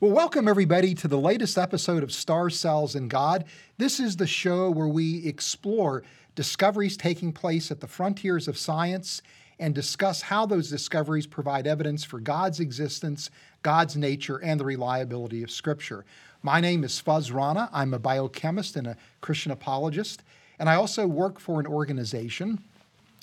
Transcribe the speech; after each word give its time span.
Well, 0.00 0.12
welcome 0.12 0.46
everybody 0.46 0.94
to 0.94 1.08
the 1.08 1.18
latest 1.18 1.58
episode 1.58 2.04
of 2.04 2.12
Stars, 2.12 2.56
Cells, 2.56 2.94
and 2.94 3.10
God. 3.10 3.46
This 3.78 3.98
is 3.98 4.14
the 4.16 4.28
show 4.28 4.70
where 4.70 4.86
we 4.86 5.26
explore 5.26 6.04
discoveries 6.36 6.96
taking 6.96 7.32
place 7.32 7.72
at 7.72 7.80
the 7.80 7.88
frontiers 7.88 8.46
of 8.46 8.56
science 8.56 9.22
and 9.58 9.74
discuss 9.74 10.22
how 10.22 10.46
those 10.46 10.70
discoveries 10.70 11.26
provide 11.26 11.66
evidence 11.66 12.04
for 12.04 12.20
God's 12.20 12.60
existence, 12.60 13.28
God's 13.64 13.96
nature, 13.96 14.36
and 14.36 14.60
the 14.60 14.64
reliability 14.64 15.42
of 15.42 15.50
Scripture. 15.50 16.04
My 16.42 16.60
name 16.60 16.84
is 16.84 17.00
Fuz 17.00 17.32
Rana. 17.32 17.68
I'm 17.72 17.92
a 17.92 17.98
biochemist 17.98 18.76
and 18.76 18.86
a 18.86 18.96
Christian 19.20 19.50
apologist, 19.50 20.22
and 20.60 20.68
I 20.68 20.76
also 20.76 21.08
work 21.08 21.40
for 21.40 21.58
an 21.58 21.66
organization 21.66 22.60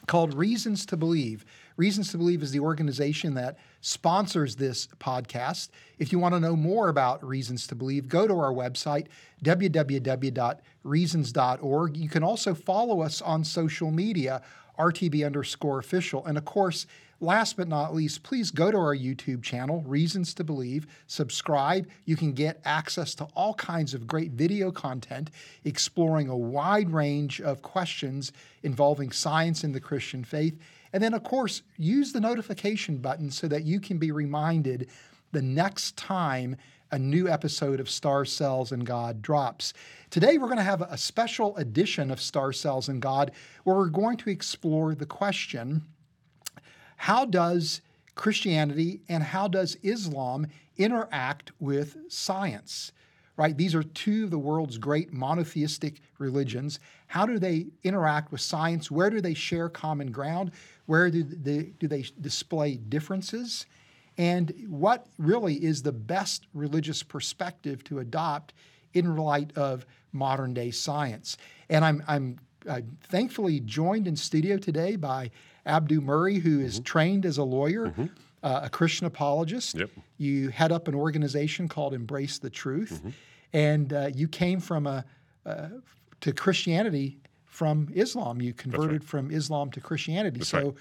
called 0.07 0.34
Reasons 0.34 0.85
to 0.88 0.98
Believe. 0.98 1.45
Reasons 1.77 2.11
to 2.11 2.17
Believe 2.17 2.41
is 2.41 2.52
the 2.52 2.61
organization 2.61 3.34
that 3.34 3.57
sponsors 3.81 4.55
this 4.55 4.88
podcast. 4.99 5.67
If 5.99 6.13
you 6.13 6.20
want 6.20 6.33
to 6.33 6.39
know 6.39 6.55
more 6.55 6.88
about 6.88 7.21
Reasons 7.23 7.67
to 7.67 7.75
Believe, 7.75 8.07
go 8.07 8.27
to 8.27 8.33
our 8.33 8.53
website, 8.53 9.07
www.reasons.org. 9.43 11.97
You 11.97 12.09
can 12.09 12.23
also 12.23 12.53
follow 12.53 13.02
us 13.02 13.21
on 13.21 13.43
social 13.43 13.91
media, 13.91 14.41
RTB 14.80 15.25
underscore 15.25 15.80
official. 15.80 16.25
And 16.25 16.38
of 16.38 16.45
course, 16.45 16.88
last 17.19 17.57
but 17.57 17.67
not 17.67 17.94
least, 17.94 18.23
please 18.23 18.52
go 18.52 18.71
to 18.71 18.77
our 18.77 18.95
YouTube 18.95 19.44
channel, 19.44 19.81
Reasons 19.81 20.33
to 20.35 20.45
Believe, 20.45 20.88
subscribe. 21.07 21.89
You 22.05 22.16
can 22.16 22.31
get 22.31 22.61
access 22.63 23.16
to 23.16 23.25
all 23.35 23.55
kinds 23.55 23.94
of 23.94 24.07
great 24.07 24.31
video 24.31 24.71
content 24.71 25.30
exploring 25.66 26.30
a 26.30 26.38
wide 26.38 26.89
range 26.89 27.41
of 27.41 27.61
questions 27.61 28.31
involving 28.63 29.11
science 29.11 29.66
and 29.66 29.75
the 29.75 29.81
Christian 29.81 30.23
faith. 30.23 30.57
And 30.95 31.04
then, 31.04 31.13
of 31.13 31.23
course, 31.23 31.62
use 31.76 32.13
the 32.13 32.22
notification 32.22 32.99
button 32.99 33.30
so 33.30 33.50
that 33.50 33.66
you 33.66 33.81
can 33.81 33.97
be 33.97 34.11
reminded 34.11 34.88
the 35.33 35.42
next 35.42 35.97
time 35.97 36.56
a 36.89 36.97
new 36.97 37.28
episode 37.28 37.81
of 37.81 37.89
Star 37.89 38.23
Cells 38.23 38.72
and 38.72 38.86
God 38.86 39.22
drops. 39.22 39.73
Today, 40.09 40.38
we're 40.38 40.47
going 40.47 40.56
to 40.56 40.64
have 40.64 40.81
a 40.81 40.97
special 40.97 41.53
edition 41.58 42.11
of 42.11 42.22
Star 42.22 42.53
Cells 42.53 42.88
and 42.88 43.02
God 43.02 43.34
where 43.66 43.75
we're 43.75 43.89
going 43.89 44.16
to 44.16 44.30
explore 44.30 44.95
the 44.95 45.06
question 45.06 45.81
how 46.95 47.25
does 47.25 47.81
Christianity 48.16 49.02
and 49.09 49.22
how 49.22 49.50
does 49.50 49.75
Islam 49.84 50.47
interact 50.78 51.52
with 51.59 51.97
science? 52.08 52.94
Right? 53.36 53.58
These 53.58 53.75
are 53.75 53.84
two 53.84 54.23
of 54.23 54.31
the 54.31 54.39
world's 54.39 54.78
great 54.78 55.12
monotheistic 55.12 56.00
religions. 56.19 56.80
How 57.08 57.25
do 57.25 57.38
they 57.38 57.66
interact 57.84 58.31
with 58.31 58.39
science? 58.39 58.89
Where 58.89 59.09
do 59.09 59.19
they 59.19 59.34
share 59.34 59.67
common 59.67 60.09
ground? 60.09 60.52
Where 60.86 61.09
do 61.09 61.23
they, 61.23 61.73
do 61.80 61.88
they 61.88 62.05
display 62.19 62.75
differences? 62.75 63.66
And 64.17 64.53
what 64.67 65.08
really 65.17 65.55
is 65.55 65.83
the 65.83 65.91
best 65.91 66.47
religious 66.53 67.03
perspective 67.03 67.83
to 67.86 68.00
adopt 68.00 68.53
in 68.94 69.17
light 69.17 69.52
of 69.58 69.86
modern 70.11 70.53
day 70.53 70.72
science? 70.72 71.38
And 71.69 71.83
I'm, 71.83 72.03
I'm 72.08 72.39
uh, 72.67 72.81
thankfully 73.03 73.59
joined 73.59 74.08
in 74.08 74.16
studio 74.16 74.58
today 74.58 74.95
by 74.95 75.31
Abdu 75.66 76.02
Murray, 76.02 76.39
who 76.39 76.59
is 76.59 76.75
mm-hmm. 76.75 76.83
trained 76.83 77.25
as 77.25 77.38
a 77.38 77.44
lawyer, 77.44 77.88
mm-hmm. 77.88 78.06
uh, 78.44 78.61
a 78.63 78.69
Christian 78.69 79.08
apologist. 79.08 79.75
Yep. 79.75 79.89
You 80.17 80.50
head 80.50 80.72
up 80.72 80.88
an 80.88 80.95
organization 80.95 81.67
called 81.67 81.94
Embrace 81.94 82.39
the 82.39 82.50
Truth, 82.50 83.00
mm-hmm. 83.00 83.09
and 83.53 83.94
uh, 83.94 84.09
you 84.13 84.28
came 84.28 84.59
from 84.59 84.88
a 84.88 85.03
uh, 85.45 85.67
to 86.22 86.33
Christianity 86.33 87.19
from 87.56 87.89
Islam. 87.95 88.42
You 88.42 88.53
converted 88.53 89.02
right. 89.02 89.03
from 89.03 89.31
Islam 89.31 89.72
to 89.72 89.81
Christianity. 89.81 90.39
That's 90.39 90.50
so. 90.50 90.59
Right. 90.59 90.73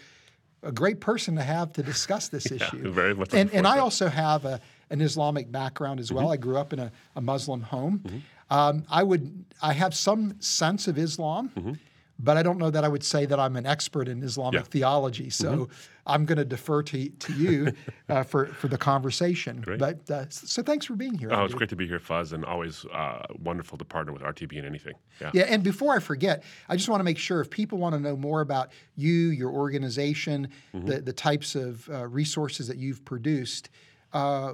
A 0.65 0.73
great 0.73 0.99
person 0.99 1.37
to 1.37 1.43
have 1.43 1.75
to 1.75 1.83
discuss 1.83 2.29
this 2.29 2.47
yeah, 2.51 2.57
issue. 2.57 2.91
Very 2.91 3.15
much. 3.15 3.35
And, 3.35 3.53
and 3.53 3.67
I 3.67 3.81
also 3.81 4.09
have 4.09 4.47
a, 4.47 4.63
an 4.89 5.03
Islamic 5.03 5.53
background 5.53 6.01
as 6.01 6.11
well. 6.11 6.25
Mm-hmm. 6.25 6.33
I 6.33 6.37
grew 6.39 6.57
up 6.57 6.73
in 6.73 6.79
a, 6.79 6.91
a 7.17 7.21
Muslim 7.21 7.61
home. 7.61 7.99
Mm-hmm. 7.99 8.19
Um, 8.49 8.85
I 8.89 9.03
would 9.03 9.45
I 9.61 9.75
have 9.75 9.95
some 9.95 10.41
sense 10.41 10.89
of 10.89 10.97
Islam, 10.97 11.51
mm-hmm 11.51 11.73
but 12.19 12.37
I 12.37 12.43
don't 12.43 12.59
know 12.59 12.71
that 12.71 12.85
I 12.85 12.89
would 12.89 13.03
say 13.03 13.27
that 13.27 13.41
I'm 13.41 13.57
an 13.57 13.67
expert 13.67 14.09
in 14.09 14.23
Islamic 14.23 14.61
yeah. 14.61 14.67
theology. 14.67 15.31
So 15.31 15.53
mm-hmm. 15.53 15.73
I'm 16.07 16.25
going 16.27 16.39
to 16.39 16.45
defer 16.45 16.83
to, 16.83 17.09
to 17.09 17.33
you 17.33 17.73
uh, 18.09 18.23
for, 18.23 18.47
for 18.47 18.69
the 18.69 18.79
conversation. 18.79 19.61
Great. 19.61 19.79
But 19.79 20.11
uh, 20.11 20.27
so 20.29 20.63
thanks 20.63 20.87
for 20.87 20.95
being 20.95 21.15
here. 21.15 21.33
Oh, 21.33 21.45
it's 21.45 21.55
great 21.55 21.71
to 21.71 21.77
be 21.77 21.89
here, 21.89 21.99
Fuz, 21.99 22.33
and 22.33 22.45
always 22.45 22.85
uh, 22.87 23.27
wonderful 23.43 23.79
to 23.79 23.85
partner 23.85 24.13
with 24.13 24.23
RTB 24.23 24.57
and 24.57 24.67
anything. 24.67 24.95
Yeah. 25.21 25.31
Yeah. 25.35 25.45
And 25.45 25.63
before 25.63 25.97
I 25.97 25.99
forget, 25.99 26.45
I 26.69 26.77
just 26.77 26.89
want 26.89 27.01
to 27.01 27.05
make 27.05 27.19
sure 27.19 27.41
if 27.41 27.51
people 27.51 27.79
want 27.79 27.95
to 27.95 28.01
know 28.01 28.17
more 28.17 28.41
about 28.41 28.71
you, 28.97 29.31
your 29.31 29.51
organization, 29.51 30.49
mm-hmm. 30.75 30.87
the, 30.87 31.01
the 31.01 31.13
types 31.13 31.55
of 31.55 31.89
uh, 31.89 32.07
resources 32.07 32.69
that 32.69 32.77
you've 32.77 33.05
produced, 33.05 33.71
uh, 34.13 34.53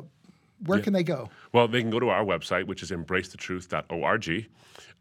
where 0.67 0.79
yeah. 0.79 0.85
can 0.85 0.93
they 0.93 1.03
go? 1.03 1.31
Well, 1.53 1.69
they 1.69 1.81
can 1.81 1.91
go 1.91 2.01
to 2.01 2.11
our 2.11 2.25
website, 2.25 2.67
which 2.67 2.83
is 2.83 2.91
embracethetruth.org. 2.91 4.49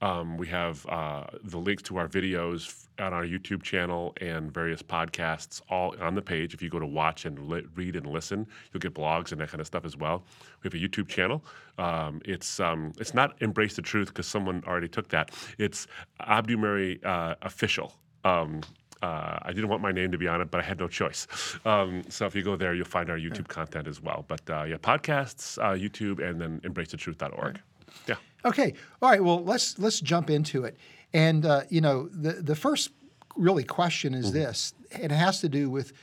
Um, 0.02 0.38
we 0.38 0.48
have 0.48 0.86
uh, 0.88 1.26
the 1.44 1.58
links 1.58 1.84
to 1.84 1.98
our 1.98 2.08
videos 2.08 2.88
on 3.00 3.14
our 3.14 3.26
YouTube 3.26 3.64
channel 3.64 4.14
and 4.22 4.54
various 4.54 4.82
podcasts 4.82 5.62
all 5.70 5.96
on 6.02 6.16
the 6.16 6.22
page. 6.22 6.54
If 6.54 6.62
you 6.62 6.70
go 6.70 6.80
to 6.80 6.86
watch 6.86 7.26
and 7.26 7.50
li- 7.50 7.66
read 7.76 7.96
and 7.96 8.08
listen, 8.08 8.48
you'll 8.72 8.80
get 8.80 8.94
blogs 8.94 9.32
and 9.32 9.42
that 9.42 9.50
kind 9.50 9.62
of 9.62 9.68
stuff 9.68 9.86
as 9.86 9.98
well. 9.98 10.24
We 10.64 10.68
have 10.68 10.74
a 10.74 10.78
YouTube 10.78 11.08
channel. 11.08 11.44
Um, 11.78 12.22
it's 12.26 12.60
um, 12.60 12.94
it's 12.98 13.14
not 13.14 13.42
Embrace 13.42 13.76
the 13.76 13.82
Truth 13.82 14.10
because 14.10 14.28
someone 14.28 14.64
already 14.68 14.88
took 14.88 15.10
that. 15.10 15.32
It's 15.58 15.88
Abdu 16.22 16.58
Murray 16.58 17.00
uh, 17.04 17.36
Official. 17.42 17.94
Um, 18.24 18.62
uh, 19.02 19.40
I 19.42 19.54
didn't 19.54 19.70
want 19.70 19.82
my 19.82 19.92
name 19.92 20.12
to 20.12 20.18
be 20.18 20.28
on 20.28 20.42
it, 20.42 20.52
but 20.52 20.60
I 20.60 20.64
had 20.64 20.80
no 20.80 20.88
choice. 20.88 21.28
Um, 21.66 22.04
so 22.10 22.26
if 22.26 22.36
you 22.36 22.44
go 22.44 22.56
there, 22.56 22.74
you'll 22.74 22.86
find 22.86 23.10
our 23.10 23.18
YouTube 23.18 23.48
content 23.48 23.88
as 23.88 24.02
well. 24.02 24.26
But 24.28 24.42
uh, 24.50 24.64
yeah, 24.64 24.78
podcasts, 24.78 25.58
uh, 25.58 25.76
YouTube, 25.76 26.20
and 26.20 26.40
then 26.40 26.60
embracethetruth.org. 26.62 27.60
Yeah. 28.08 28.16
Okay. 28.46 28.74
All 29.02 29.10
right. 29.10 29.24
Well, 29.24 29.44
let's 29.44 29.80
let's 29.80 30.00
jump 30.00 30.30
into 30.30 30.66
it. 30.66 30.78
And 31.14 31.46
uh, 31.46 31.62
you 31.70 31.82
know, 31.82 32.08
the 32.10 32.34
the 32.34 32.56
first 32.56 32.92
really 33.36 33.64
question 33.64 34.14
is 34.14 34.28
mm-hmm. 34.28 34.40
this. 34.40 34.74
It 34.92 35.12
has 35.12 35.40
to 35.42 35.50
do 35.50 35.70
with 35.70 35.94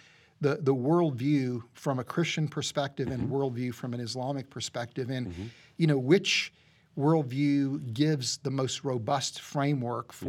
the 0.41 0.57
the 0.57 0.75
worldview 0.75 1.63
from 1.75 1.99
a 1.99 2.05
Christian 2.05 2.49
perspective 2.49 3.09
mm-hmm. 3.09 3.23
and 3.23 3.31
worldview 3.31 3.75
from 3.75 3.95
an 3.95 4.01
Islamic 4.01 4.51
perspective, 4.51 5.11
and 5.11 5.28
mm-hmm. 5.28 5.45
you 5.77 5.87
know 5.87 5.99
which 5.99 6.53
worldview 6.99 7.93
gives 7.93 8.39
the 8.39 8.51
most 8.51 8.84
robust 8.84 9.41
framework 9.41 10.09
mm-hmm. 10.09 10.27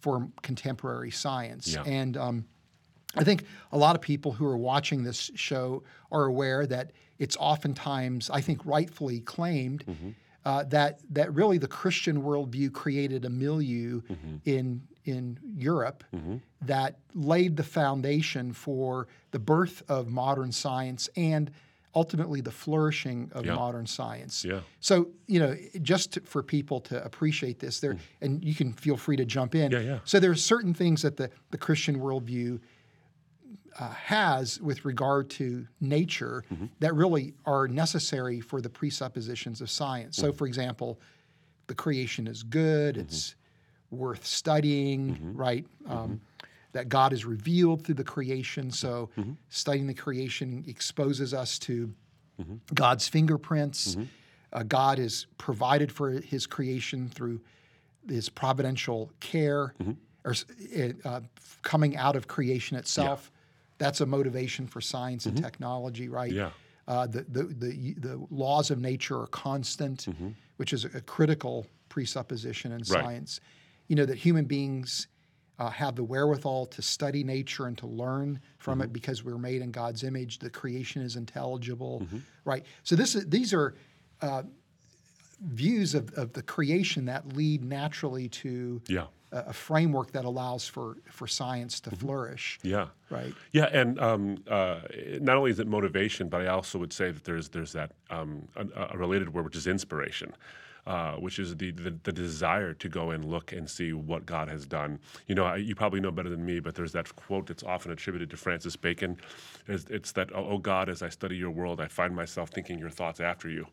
For 0.00 0.28
contemporary 0.42 1.10
science. 1.10 1.74
Yeah. 1.74 1.82
And 1.84 2.16
um, 2.16 2.44
I 3.16 3.24
think 3.24 3.44
a 3.72 3.78
lot 3.78 3.96
of 3.96 4.02
people 4.02 4.32
who 4.32 4.46
are 4.46 4.56
watching 4.56 5.02
this 5.02 5.30
show 5.34 5.82
are 6.10 6.24
aware 6.24 6.66
that 6.66 6.92
it's 7.18 7.36
oftentimes, 7.36 8.30
I 8.30 8.40
think, 8.40 8.64
rightfully 8.64 9.20
claimed. 9.20 9.84
Mm-hmm. 9.86 10.10
Uh, 10.44 10.62
that 10.64 11.00
that 11.10 11.34
really 11.34 11.58
the 11.58 11.68
Christian 11.68 12.22
worldview 12.22 12.72
created 12.72 13.26
a 13.26 13.28
milieu 13.28 14.00
mm-hmm. 14.02 14.36
in 14.46 14.80
in 15.04 15.38
Europe 15.54 16.04
mm-hmm. 16.14 16.36
that 16.62 17.00
laid 17.14 17.56
the 17.56 17.62
foundation 17.62 18.52
for 18.52 19.08
the 19.32 19.38
birth 19.38 19.82
of 19.88 20.08
modern 20.08 20.52
science 20.52 21.10
and 21.16 21.50
ultimately 21.98 22.40
the 22.40 22.52
flourishing 22.52 23.28
of 23.32 23.44
yeah. 23.44 23.56
modern 23.56 23.86
science. 23.86 24.44
Yeah. 24.44 24.60
So, 24.78 25.08
you 25.26 25.40
know, 25.40 25.56
just 25.82 26.12
to, 26.12 26.20
for 26.20 26.44
people 26.44 26.80
to 26.82 27.04
appreciate 27.04 27.58
this, 27.58 27.80
there, 27.80 27.94
mm. 27.94 28.00
and 28.20 28.44
you 28.44 28.54
can 28.54 28.72
feel 28.72 28.96
free 28.96 29.16
to 29.16 29.24
jump 29.24 29.56
in. 29.56 29.72
Yeah, 29.72 29.80
yeah. 29.80 29.98
So 30.04 30.20
there 30.20 30.30
are 30.30 30.36
certain 30.54 30.74
things 30.74 31.02
that 31.02 31.16
the, 31.16 31.28
the 31.50 31.58
Christian 31.58 31.98
worldview 31.98 32.60
uh, 33.80 33.90
has 33.90 34.60
with 34.60 34.84
regard 34.84 35.28
to 35.30 35.66
nature 35.80 36.44
mm-hmm. 36.52 36.66
that 36.78 36.94
really 36.94 37.34
are 37.44 37.66
necessary 37.66 38.40
for 38.40 38.60
the 38.60 38.70
presuppositions 38.70 39.60
of 39.60 39.68
science. 39.68 40.16
Mm-hmm. 40.16 40.26
So, 40.26 40.32
for 40.32 40.46
example, 40.46 41.00
the 41.66 41.74
creation 41.74 42.28
is 42.28 42.44
good, 42.44 42.94
mm-hmm. 42.94 43.06
it's 43.06 43.34
worth 43.90 44.24
studying, 44.24 45.14
mm-hmm. 45.14 45.36
right? 45.36 45.66
Um, 45.88 45.96
mm-hmm 45.96 46.14
that 46.72 46.88
God 46.88 47.12
is 47.12 47.24
revealed 47.24 47.84
through 47.84 47.96
the 47.96 48.04
creation. 48.04 48.70
So 48.70 49.10
mm-hmm. 49.16 49.32
studying 49.48 49.86
the 49.86 49.94
creation 49.94 50.64
exposes 50.66 51.32
us 51.32 51.58
to 51.60 51.92
mm-hmm. 52.40 52.56
God's 52.74 53.08
fingerprints. 53.08 53.94
Mm-hmm. 53.94 54.04
Uh, 54.52 54.62
God 54.62 54.98
is 54.98 55.26
provided 55.38 55.92
for 55.92 56.10
his 56.10 56.46
creation 56.46 57.08
through 57.08 57.40
his 58.08 58.28
providential 58.28 59.10
care 59.20 59.74
mm-hmm. 59.82 59.92
or 60.24 60.34
uh, 61.04 61.20
coming 61.62 61.96
out 61.96 62.16
of 62.16 62.28
creation 62.28 62.76
itself. 62.76 63.30
Yeah. 63.30 63.38
That's 63.78 64.00
a 64.00 64.06
motivation 64.06 64.66
for 64.66 64.80
science 64.80 65.26
and 65.26 65.36
mm-hmm. 65.36 65.44
technology, 65.44 66.08
right? 66.08 66.32
Yeah. 66.32 66.50
Uh, 66.86 67.06
the, 67.06 67.24
the, 67.28 67.42
the, 67.44 67.94
the, 67.98 68.26
laws 68.30 68.70
of 68.70 68.80
nature 68.80 69.20
are 69.20 69.26
constant, 69.26 70.06
mm-hmm. 70.06 70.28
which 70.56 70.72
is 70.72 70.86
a 70.86 71.02
critical 71.02 71.66
presupposition 71.90 72.72
in 72.72 72.78
right. 72.78 72.86
science. 72.86 73.40
You 73.88 73.96
know, 73.96 74.06
that 74.06 74.16
human 74.16 74.46
beings 74.46 75.06
uh, 75.58 75.70
have 75.70 75.96
the 75.96 76.04
wherewithal 76.04 76.66
to 76.66 76.82
study 76.82 77.24
nature 77.24 77.66
and 77.66 77.76
to 77.78 77.86
learn 77.86 78.40
from 78.58 78.78
mm-hmm. 78.78 78.84
it 78.84 78.92
because 78.92 79.24
we're 79.24 79.38
made 79.38 79.60
in 79.62 79.70
God's 79.70 80.04
image. 80.04 80.38
The 80.38 80.50
creation 80.50 81.02
is 81.02 81.16
intelligible, 81.16 82.02
mm-hmm. 82.04 82.18
right? 82.44 82.64
So 82.84 82.96
this 82.96 83.14
is, 83.14 83.26
these 83.26 83.52
are 83.52 83.74
uh, 84.20 84.42
views 85.40 85.94
of, 85.94 86.12
of 86.14 86.32
the 86.32 86.42
creation 86.42 87.04
that 87.06 87.32
lead 87.36 87.64
naturally 87.64 88.28
to 88.28 88.80
Yeah. 88.88 89.06
a, 89.32 89.38
a 89.48 89.52
framework 89.52 90.12
that 90.12 90.24
allows 90.24 90.68
for, 90.68 90.96
for 91.10 91.26
science 91.26 91.80
to 91.80 91.90
flourish. 91.90 92.58
Yeah. 92.62 92.88
Right. 93.10 93.34
Yeah, 93.52 93.66
and 93.72 93.98
um, 94.00 94.38
uh, 94.48 94.80
not 95.20 95.36
only 95.36 95.50
is 95.50 95.58
it 95.60 95.66
motivation, 95.66 96.28
but 96.28 96.40
I 96.42 96.48
also 96.48 96.78
would 96.78 96.92
say 96.92 97.10
that 97.10 97.24
there's 97.24 97.48
there's 97.48 97.72
that 97.72 97.92
um, 98.10 98.48
a, 98.56 98.88
a 98.90 98.98
related 98.98 99.32
word 99.32 99.44
which 99.44 99.56
is 99.56 99.66
inspiration. 99.66 100.32
Uh, 100.88 101.16
which 101.16 101.38
is 101.38 101.54
the, 101.56 101.70
the 101.72 101.94
the 102.04 102.12
desire 102.12 102.72
to 102.72 102.88
go 102.88 103.10
and 103.10 103.22
look 103.22 103.52
and 103.52 103.68
see 103.68 103.92
what 103.92 104.24
God 104.24 104.48
has 104.48 104.64
done. 104.64 104.98
You 105.26 105.34
know, 105.34 105.44
I, 105.44 105.56
you 105.56 105.74
probably 105.74 106.00
know 106.00 106.10
better 106.10 106.30
than 106.30 106.46
me, 106.46 106.60
but 106.60 106.74
there's 106.74 106.92
that 106.92 107.14
quote 107.14 107.46
that's 107.46 107.62
often 107.62 107.92
attributed 107.92 108.30
to 108.30 108.38
Francis 108.38 108.74
Bacon. 108.74 109.18
It's, 109.66 109.84
it's 109.90 110.12
that, 110.12 110.30
"Oh 110.34 110.46
oh 110.48 110.56
God, 110.56 110.88
as 110.88 111.02
I 111.02 111.10
study 111.10 111.36
your 111.36 111.50
world, 111.50 111.78
I 111.78 111.88
find 111.88 112.16
myself 112.16 112.48
thinking 112.48 112.78
your 112.78 112.88
thoughts 112.88 113.20
after 113.20 113.50
you." 113.50 113.66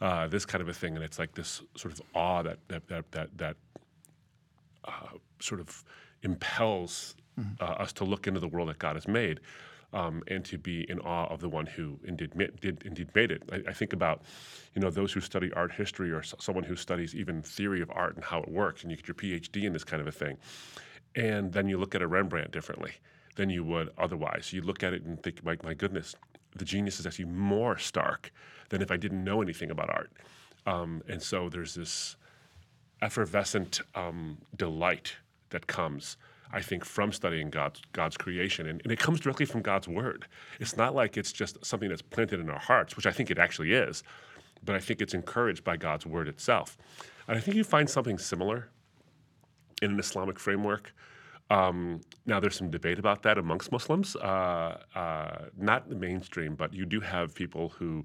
Uh, 0.00 0.28
this 0.28 0.46
kind 0.46 0.62
of 0.62 0.68
a 0.70 0.72
thing, 0.72 0.94
and 0.94 1.04
it's 1.04 1.18
like 1.18 1.34
this 1.34 1.60
sort 1.76 1.92
of 1.92 2.00
awe 2.14 2.42
that 2.42 2.58
that 2.68 2.88
that 2.88 3.12
that, 3.12 3.36
that 3.36 3.56
sort 5.40 5.60
of 5.60 5.84
impels 6.22 7.16
uh, 7.60 7.64
us 7.64 7.92
to 7.92 8.04
look 8.04 8.26
into 8.26 8.40
the 8.40 8.48
world 8.48 8.70
that 8.70 8.78
God 8.78 8.96
has 8.96 9.06
made 9.06 9.40
um, 9.92 10.22
and 10.28 10.44
to 10.44 10.58
be 10.58 10.88
in 10.90 10.98
awe 11.00 11.26
of 11.26 11.40
the 11.40 11.48
one 11.48 11.66
who 11.66 11.98
indeed, 12.04 12.34
ma- 12.34 12.46
did 12.60 12.82
indeed 12.84 13.08
made 13.14 13.30
it. 13.30 13.42
I, 13.52 13.70
I 13.70 13.72
think 13.72 13.92
about, 13.92 14.22
you 14.74 14.80
know, 14.80 14.90
those 14.90 15.12
who 15.12 15.20
study 15.20 15.52
art 15.52 15.72
history 15.72 16.10
or 16.10 16.22
someone 16.22 16.64
who 16.64 16.76
studies 16.76 17.14
even 17.14 17.42
theory 17.42 17.82
of 17.82 17.90
art 17.90 18.16
and 18.16 18.24
how 18.24 18.40
it 18.40 18.48
works, 18.48 18.82
and 18.82 18.90
you 18.90 18.96
get 18.96 19.08
your 19.08 19.14
PhD 19.14 19.64
in 19.64 19.72
this 19.72 19.84
kind 19.84 20.00
of 20.00 20.06
a 20.06 20.12
thing, 20.12 20.38
and 21.14 21.52
then 21.52 21.68
you 21.68 21.78
look 21.78 21.94
at 21.94 22.02
a 22.02 22.06
Rembrandt 22.06 22.50
differently 22.52 22.92
than 23.36 23.50
you 23.50 23.64
would 23.64 23.90
otherwise. 23.98 24.52
You 24.52 24.62
look 24.62 24.82
at 24.82 24.92
it 24.92 25.02
and 25.04 25.22
think, 25.22 25.44
my, 25.44 25.56
my 25.62 25.74
goodness, 25.74 26.14
the 26.54 26.64
genius 26.64 27.00
is 27.00 27.06
actually 27.06 27.26
more 27.26 27.78
stark 27.78 28.30
than 28.68 28.82
if 28.82 28.90
I 28.90 28.96
didn't 28.96 29.24
know 29.24 29.40
anything 29.42 29.70
about 29.70 29.90
art. 29.90 30.10
Um, 30.66 31.02
and 31.08 31.22
so 31.22 31.48
there's 31.48 31.74
this 31.74 32.16
effervescent 33.00 33.80
um, 33.94 34.38
delight 34.56 35.16
that 35.50 35.66
comes, 35.66 36.16
I 36.52 36.60
think, 36.60 36.84
from 36.84 37.12
studying 37.12 37.50
God's, 37.50 37.80
God's 37.92 38.16
creation. 38.16 38.66
And, 38.66 38.80
and 38.82 38.92
it 38.92 38.98
comes 38.98 39.20
directly 39.20 39.46
from 39.46 39.62
God's 39.62 39.88
word. 39.88 40.26
It's 40.60 40.76
not 40.76 40.94
like 40.94 41.16
it's 41.16 41.32
just 41.32 41.64
something 41.64 41.88
that's 41.88 42.02
planted 42.02 42.40
in 42.40 42.50
our 42.50 42.58
hearts, 42.58 42.96
which 42.96 43.06
I 43.06 43.12
think 43.12 43.30
it 43.30 43.38
actually 43.38 43.72
is, 43.72 44.02
but 44.64 44.74
I 44.74 44.78
think 44.78 45.00
it's 45.00 45.14
encouraged 45.14 45.64
by 45.64 45.76
God's 45.76 46.06
word 46.06 46.28
itself. 46.28 46.76
And 47.26 47.36
I 47.36 47.40
think 47.40 47.56
you 47.56 47.64
find 47.64 47.88
something 47.88 48.18
similar 48.18 48.68
in 49.80 49.92
an 49.92 49.98
Islamic 49.98 50.38
framework. 50.38 50.92
Um, 51.50 52.00
now, 52.26 52.40
there's 52.40 52.56
some 52.56 52.70
debate 52.70 52.98
about 52.98 53.22
that 53.22 53.38
amongst 53.38 53.72
Muslims, 53.72 54.16
uh, 54.16 54.78
uh, 54.94 55.44
not 55.56 55.88
the 55.88 55.96
mainstream, 55.96 56.54
but 56.54 56.72
you 56.72 56.86
do 56.86 57.00
have 57.00 57.34
people 57.34 57.70
who 57.70 58.04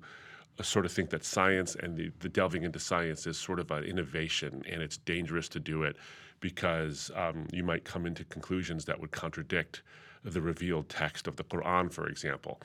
sort 0.64 0.86
of 0.86 0.92
think 0.92 1.10
that 1.12 1.24
science 1.24 1.76
and 1.76 1.96
the, 1.96 2.12
the 2.20 2.30
delving 2.30 2.64
into 2.64 2.80
science 2.80 3.28
is 3.28 3.38
sort 3.38 3.60
of 3.60 3.70
an 3.72 3.84
innovation 3.84 4.64
and 4.70 4.82
it's 4.82 4.98
dangerous 4.98 5.48
to 5.50 5.60
do 5.60 5.84
it 5.84 5.96
because 6.39 7.12
um, 7.16 7.48
you 7.51 7.63
might 7.63 7.84
come 7.84 8.06
into 8.06 8.24
conclusions 8.25 8.86
that 8.86 9.00
would 9.00 9.12
contradict 9.12 9.81
the 10.24 10.42
revealed 10.42 10.89
text 10.89 11.28
of 11.28 11.36
the 11.36 11.44
Quran, 11.44 11.92
for 11.92 12.07
example. 12.07 12.60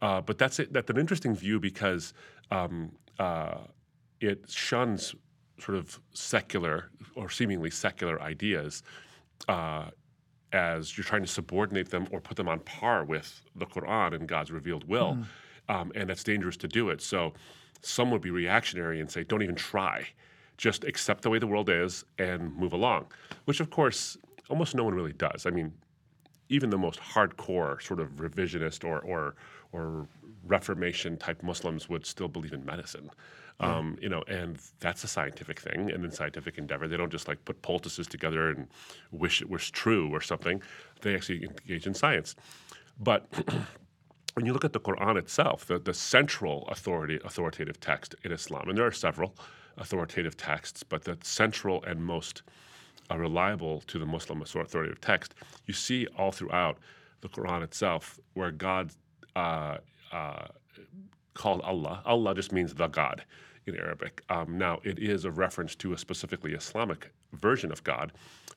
Uh, 0.00 0.20
but 0.20 0.38
that's 0.38 0.58
it, 0.58 0.72
that's 0.72 0.90
an 0.90 0.98
interesting 0.98 1.34
view 1.34 1.58
because 1.58 2.12
um, 2.50 2.92
uh, 3.18 3.58
it 4.20 4.48
shuns 4.48 5.14
sort 5.58 5.76
of 5.76 5.98
secular 6.12 6.90
or 7.16 7.28
seemingly 7.28 7.70
secular 7.70 8.20
ideas 8.22 8.82
uh, 9.48 9.86
as 10.52 10.96
you're 10.96 11.04
trying 11.04 11.22
to 11.22 11.28
subordinate 11.28 11.90
them 11.90 12.06
or 12.12 12.20
put 12.20 12.36
them 12.36 12.48
on 12.48 12.60
par 12.60 13.04
with 13.04 13.42
the 13.56 13.66
Quran 13.66 14.14
and 14.14 14.28
God's 14.28 14.50
revealed 14.50 14.84
will. 14.88 15.18
Um, 15.68 15.92
and 15.94 16.08
that's 16.08 16.24
dangerous 16.24 16.56
to 16.58 16.68
do 16.68 16.88
it. 16.90 17.02
So 17.02 17.34
some 17.82 18.10
would 18.10 18.22
be 18.22 18.30
reactionary 18.30 19.00
and 19.00 19.10
say, 19.10 19.24
don't 19.24 19.42
even 19.42 19.54
try. 19.54 20.08
Just 20.58 20.84
accept 20.84 21.22
the 21.22 21.30
way 21.30 21.38
the 21.38 21.46
world 21.46 21.70
is 21.70 22.04
and 22.18 22.54
move 22.56 22.72
along, 22.74 23.06
which 23.46 23.60
of 23.60 23.70
course 23.70 24.18
almost 24.50 24.74
no 24.74 24.84
one 24.84 24.94
really 24.94 25.14
does. 25.14 25.46
I 25.46 25.50
mean, 25.50 25.72
even 26.50 26.68
the 26.70 26.78
most 26.78 27.00
hardcore 27.00 27.80
sort 27.82 28.00
of 28.00 28.16
revisionist 28.16 28.84
or 28.84 28.98
or 29.00 29.36
or 29.72 30.06
Reformation 30.44 31.16
type 31.16 31.42
Muslims 31.42 31.88
would 31.88 32.06
still 32.06 32.28
believe 32.28 32.52
in 32.52 32.64
medicine, 32.64 33.10
um, 33.60 33.98
you 34.00 34.08
know, 34.08 34.22
and 34.28 34.58
that's 34.80 35.04
a 35.04 35.08
scientific 35.08 35.60
thing. 35.60 35.90
And 35.90 36.04
in 36.04 36.10
scientific 36.10 36.58
endeavor, 36.58 36.88
they 36.88 36.96
don't 36.96 37.10
just 37.10 37.28
like 37.28 37.44
put 37.44 37.60
poultices 37.60 38.06
together 38.06 38.50
and 38.50 38.66
wish 39.10 39.42
it 39.42 39.50
was 39.50 39.70
true 39.70 40.08
or 40.10 40.20
something. 40.20 40.62
They 41.02 41.14
actually 41.14 41.44
engage 41.44 41.86
in 41.86 41.92
science. 41.92 42.34
But 43.00 43.26
when 44.34 44.46
you 44.46 44.52
look 44.52 44.64
at 44.64 44.72
the 44.72 44.80
Quran 44.80 45.18
itself, 45.18 45.66
the, 45.66 45.78
the 45.78 45.94
central 45.94 46.66
authority 46.68 47.18
authoritative 47.24 47.80
text 47.80 48.14
in 48.24 48.32
Islam, 48.32 48.68
and 48.68 48.78
there 48.78 48.86
are 48.86 48.92
several 48.92 49.34
authoritative 49.78 50.36
texts, 50.36 50.82
but 50.82 51.04
the 51.04 51.16
central 51.22 51.82
and 51.84 52.04
most 52.04 52.42
uh, 53.10 53.16
reliable 53.16 53.80
to 53.82 53.98
the 53.98 54.06
Muslim 54.06 54.42
authoritative 54.42 55.00
text, 55.00 55.34
you 55.66 55.74
see 55.74 56.06
all 56.16 56.32
throughout 56.32 56.78
the 57.20 57.28
Quran 57.28 57.62
itself 57.62 58.20
where 58.34 58.50
God 58.50 58.92
uh, 59.34 59.78
uh, 60.12 60.46
called 61.34 61.60
Allah. 61.62 62.02
Allah 62.04 62.34
just 62.34 62.52
means 62.52 62.74
the 62.74 62.88
God 62.88 63.24
in 63.66 63.76
Arabic. 63.76 64.22
Um, 64.28 64.58
now, 64.58 64.80
it 64.84 64.98
is 64.98 65.24
a 65.24 65.30
reference 65.30 65.74
to 65.76 65.92
a 65.92 65.98
specifically 65.98 66.52
Islamic 66.52 67.12
version 67.32 67.70
of 67.70 67.84
God, 67.84 68.12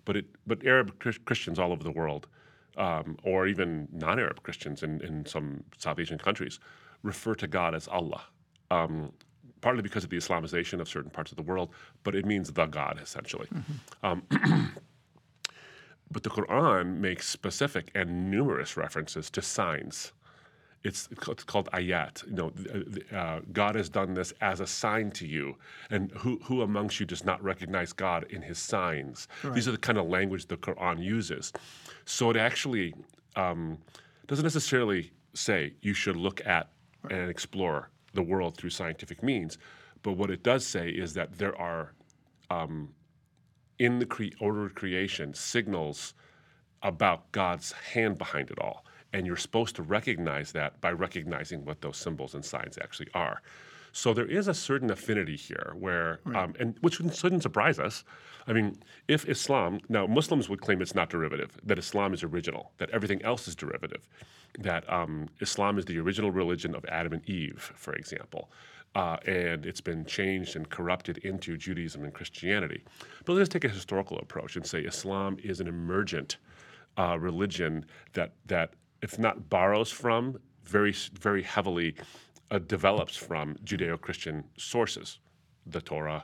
but 0.06 0.16
it 0.16 0.26
but 0.48 0.66
Arab 0.66 0.98
Christians 1.26 1.60
all 1.60 1.72
over 1.72 1.84
the 1.84 1.92
world, 1.92 2.28
um, 2.78 3.18
or 3.24 3.48
even 3.48 3.88
non-Arab 3.92 4.42
Christians 4.44 4.84
in, 4.84 5.02
in 5.02 5.26
some 5.26 5.64
South 5.78 6.00
Asian 6.00 6.18
countries, 6.18 6.60
refer 7.04 7.36
to 7.36 7.48
God 7.48 7.76
as 7.76 7.88
Allah. 7.88 8.24
Um, 8.72 9.12
partly 9.62 9.82
because 9.82 10.04
of 10.04 10.10
the 10.10 10.18
Islamization 10.18 10.82
of 10.82 10.90
certain 10.90 11.12
parts 11.12 11.32
of 11.32 11.38
the 11.38 11.44
world, 11.44 11.70
but 12.04 12.16
it 12.16 12.26
means 12.26 12.52
the 12.52 12.66
God 12.66 13.00
essentially. 13.02 13.48
Um, 14.04 14.24
but 16.12 16.24
the 16.24 16.30
Quran 16.30 16.98
makes 16.98 17.28
specific 17.28 17.92
and 17.96 18.30
numerous 18.30 18.76
references 18.76 19.30
to 19.32 19.42
signs. 19.42 20.12
It's, 20.84 21.08
it's 21.12 21.44
called 21.44 21.70
ayat. 21.74 22.26
You 22.28 22.34
know, 22.34 22.52
uh, 23.16 23.42
God 23.54 23.76
has 23.76 23.88
done 23.88 24.16
this 24.16 24.34
as 24.42 24.62
a 24.62 24.68
sign 24.68 25.12
to 25.12 25.28
you, 25.28 25.56
and 25.92 26.12
who, 26.14 26.40
who 26.44 26.64
amongst 26.64 27.00
you 27.00 27.06
does 27.06 27.24
not 27.24 27.42
recognize 27.44 27.94
God 27.94 28.26
in 28.32 28.42
His 28.42 28.58
signs? 28.58 29.28
These 29.54 29.68
are 29.68 29.72
the 29.72 29.78
kind 29.78 30.00
of 30.00 30.08
language 30.08 30.48
the 30.48 30.58
Quran 30.58 31.04
uses. 31.04 31.54
So 32.06 32.32
it 32.32 32.38
actually 32.38 32.96
um, 33.36 33.78
doesn't 34.26 34.44
necessarily 34.44 35.12
say 35.36 35.74
you 35.82 35.94
should 35.94 36.16
look 36.16 36.44
at 36.48 36.70
and 37.10 37.30
explore 37.30 37.90
the 38.14 38.22
world 38.22 38.58
through 38.58 38.70
scientific 38.70 39.24
means, 39.24 39.58
but 40.04 40.14
what 40.14 40.32
it 40.32 40.44
does 40.44 40.66
say 40.66 40.90
is 40.90 41.14
that 41.14 41.38
there 41.38 41.56
are 41.60 41.94
um, 42.50 42.90
in 43.80 44.00
the 44.00 44.06
cre- 44.06 44.36
order 44.40 44.66
of 44.66 44.76
creation 44.76 45.34
signals 45.34 46.14
about 46.84 47.32
God's 47.32 47.72
hand 47.72 48.18
behind 48.18 48.50
it 48.50 48.60
all. 48.60 48.86
And 49.14 49.26
you're 49.26 49.38
supposed 49.38 49.76
to 49.76 49.84
recognize 49.84 50.52
that 50.54 50.80
by 50.82 50.92
recognizing 50.92 51.66
what 51.66 51.82
those 51.82 51.98
symbols 51.98 52.34
and 52.34 52.44
signs 52.44 52.78
actually 52.82 53.10
are. 53.14 53.42
So 53.92 54.14
there 54.14 54.26
is 54.26 54.48
a 54.48 54.54
certain 54.54 54.90
affinity 54.90 55.36
here 55.36 55.74
where, 55.78 56.20
um, 56.34 56.54
and 56.60 56.76
which 56.82 56.96
shouldn't 56.96 57.44
surprise 57.44 57.80
us. 57.80 58.04
I 58.48 58.54
mean, 58.54 58.78
if 59.08 59.28
Islam, 59.28 59.80
now 59.90 60.08
Muslims 60.08 60.50
would 60.50 60.62
claim 60.62 60.82
it's 60.82 60.96
not 60.96 61.10
derivative, 61.10 61.58
that 61.64 61.78
Islam 61.78 62.14
is 62.14 62.24
original, 62.24 62.72
that 62.78 62.90
everything 62.92 63.22
else 63.24 63.48
is 63.48 63.56
derivative, 63.56 64.08
that 64.60 64.92
um, 64.92 65.28
Islam 65.42 65.78
is 65.78 65.86
the 65.86 66.00
original 66.00 66.32
religion 66.32 66.74
of 66.74 66.86
Adam 66.86 67.14
and 67.14 67.30
Eve, 67.30 67.72
for 67.76 67.94
example, 67.94 68.50
uh, 68.96 69.18
and 69.26 69.66
it's 69.66 69.82
been 69.82 70.06
changed 70.06 70.56
and 70.56 70.70
corrupted 70.70 71.18
into 71.20 71.58
Judaism 71.58 72.04
and 72.04 72.14
Christianity. 72.14 72.84
But 73.26 73.34
let's 73.34 73.50
take 73.50 73.64
a 73.64 73.70
historical 73.70 74.18
approach 74.20 74.56
and 74.56 74.66
say 74.66 74.82
Islam 74.82 75.38
is 75.44 75.60
an 75.60 75.68
emergent 75.68 76.38
uh, 76.98 77.18
religion 77.20 77.86
that 78.14 78.34
that 78.48 78.74
if 79.02 79.18
not 79.18 79.50
borrows 79.50 79.92
from, 79.92 80.40
very 80.64 80.94
very 81.20 81.44
heavily 81.44 81.96
uh, 82.52 82.60
develops 82.60 83.16
from 83.16 83.56
Judeo-Christian 83.64 84.44
sources, 84.58 85.20
the 85.66 85.82
Torah, 85.82 86.24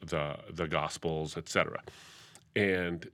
the 0.00 0.36
the 0.52 0.66
Gospels, 0.66 1.36
etc. 1.36 1.80
And 2.54 3.08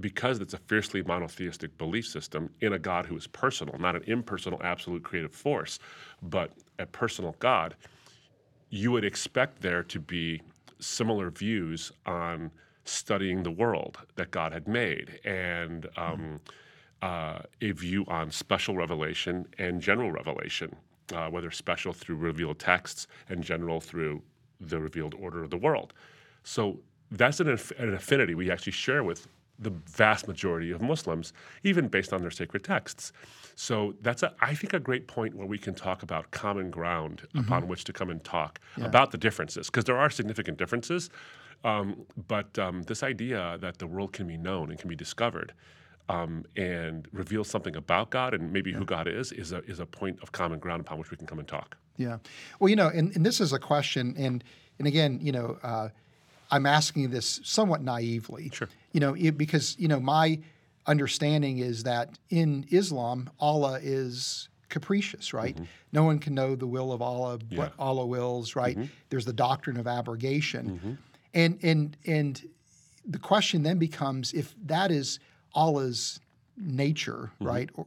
because 0.00 0.40
it's 0.40 0.54
a 0.54 0.58
fiercely 0.58 1.02
monotheistic 1.02 1.76
belief 1.76 2.06
system 2.06 2.50
in 2.60 2.72
a 2.72 2.78
God 2.78 3.06
who 3.06 3.16
is 3.16 3.26
personal, 3.26 3.78
not 3.78 3.96
an 3.96 4.02
impersonal 4.06 4.60
absolute 4.62 5.02
creative 5.02 5.34
force, 5.34 5.78
but 6.22 6.52
a 6.78 6.86
personal 6.86 7.36
God, 7.38 7.74
you 8.70 8.90
would 8.90 9.04
expect 9.04 9.60
there 9.60 9.82
to 9.82 10.00
be 10.00 10.40
similar 10.78 11.30
views 11.30 11.92
on 12.06 12.50
studying 12.84 13.42
the 13.42 13.50
world 13.50 13.98
that 14.16 14.30
God 14.30 14.52
had 14.52 14.66
made 14.66 15.20
and 15.24 15.88
um, 15.96 16.40
uh, 17.02 17.40
a 17.60 17.72
view 17.72 18.04
on 18.08 18.30
special 18.30 18.74
revelation 18.74 19.46
and 19.58 19.80
general 19.80 20.10
revelation, 20.10 20.74
uh, 21.14 21.28
whether 21.28 21.50
special 21.50 21.92
through 21.92 22.16
revealed 22.16 22.58
texts 22.58 23.06
and 23.28 23.42
general 23.42 23.80
through 23.80 24.22
the 24.60 24.78
revealed 24.78 25.14
order 25.14 25.42
of 25.42 25.50
the 25.50 25.56
world. 25.56 25.92
So 26.44 26.80
that's 27.10 27.40
an, 27.40 27.50
aff- 27.50 27.72
an 27.78 27.94
affinity 27.94 28.34
we 28.34 28.50
actually 28.50 28.72
share 28.72 29.02
with 29.02 29.28
the 29.58 29.70
vast 29.70 30.26
majority 30.26 30.70
of 30.70 30.80
Muslims, 30.80 31.32
even 31.62 31.86
based 31.86 32.12
on 32.12 32.20
their 32.20 32.30
sacred 32.30 32.64
texts. 32.64 33.12
So 33.54 33.94
that's, 34.00 34.22
a, 34.22 34.34
I 34.40 34.54
think, 34.54 34.72
a 34.72 34.80
great 34.80 35.06
point 35.06 35.36
where 35.36 35.46
we 35.46 35.58
can 35.58 35.74
talk 35.74 36.02
about 36.02 36.30
common 36.30 36.70
ground 36.70 37.22
upon 37.36 37.68
which 37.68 37.84
to 37.84 37.92
come 37.92 38.10
and 38.10 38.24
talk 38.24 38.58
about 38.86 39.10
the 39.10 39.18
differences, 39.18 39.66
because 39.68 39.84
there 39.84 39.98
are 39.98 40.10
significant 40.10 40.58
differences. 40.58 41.10
Um, 41.64 42.06
but 42.26 42.58
um, 42.58 42.82
this 42.84 43.02
idea 43.04 43.58
that 43.60 43.78
the 43.78 43.86
world 43.86 44.12
can 44.12 44.26
be 44.26 44.36
known 44.36 44.70
and 44.70 44.78
can 44.80 44.88
be 44.88 44.96
discovered 44.96 45.52
um, 46.08 46.44
and 46.56 47.08
reveal 47.12 47.44
something 47.44 47.76
about 47.76 48.10
God 48.10 48.34
and 48.34 48.52
maybe 48.52 48.72
who 48.72 48.84
God 48.84 49.08
is 49.08 49.32
is 49.32 49.52
a, 49.52 49.62
is 49.64 49.80
a 49.80 49.86
point 49.86 50.18
of 50.22 50.32
common 50.32 50.58
ground 50.58 50.80
upon 50.80 50.98
which 50.98 51.10
we 51.10 51.16
can 51.16 51.26
come 51.26 51.38
and 51.38 51.48
talk. 51.48 51.76
Yeah. 51.96 52.18
Well, 52.58 52.68
you 52.68 52.76
know, 52.76 52.88
and, 52.88 53.14
and 53.14 53.24
this 53.24 53.40
is 53.40 53.52
a 53.52 53.58
question, 53.58 54.14
and 54.16 54.42
and 54.78 54.88
again, 54.88 55.20
you 55.22 55.32
know, 55.32 55.58
uh, 55.62 55.88
I'm 56.50 56.66
asking 56.66 57.10
this 57.10 57.40
somewhat 57.44 57.82
naively. 57.82 58.50
Sure. 58.52 58.68
You 58.92 59.00
know, 59.00 59.14
it, 59.14 59.38
because 59.38 59.76
you 59.78 59.88
know 59.88 60.00
my 60.00 60.40
understanding 60.86 61.58
is 61.58 61.84
that 61.84 62.18
in 62.30 62.66
Islam, 62.70 63.30
Allah 63.38 63.78
is 63.82 64.48
capricious, 64.68 65.32
right? 65.32 65.56
No 65.92 66.02
one 66.02 66.18
can 66.18 66.34
know 66.34 66.56
the 66.56 66.66
will 66.66 66.92
of 66.92 67.02
Allah, 67.02 67.32
what 67.32 67.40
Mm-hmm. 67.40 67.54
Yeah. 67.54 67.64
Mm-hmm. 67.68 67.82
Allah 67.82 68.06
wills, 68.06 68.56
right? 68.56 68.78
There's 69.10 69.24
the 69.26 69.32
doctrine 69.32 69.76
of 69.76 69.86
abrogation, 69.86 70.98
and 71.34 71.58
and 71.62 71.96
and 72.06 72.48
the 73.04 73.18
question 73.18 73.62
then 73.62 73.78
becomes 73.78 74.32
if 74.32 74.54
that 74.66 74.90
is 74.90 75.18
Allah's 75.54 76.20
nature, 76.56 77.30
Mm-hmm. 77.34 77.46
right? 77.46 77.70
Or, 77.74 77.86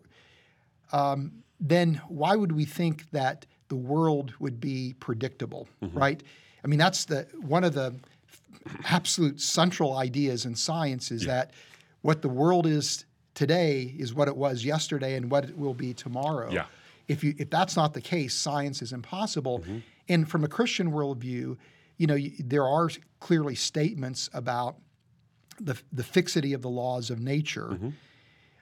um, 0.92 1.44
then 1.60 2.02
why 2.08 2.36
would 2.36 2.52
we 2.52 2.66
think 2.66 3.10
that 3.12 3.46
the 3.70 3.76
world 3.76 4.34
would 4.40 4.60
be 4.60 4.96
predictable, 5.00 5.68
Mm-hmm. 5.82 5.98
right? 5.98 6.24
I 6.64 6.68
mean, 6.68 6.80
that's 6.80 7.06
the 7.06 7.28
one 7.42 7.64
of 7.64 7.74
the 7.74 7.94
absolute 8.86 9.40
central 9.40 9.96
ideas 9.98 10.46
in 10.46 10.56
science 10.56 11.12
is 11.12 11.26
that 11.26 11.52
what 12.02 12.22
the 12.22 12.30
world 12.30 12.66
is 12.66 13.06
today 13.36 13.94
is 14.00 14.14
what 14.14 14.28
it 14.28 14.36
was 14.36 14.66
yesterday 14.66 15.16
and 15.16 15.30
what 15.30 15.46
it 15.46 15.58
will 15.58 15.74
be 15.76 15.94
tomorrow. 15.94 16.52
Yeah. 16.52 16.66
If 17.08 17.24
you 17.24 17.36
if 17.38 17.50
that's 17.52 17.76
not 17.76 17.94
the 17.94 18.02
case, 18.02 18.34
science 18.34 18.82
is 18.82 18.92
impossible. 18.94 19.64
And 20.10 20.28
from 20.30 20.44
a 20.44 20.48
Christian 20.48 20.92
worldview, 20.92 21.58
you 21.98 22.08
know, 22.08 22.18
there 22.40 22.68
are 22.68 22.90
clearly 23.20 23.56
statements 23.56 24.30
about 24.34 24.76
the 25.60 25.80
the 25.92 26.04
fixity 26.04 26.54
of 26.54 26.62
the 26.62 26.70
laws 26.70 27.10
of 27.10 27.20
nature. 27.20 27.78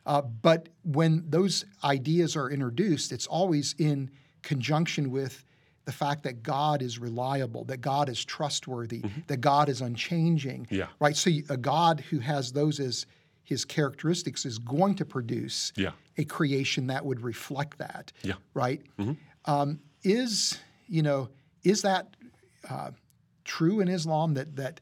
Uh, 0.05 0.21
but 0.21 0.67
when 0.83 1.23
those 1.29 1.63
ideas 1.83 2.35
are 2.35 2.50
introduced, 2.50 3.12
it's 3.13 3.25
always 3.27 3.73
in 3.77 4.09
conjunction 4.41 5.12
with 5.12 5.45
the 5.85 5.91
fact 5.93 6.23
that 6.23 6.43
God 6.43 6.81
is 6.81 7.00
reliable, 7.00 7.63
that 7.65 7.79
God 7.81 8.09
is 8.09 8.23
trustworthy, 8.23 9.01
that 9.27 9.38
God 9.41 9.69
is 9.69 9.81
unchanging. 9.81 10.67
Yeah. 10.69 10.88
Right. 11.00 11.15
So 11.15 11.29
a 11.50 11.55
God 11.57 12.01
who 12.09 12.19
has 12.19 12.51
those 12.51 12.79
as 12.81 13.05
his 13.43 13.63
characteristics 13.65 14.45
is 14.45 14.57
going 14.59 14.95
to 14.95 15.05
produce 15.05 15.71
Yeah. 15.77 15.91
a 16.17 16.23
creation 16.25 16.88
that 16.88 17.05
would 17.05 17.21
reflect 17.21 17.77
that. 17.77 18.12
Yeah. 18.23 18.33
Right. 18.53 18.81
Um, 19.45 19.79
is 20.03 20.59
you 20.89 21.01
know 21.01 21.29
is 21.63 21.81
that 21.83 22.15
uh, 22.69 22.91
true 23.45 23.79
in 23.79 23.88
Islam 23.88 24.33
that 24.33 24.55
that 24.57 24.81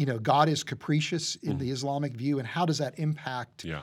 you 0.00 0.06
know 0.06 0.18
God 0.18 0.48
is 0.48 0.64
capricious 0.64 1.36
in 1.42 1.58
the 1.58 1.70
Islamic 1.70 2.14
view, 2.14 2.38
and 2.38 2.48
how 2.48 2.64
does 2.64 2.78
that 2.78 2.98
impact 2.98 3.64
Yeah. 3.66 3.82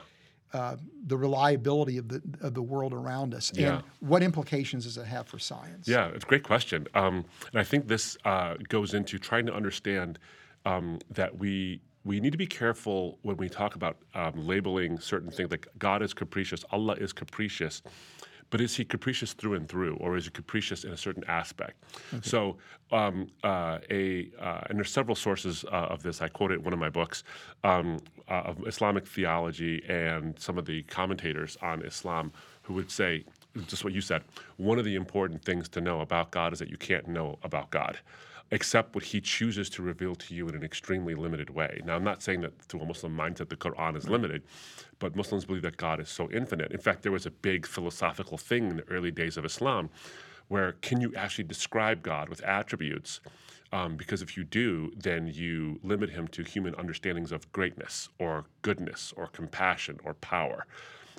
uh, 0.52 0.76
the 1.06 1.16
reliability 1.16 1.96
of 1.96 2.08
the 2.08 2.20
of 2.40 2.54
the 2.54 2.62
world 2.62 2.92
around 2.92 3.34
us, 3.34 3.52
Yeah. 3.54 3.76
and 3.76 3.84
what 4.00 4.22
implications 4.24 4.82
does 4.84 4.98
it 4.98 5.06
have 5.06 5.28
for 5.28 5.38
science? 5.38 5.86
Yeah, 5.86 6.08
it's 6.08 6.24
a 6.24 6.26
great 6.26 6.42
question. 6.42 6.88
Um, 6.94 7.24
and 7.52 7.60
I 7.60 7.62
think 7.62 7.86
this 7.86 8.16
uh, 8.24 8.54
goes 8.68 8.94
into 8.94 9.16
trying 9.18 9.46
to 9.46 9.54
understand 9.54 10.18
um, 10.64 10.98
that 11.10 11.38
we 11.38 11.80
we 12.04 12.18
need 12.18 12.32
to 12.32 12.38
be 12.38 12.46
careful 12.48 13.18
when 13.22 13.36
we 13.36 13.48
talk 13.48 13.76
about 13.76 13.98
um, 14.14 14.32
labeling 14.44 14.98
certain 14.98 15.30
things 15.30 15.50
like 15.52 15.68
God 15.78 16.02
is 16.02 16.12
capricious, 16.14 16.64
Allah 16.72 16.94
is 16.94 17.12
capricious. 17.12 17.80
But 18.50 18.60
is 18.60 18.76
he 18.76 18.84
capricious 18.84 19.34
through 19.34 19.54
and 19.54 19.68
through, 19.68 19.96
or 19.96 20.16
is 20.16 20.24
he 20.24 20.30
capricious 20.30 20.84
in 20.84 20.92
a 20.92 20.96
certain 20.96 21.24
aspect? 21.28 21.82
So, 22.22 22.56
um, 22.90 23.30
uh, 23.44 23.78
a 23.90 24.30
uh, 24.40 24.60
and 24.68 24.78
there's 24.78 24.90
several 24.90 25.14
sources 25.14 25.64
uh, 25.64 25.68
of 25.94 26.02
this. 26.02 26.22
I 26.22 26.28
quote 26.28 26.52
it 26.52 26.54
in 26.54 26.64
one 26.64 26.72
of 26.72 26.78
my 26.78 26.88
books 26.88 27.24
um, 27.64 27.98
uh, 28.28 28.42
of 28.44 28.66
Islamic 28.66 29.06
theology 29.06 29.84
and 29.88 30.38
some 30.38 30.56
of 30.58 30.64
the 30.64 30.82
commentators 30.84 31.58
on 31.60 31.82
Islam 31.82 32.32
who 32.62 32.74
would 32.74 32.90
say 32.90 33.24
just 33.66 33.84
what 33.84 33.92
you 33.92 34.00
said. 34.00 34.22
One 34.56 34.78
of 34.78 34.84
the 34.84 34.94
important 34.94 35.44
things 35.44 35.68
to 35.70 35.80
know 35.80 36.00
about 36.00 36.30
God 36.30 36.52
is 36.52 36.58
that 36.58 36.70
you 36.70 36.76
can't 36.76 37.08
know 37.08 37.38
about 37.42 37.70
God 37.70 37.98
except 38.50 38.94
what 38.94 39.04
he 39.04 39.20
chooses 39.20 39.68
to 39.70 39.82
reveal 39.82 40.14
to 40.14 40.34
you 40.34 40.48
in 40.48 40.54
an 40.54 40.64
extremely 40.64 41.14
limited 41.14 41.50
way. 41.50 41.80
Now, 41.84 41.96
I'm 41.96 42.04
not 42.04 42.22
saying 42.22 42.40
that 42.42 42.68
to 42.68 42.78
a 42.80 42.86
Muslim 42.86 43.16
mindset 43.16 43.48
the 43.48 43.56
Quran 43.56 43.96
is 43.96 44.08
limited, 44.08 44.42
but 44.98 45.14
Muslims 45.14 45.44
believe 45.44 45.62
that 45.62 45.76
God 45.76 46.00
is 46.00 46.08
so 46.08 46.30
infinite. 46.30 46.72
In 46.72 46.78
fact, 46.78 47.02
there 47.02 47.12
was 47.12 47.26
a 47.26 47.30
big 47.30 47.66
philosophical 47.66 48.38
thing 48.38 48.70
in 48.70 48.76
the 48.76 48.88
early 48.88 49.10
days 49.10 49.36
of 49.36 49.44
Islam 49.44 49.90
where 50.48 50.72
can 50.80 51.00
you 51.00 51.12
actually 51.14 51.44
describe 51.44 52.02
God 52.02 52.28
with 52.28 52.42
attributes? 52.42 53.20
Um, 53.70 53.96
because 53.96 54.22
if 54.22 54.36
you 54.36 54.44
do, 54.44 54.90
then 54.96 55.26
you 55.26 55.78
limit 55.82 56.08
him 56.08 56.26
to 56.28 56.42
human 56.42 56.74
understandings 56.76 57.32
of 57.32 57.50
greatness 57.52 58.08
or 58.18 58.46
goodness 58.62 59.12
or 59.16 59.26
compassion 59.26 60.00
or 60.04 60.14
power. 60.14 60.66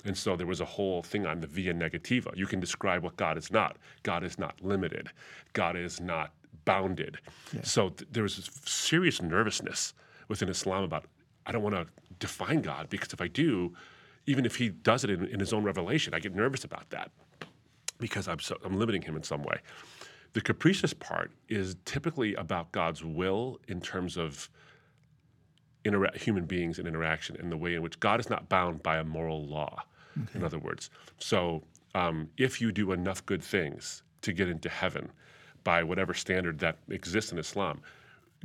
And 0.04 0.16
so 0.16 0.34
there 0.34 0.46
was 0.46 0.60
a 0.60 0.64
whole 0.64 1.02
thing 1.02 1.26
on 1.26 1.40
the 1.40 1.46
via 1.46 1.72
negativa. 1.72 2.36
You 2.36 2.46
can 2.46 2.58
describe 2.58 3.04
what 3.04 3.16
God 3.16 3.38
is 3.38 3.52
not. 3.52 3.76
God 4.02 4.24
is 4.24 4.38
not 4.38 4.60
limited. 4.62 5.10
God 5.52 5.76
is 5.76 6.00
not 6.00 6.32
bounded. 6.64 7.18
So 7.62 7.90
th- 7.90 8.08
there 8.12 8.22
was 8.22 8.36
this 8.36 8.50
serious 8.64 9.20
nervousness 9.22 9.94
within 10.28 10.48
Islam 10.48 10.84
about 10.84 11.06
I 11.46 11.52
don't 11.52 11.62
want 11.62 11.74
to 11.74 11.86
define 12.18 12.60
God 12.62 12.88
because 12.90 13.12
if 13.12 13.20
I 13.20 13.28
do, 13.28 13.74
even 14.26 14.44
if 14.46 14.56
he 14.56 14.68
does 14.68 15.04
it 15.04 15.10
in, 15.10 15.26
in 15.26 15.40
his 15.40 15.52
own 15.52 15.64
revelation, 15.64 16.14
I 16.14 16.20
get 16.20 16.34
nervous 16.34 16.64
about 16.64 16.90
that 16.90 17.10
because 17.98 18.28
I'm, 18.28 18.38
so, 18.38 18.56
I'm 18.64 18.78
limiting 18.78 19.02
him 19.02 19.16
in 19.16 19.22
some 19.22 19.42
way. 19.42 19.58
The 20.32 20.40
capricious 20.40 20.94
part 20.94 21.32
is 21.48 21.76
typically 21.84 22.34
about 22.34 22.70
God's 22.72 23.04
will 23.04 23.58
in 23.66 23.80
terms 23.80 24.16
of 24.16 24.48
intera- 25.84 26.16
human 26.16 26.44
beings 26.44 26.78
and 26.78 26.86
interaction 26.86 27.36
and 27.40 27.50
the 27.50 27.56
way 27.56 27.74
in 27.74 27.82
which 27.82 27.98
God 27.98 28.20
is 28.20 28.30
not 28.30 28.48
bound 28.48 28.82
by 28.82 28.98
a 28.98 29.04
moral 29.04 29.46
law, 29.46 29.82
in 30.34 30.44
other 30.44 30.58
words. 30.58 30.90
So 31.18 31.64
um, 31.94 32.28
if 32.36 32.60
you 32.60 32.70
do 32.70 32.92
enough 32.92 33.24
good 33.26 33.42
things 33.42 34.02
to 34.22 34.32
get 34.32 34.48
into 34.48 34.68
heaven 34.68 35.10
by 35.64 35.82
whatever 35.82 36.14
standard 36.14 36.58
that 36.60 36.78
exists 36.88 37.32
in 37.32 37.38
Islam, 37.38 37.80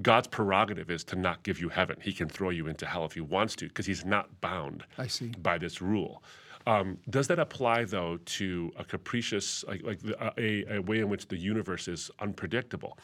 God's 0.01 0.27
prerogative 0.27 0.89
is 0.89 1.03
to 1.05 1.15
not 1.15 1.43
give 1.43 1.59
you 1.59 1.69
heaven. 1.69 1.97
He 2.01 2.11
can 2.11 2.27
throw 2.27 2.49
you 2.49 2.67
into 2.67 2.85
hell 2.85 3.05
if 3.05 3.13
he 3.13 3.21
wants 3.21 3.55
to 3.57 3.67
because 3.67 3.85
he's 3.85 4.03
not 4.03 4.41
bound 4.41 4.83
I 4.97 5.07
see. 5.07 5.31
by 5.41 5.57
this 5.57 5.81
rule. 5.81 6.21
Um, 6.67 6.97
does 7.09 7.27
that 7.27 7.39
apply 7.39 7.85
though 7.85 8.17
to 8.25 8.71
a 8.77 8.83
capricious, 8.83 9.63
like, 9.67 9.83
like 9.83 9.99
the, 10.01 10.33
a, 10.37 10.77
a 10.77 10.81
way 10.81 10.99
in 10.99 11.09
which 11.09 11.27
the 11.27 11.37
universe 11.37 11.87
is 11.87 12.11
unpredictable? 12.19 12.97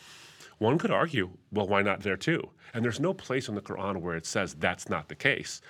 One 0.58 0.78
could 0.78 0.92
argue, 0.92 1.30
well, 1.52 1.68
why 1.68 1.82
not 1.82 2.02
there 2.02 2.18
too? 2.18 2.50
And 2.74 2.84
there's 2.84 3.00
no 3.00 3.14
place 3.14 3.48
in 3.50 3.56
the 3.56 3.62
Quran 3.62 3.98
where 3.98 4.16
it 4.16 4.26
says 4.26 4.56
that's 4.56 4.90
not 4.90 5.08
the 5.08 5.16
case. 5.16 5.62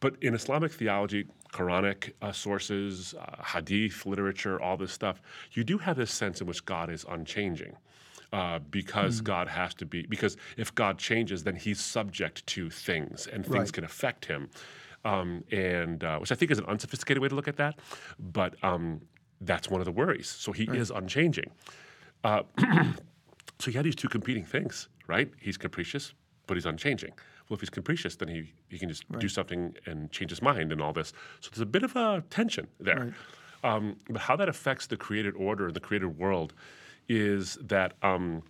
But 0.00 0.16
in 0.22 0.34
Islamic 0.34 0.72
theology, 0.72 1.26
Quranic 1.52 2.12
uh, 2.22 2.32
sources, 2.32 3.14
uh, 3.14 3.42
hadith, 3.42 4.06
literature, 4.06 4.60
all 4.60 4.76
this 4.76 4.92
stuff, 4.92 5.20
you 5.52 5.64
do 5.64 5.78
have 5.78 5.96
this 5.96 6.12
sense 6.12 6.40
in 6.40 6.46
which 6.46 6.64
God 6.64 6.90
is 6.90 7.04
unchanging. 7.08 7.76
Uh, 8.30 8.58
because 8.70 9.22
God 9.22 9.48
has 9.48 9.72
to 9.72 9.86
be, 9.86 10.04
because 10.04 10.36
if 10.58 10.74
God 10.74 10.98
changes, 10.98 11.42
then 11.44 11.56
he's 11.56 11.80
subject 11.80 12.46
to 12.48 12.68
things 12.68 13.26
and 13.26 13.42
things 13.42 13.54
Right. 13.54 13.72
can 13.72 13.84
affect 13.84 14.26
him. 14.26 14.50
Um, 15.06 15.44
and 15.50 16.04
uh, 16.04 16.18
which 16.18 16.30
I 16.30 16.34
think 16.34 16.50
is 16.50 16.58
an 16.58 16.66
unsophisticated 16.66 17.22
way 17.22 17.28
to 17.30 17.34
look 17.34 17.48
at 17.48 17.56
that, 17.56 17.78
but 18.18 18.62
um, 18.62 19.00
that's 19.40 19.70
one 19.70 19.80
of 19.80 19.86
the 19.86 19.92
worries. 19.92 20.28
So 20.28 20.52
he 20.52 20.64
is 20.64 20.90
unchanging. 20.90 21.50
Uh, 22.22 22.42
so 23.58 23.70
you 23.70 23.72
had 23.72 23.86
these 23.86 23.96
two 23.96 24.08
competing 24.08 24.44
things, 24.44 24.88
right? 25.06 25.30
He's 25.40 25.56
capricious, 25.56 26.12
but 26.46 26.56
he's 26.58 26.66
unchanging. 26.66 27.12
Well, 27.48 27.54
if 27.54 27.60
he's 27.60 27.70
capricious, 27.70 28.16
then 28.16 28.28
he, 28.28 28.52
he 28.68 28.78
can 28.78 28.88
just 28.88 29.04
do 29.18 29.28
something 29.28 29.74
and 29.86 30.10
change 30.12 30.30
his 30.30 30.42
mind 30.42 30.70
and 30.70 30.82
all 30.82 30.92
this. 30.92 31.12
So 31.40 31.50
there's 31.50 31.62
a 31.62 31.66
bit 31.66 31.82
of 31.82 31.96
a 31.96 32.22
tension 32.28 32.68
there. 32.78 33.14
Um, 33.64 33.96
but 34.08 34.20
how 34.20 34.36
that 34.36 34.48
affects 34.48 34.86
the 34.86 34.96
created 34.96 35.34
order, 35.34 35.66
and 35.66 35.74
the 35.74 35.80
created 35.80 36.18
world, 36.18 36.52
is 37.08 37.56
that 37.62 37.94
um, 38.02 38.42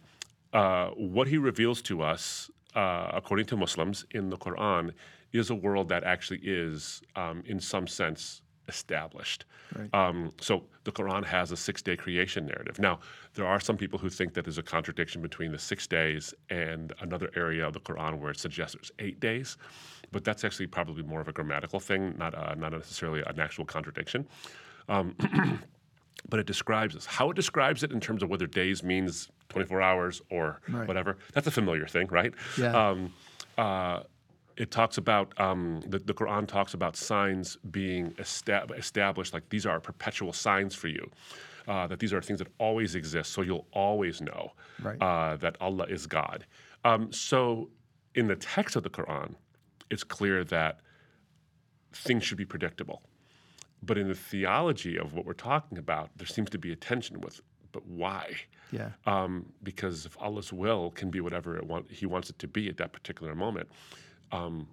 uh, 0.52 0.88
what 0.88 1.28
he 1.28 1.38
reveals 1.38 1.80
to 1.82 2.02
us, 2.02 2.50
uh, 2.74 3.10
according 3.14 3.46
to 3.46 3.56
Muslims 3.56 4.04
in 4.10 4.30
the 4.30 4.36
Quran, 4.36 4.92
is 5.32 5.50
a 5.50 5.54
world 5.54 5.88
that 5.90 6.04
actually 6.04 6.40
is, 6.42 7.02
um, 7.14 7.42
in 7.46 7.60
some 7.60 7.86
sense, 7.86 8.42
established. 8.68 9.44
Um, 9.92 10.32
so 10.40 10.64
the 10.84 10.92
Quran 10.92 11.24
has 11.24 11.52
a 11.52 11.56
six 11.56 11.82
day 11.82 11.96
creation 11.96 12.46
narrative. 12.46 12.78
Now, 12.78 13.00
there 13.34 13.46
are 13.46 13.60
some 13.60 13.76
people 13.76 13.98
who 13.98 14.08
think 14.08 14.34
that 14.34 14.44
there's 14.44 14.58
a 14.58 14.62
contradiction 14.62 15.22
between 15.22 15.52
the 15.52 15.58
six 15.58 15.86
days 15.86 16.34
and 16.50 16.92
another 17.00 17.30
area 17.36 17.66
of 17.66 17.72
the 17.74 17.80
Quran 17.80 18.18
where 18.18 18.30
it 18.30 18.38
suggests 18.38 18.74
there's 18.76 18.92
eight 18.98 19.20
days, 19.20 19.56
but 20.12 20.24
that's 20.24 20.44
actually 20.44 20.66
probably 20.66 21.02
more 21.02 21.20
of 21.20 21.28
a 21.28 21.32
grammatical 21.32 21.80
thing, 21.80 22.14
not, 22.18 22.34
uh, 22.34 22.54
not 22.54 22.72
necessarily 22.72 23.22
an 23.26 23.38
actual 23.40 23.64
contradiction. 23.64 24.26
Um, 24.88 25.14
but 26.28 26.40
it 26.40 26.46
describes 26.46 26.96
us. 26.96 27.06
How 27.06 27.30
it 27.30 27.34
describes 27.36 27.82
it 27.82 27.92
in 27.92 28.00
terms 28.00 28.22
of 28.22 28.28
whether 28.28 28.46
days 28.46 28.82
means 28.82 29.28
24 29.50 29.80
hours 29.82 30.20
or 30.30 30.60
Right. 30.68 30.86
whatever, 30.88 31.18
that's 31.32 31.46
a 31.46 31.50
familiar 31.50 31.86
thing, 31.86 32.08
right? 32.08 32.32
Yeah. 32.58 32.72
Um, 32.88 33.12
uh, 33.56 34.00
it 34.58 34.70
talks 34.70 34.98
about 34.98 35.26
um, 35.40 35.80
the, 35.86 35.98
the 35.98 36.12
Quran 36.14 36.46
talks 36.46 36.74
about 36.74 36.96
signs 36.96 37.56
being 37.70 38.10
estab- 38.24 38.76
established, 38.76 39.32
like 39.32 39.48
these 39.48 39.64
are 39.66 39.78
perpetual 39.80 40.32
signs 40.32 40.74
for 40.74 40.88
you. 40.88 41.10
Uh, 41.66 41.86
that 41.86 41.98
these 41.98 42.14
are 42.14 42.22
things 42.22 42.38
that 42.38 42.48
always 42.58 42.94
exist, 42.94 43.30
so 43.32 43.42
you'll 43.42 43.66
always 43.72 44.20
know 44.22 44.52
Right. 44.82 44.96
uh, 45.02 45.36
that 45.36 45.54
Allah 45.60 45.84
is 45.88 46.06
God. 46.06 46.46
Um, 46.84 47.12
so, 47.12 47.68
in 48.14 48.26
the 48.26 48.36
text 48.36 48.74
of 48.74 48.82
the 48.84 48.88
Quran, 48.90 49.34
it's 49.90 50.02
clear 50.02 50.44
that 50.44 50.80
things 51.92 52.24
should 52.24 52.38
be 52.38 52.46
predictable. 52.46 53.02
But 53.82 53.98
in 53.98 54.08
the 54.08 54.14
theology 54.14 54.96
of 54.98 55.12
what 55.12 55.26
we're 55.26 55.34
talking 55.34 55.76
about, 55.78 56.08
there 56.16 56.26
seems 56.26 56.48
to 56.50 56.58
be 56.58 56.72
a 56.72 56.76
tension 56.76 57.20
with, 57.20 57.40
but 57.72 57.84
why? 57.86 58.32
Yeah. 58.72 58.90
Um, 59.06 59.52
because 59.62 60.06
if 60.06 60.16
Allah's 60.20 60.52
will 60.52 60.90
can 60.92 61.10
be 61.10 61.20
whatever 61.20 61.56
it 61.56 61.66
want, 61.66 61.90
He 61.90 62.06
wants 62.06 62.30
it 62.30 62.38
to 62.40 62.48
be 62.48 62.68
at 62.70 62.76
that 62.78 62.92
particular 62.92 63.34
moment, 63.34 63.68
um, 64.32 64.66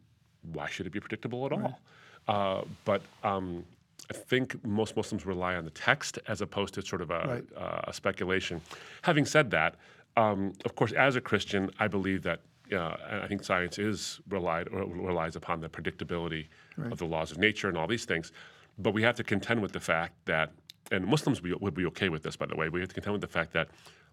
why 0.54 0.68
should 0.70 0.86
it 0.86 0.92
be 0.92 1.00
predictable 1.00 1.46
at 1.46 1.52
all? 1.52 1.80
Uh, 2.28 2.62
but 2.86 3.02
um, 3.24 3.64
I 4.10 4.14
think 4.14 4.64
most 4.66 4.96
Muslims 4.96 5.26
rely 5.26 5.56
on 5.56 5.66
the 5.66 5.72
text 5.72 6.20
as 6.28 6.42
opposed 6.42 6.74
to 6.76 6.82
sort 6.82 7.02
of 7.02 7.12
a, 7.12 7.20
Right. 7.28 7.44
uh, 7.58 7.82
a 7.86 7.94
speculation. 7.94 8.62
Having 9.04 9.26
said 9.26 9.52
that, 9.52 9.76
um, 10.18 10.54
of 10.64 10.76
course, 10.76 10.92
as 10.94 11.16
a 11.16 11.22
Christian, 11.22 11.70
I 11.80 11.88
believe 11.88 12.24
that 12.24 12.42
uh, 12.74 12.98
and 13.10 13.22
I 13.22 13.28
think 13.28 13.44
science 13.44 13.78
is 13.78 14.20
relied 14.30 14.68
or 14.70 14.86
relies 14.86 15.36
upon 15.36 15.62
the 15.62 15.70
predictability 15.70 16.48
of 16.92 16.98
the 16.98 17.06
laws 17.06 17.32
of 17.32 17.38
nature 17.38 17.68
and 17.70 17.78
all 17.78 17.86
these 17.86 18.06
things. 18.06 18.32
But 18.80 18.96
we 18.96 19.04
have 19.04 19.16
to 19.18 19.24
contend 19.24 19.62
with 19.62 19.72
the 19.72 19.80
fact 19.80 20.14
that, 20.26 20.52
and 20.92 21.06
Muslims 21.06 21.40
be, 21.40 21.54
would 21.54 21.76
be 21.76 21.86
okay 21.86 22.10
with 22.10 22.24
this, 22.24 22.36
by 22.36 22.48
the 22.48 22.56
way. 22.56 22.70
We 22.70 22.80
have 22.80 22.90
to 22.90 22.96
contend 22.96 23.14
with 23.14 23.22
the 23.22 23.28
fact 23.28 23.54
that 23.54 23.68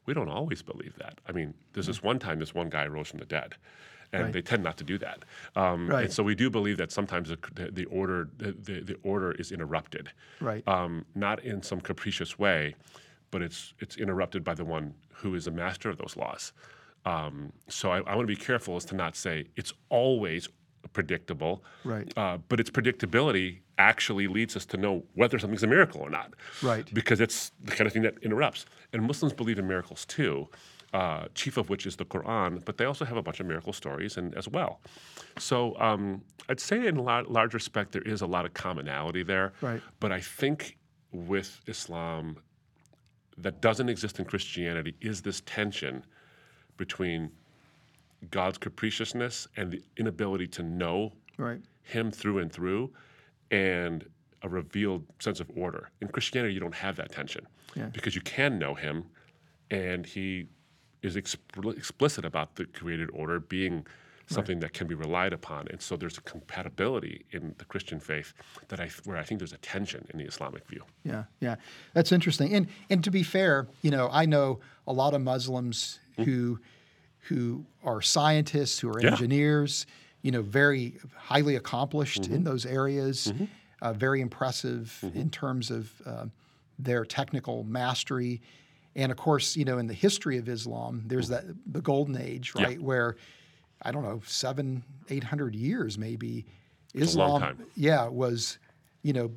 we 0.05 0.13
don't 0.13 0.29
always 0.29 0.61
believe 0.61 0.95
that. 0.99 1.19
I 1.27 1.33
mean, 1.33 1.55
there's 1.73 1.87
this 1.87 2.03
one 2.03 2.19
time 2.19 2.39
this 2.41 2.55
one 2.55 2.69
guy 2.69 2.87
rose 2.87 3.09
from 3.09 3.21
the 3.21 3.25
dead. 3.25 3.55
And 4.15 4.25
Right. 4.25 4.33
they 4.35 4.43
tend 4.43 4.63
not 4.63 4.77
to 4.77 4.85
do 4.85 4.99
that, 4.99 5.25
um, 5.57 5.89
Right. 5.89 6.05
and 6.05 6.13
so 6.13 6.23
we 6.23 6.35
do 6.35 6.51
believe 6.51 6.77
that 6.77 6.93
sometimes 6.93 7.31
the, 7.31 7.39
the, 7.73 7.87
order 7.87 8.29
the, 8.37 8.53
the, 8.53 8.81
the 8.81 8.97
order 9.03 9.33
is 9.33 9.51
interrupted, 9.53 10.11
Right. 10.41 10.67
um, 10.69 11.07
not 11.15 11.43
in 11.43 11.63
some 11.63 11.81
capricious 11.81 12.39
way, 12.39 12.75
but 13.31 13.41
it's 13.41 13.73
it's 13.79 13.97
interrupted 13.97 14.45
by 14.45 14.53
the 14.55 14.65
one 14.67 14.93
who 15.15 15.35
is 15.35 15.47
a 15.47 15.51
master 15.51 15.89
of 15.89 15.97
those 15.97 16.15
laws. 16.17 16.53
Um, 17.07 17.53
so 17.69 17.91
I, 17.91 17.99
I 18.01 18.15
want 18.15 18.29
to 18.29 18.35
be 18.35 18.37
careful 18.37 18.77
as 18.77 18.85
to 18.87 18.95
not 18.95 19.17
say 19.17 19.47
it's 19.57 19.73
always 19.89 20.49
predictable, 20.93 21.65
Right. 21.85 22.13
Uh, 22.17 22.37
but 22.49 22.61
its 22.61 22.69
predictability 22.71 23.61
actually 23.79 24.27
leads 24.29 24.57
us 24.57 24.67
to 24.67 24.77
know 24.77 25.05
whether 25.15 25.39
something's 25.39 25.63
a 25.63 25.67
miracle 25.67 26.03
or 26.03 26.11
not, 26.11 26.35
Right. 26.61 26.87
Because 26.93 27.21
it's 27.21 27.53
the 27.65 27.71
kind 27.73 27.87
of 27.87 27.95
thing 27.95 28.03
that 28.03 28.19
interrupts. 28.23 28.67
And 28.93 29.03
Muslims 29.05 29.33
believe 29.33 29.59
in 29.59 29.67
miracles 29.67 30.05
too. 30.05 30.49
Uh, 30.93 31.25
chief 31.35 31.57
of 31.57 31.71
which 31.71 31.87
is 31.87 31.97
the 31.97 32.05
Quran, 32.05 32.63
but 32.67 32.77
they 32.77 32.85
also 32.85 33.07
have 33.07 33.17
a 33.17 33.23
bunch 33.23 33.41
of 33.41 33.47
miracle 33.47 33.73
stories 33.73 34.19
and 34.19 34.35
as 34.35 34.47
well. 34.47 34.81
So 35.39 35.75
um, 35.81 36.21
I'd 36.51 36.61
say, 36.61 36.87
in 36.87 36.97
lar- 36.97 37.25
large 37.25 37.55
respect, 37.55 37.93
there 37.93 38.03
is 38.03 38.21
a 38.21 38.27
lot 38.27 38.45
of 38.45 38.53
commonality 38.53 39.23
there. 39.23 39.55
Right. 39.63 39.81
But 40.01 40.13
I 40.13 40.21
think 40.21 40.77
with 41.11 41.61
Islam, 41.67 42.37
that 43.39 43.63
doesn't 43.63 43.89
exist 43.89 44.19
in 44.19 44.27
Christianity 44.27 44.95
is 45.01 45.23
this 45.23 45.41
tension 45.47 46.05
between 46.77 47.31
God's 48.31 48.59
capriciousness 48.59 49.49
and 49.57 49.71
the 49.73 49.83
inability 49.97 50.47
to 50.49 50.63
know 50.63 51.13
Right. 51.39 51.61
Him 51.85 52.11
through 52.11 52.39
and 52.41 52.53
through, 52.53 52.93
and 53.51 54.05
a 54.43 54.49
revealed 54.49 55.07
sense 55.21 55.41
of 55.41 55.51
order. 55.57 55.89
In 56.03 56.09
Christianity, 56.09 56.53
you 56.53 56.61
don't 56.61 56.75
have 56.75 56.97
that 56.97 57.11
tension 57.13 57.47
Yeah. 57.75 57.87
because 57.87 58.15
you 58.15 58.21
can 58.21 58.59
know 58.59 58.75
Him, 58.75 59.05
and 59.71 60.05
He 60.05 60.49
is 61.03 61.17
expl- 61.17 61.77
explicit 61.77 62.25
about 62.25 62.57
the 62.57 62.65
created 62.67 63.11
order 63.13 63.41
being 63.41 63.87
something 64.29 64.61
that 64.61 64.73
can 64.73 64.87
be 64.87 64.95
relied 64.95 65.33
upon. 65.33 65.67
And 65.69 65.83
so 65.83 65.95
there's 65.97 66.17
a 66.17 66.23
compatibility 66.23 67.25
in 67.33 67.55
the 67.59 67.65
Christian 67.67 68.01
faith 68.01 68.33
that 68.69 68.81
I 68.81 68.89
where 69.05 69.19
I 69.19 69.25
think 69.25 69.41
there's 69.41 69.53
a 69.53 69.59
tension 69.59 70.07
in 70.11 70.19
the 70.19 70.25
Islamic 70.25 70.67
view. 70.67 70.85
Yeah, 71.05 71.25
yeah, 71.41 71.57
that's 71.93 72.13
interesting. 72.13 72.55
And 72.55 72.69
and 72.89 73.05
to 73.05 73.11
be 73.11 73.23
fair, 73.25 73.69
you 73.83 73.91
know, 73.91 74.09
I 74.11 74.25
know 74.25 74.61
a 74.87 74.93
lot 74.93 75.13
of 75.13 75.21
Muslims 75.21 75.99
who 76.17 76.61
who 77.29 77.67
are 77.85 78.01
scientists, 78.01 78.79
who 78.79 78.89
are 78.89 79.01
Yeah. 79.01 79.11
engineers, 79.11 79.87
you 80.23 80.31
know, 80.31 80.43
very 80.43 80.99
highly 81.15 81.57
accomplished 81.57 82.27
in 82.29 82.45
those 82.45 82.65
areas, 82.65 83.33
uh, 83.83 83.93
very 83.93 84.21
impressive 84.21 85.05
in 85.15 85.31
terms 85.31 85.71
of 85.71 85.93
uh, 86.07 86.27
their 86.79 87.05
technical 87.05 87.65
mastery. 87.65 88.41
And 88.95 89.11
of 89.11 89.19
course, 89.19 89.57
you 89.57 89.65
know, 89.65 89.79
in 89.79 89.87
the 89.87 89.95
history 89.95 90.37
of 90.39 90.49
Islam, 90.49 91.03
there's 91.07 91.29
that 91.29 91.45
the 91.67 91.81
golden 91.81 92.17
age, 92.17 92.53
Yeah. 92.57 92.65
right, 92.65 92.81
where 92.83 93.17
I 93.83 93.91
don't 93.91 94.03
know, 94.05 94.21
seven, 94.27 94.85
eight 95.09 95.25
hundred 95.25 95.55
years 95.55 95.99
maybe. 95.99 96.47
Islam, 96.95 97.57
yeah, 97.75 98.07
was, 98.07 98.59
you 99.03 99.13
know, 99.15 99.31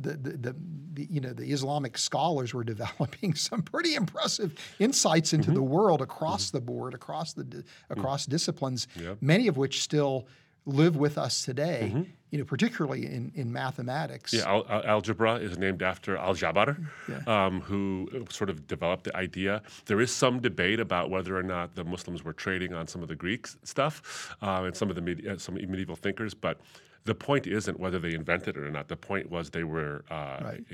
the, 0.00 0.14
the, 0.14 0.30
the, 0.30 0.56
the 0.94 1.04
you 1.10 1.20
know 1.20 1.32
the 1.34 1.52
Islamic 1.52 1.98
scholars 1.98 2.54
were 2.54 2.64
developing 2.74 3.34
some 3.34 3.62
pretty 3.62 3.94
impressive 3.94 4.54
insights 4.78 5.32
into 5.34 5.50
the 5.52 5.62
world 5.62 6.00
across 6.00 6.50
the 6.50 6.60
board, 6.60 6.94
across 6.94 7.34
the 7.34 7.44
di- 7.44 7.62
across 7.90 8.24
disciplines, 8.26 8.88
Yep. 9.00 9.18
many 9.20 9.46
of 9.46 9.56
which 9.58 9.82
still 9.82 10.26
live 10.66 10.96
with 10.96 11.16
us 11.16 11.42
today. 11.44 12.06
You 12.32 12.38
know, 12.40 12.44
particularly 12.44 13.06
in, 13.06 13.30
in 13.36 13.52
mathematics. 13.52 14.32
Yeah, 14.32 14.48
al- 14.48 14.66
al- 14.68 14.82
algebra 14.84 15.36
is 15.36 15.56
named 15.56 15.80
after 15.80 16.16
Al 16.16 16.34
Jabbar, 16.34 16.76
Yeah. 17.08 17.20
um, 17.46 17.60
who 17.60 18.08
sort 18.30 18.50
of 18.50 18.66
developed 18.66 19.04
the 19.04 19.16
idea. 19.16 19.62
There 19.86 20.00
is 20.00 20.10
some 20.12 20.40
debate 20.40 20.80
about 20.80 21.08
whether 21.08 21.36
or 21.36 21.44
not 21.44 21.76
the 21.76 21.84
Muslims 21.84 22.24
were 22.24 22.32
trading 22.32 22.74
on 22.74 22.88
some 22.88 23.00
of 23.00 23.08
the 23.08 23.14
Greek 23.14 23.46
stuff 23.62 24.34
uh, 24.42 24.64
and 24.64 24.76
some 24.76 24.90
of 24.90 24.96
the 24.96 25.02
med- 25.02 25.24
uh, 25.26 25.38
some 25.38 25.54
medieval 25.54 25.94
thinkers, 25.94 26.34
but 26.34 26.60
the 27.04 27.14
point 27.14 27.46
isn't 27.46 27.78
whether 27.78 28.00
they 28.00 28.12
invented 28.12 28.56
it 28.56 28.60
or 28.62 28.72
not. 28.72 28.88
The 28.88 28.96
point 28.96 29.30
was 29.30 29.50
they 29.50 29.62
were 29.64 30.04
uh, 30.10 30.38
Right. 30.42 30.64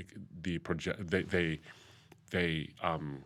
the 0.41 0.57
project. 0.57 1.07
They 1.11 1.21
they 1.21 1.59
they 2.31 2.73
um, 2.81 3.23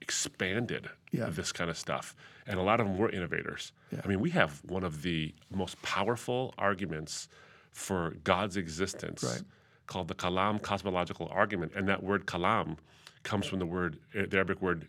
expanded 0.00 0.88
Yeah. 1.12 1.28
this 1.30 1.52
kind 1.52 1.70
of 1.70 1.76
stuff, 1.78 2.14
and 2.46 2.58
a 2.58 2.62
lot 2.62 2.80
of 2.80 2.86
them 2.86 2.98
were 2.98 3.10
innovators. 3.10 3.72
Yeah. 3.90 4.00
I 4.04 4.08
mean, 4.08 4.20
we 4.20 4.30
have 4.30 4.60
one 4.64 4.84
of 4.84 5.02
the 5.02 5.34
most 5.50 5.80
powerful 5.82 6.54
arguments 6.58 7.28
for 7.72 8.10
God's 8.24 8.56
existence 8.56 9.22
Right. 9.24 9.42
called 9.86 10.08
the 10.08 10.14
Kalam 10.14 10.60
cosmological 10.62 11.28
argument, 11.30 11.72
and 11.74 11.88
that 11.88 12.02
word 12.02 12.26
Kalam 12.26 12.76
comes 13.22 13.46
from 13.46 13.58
the 13.58 13.66
word 13.66 13.98
uh, 14.16 14.22
the 14.28 14.36
Arabic 14.36 14.60
word 14.62 14.88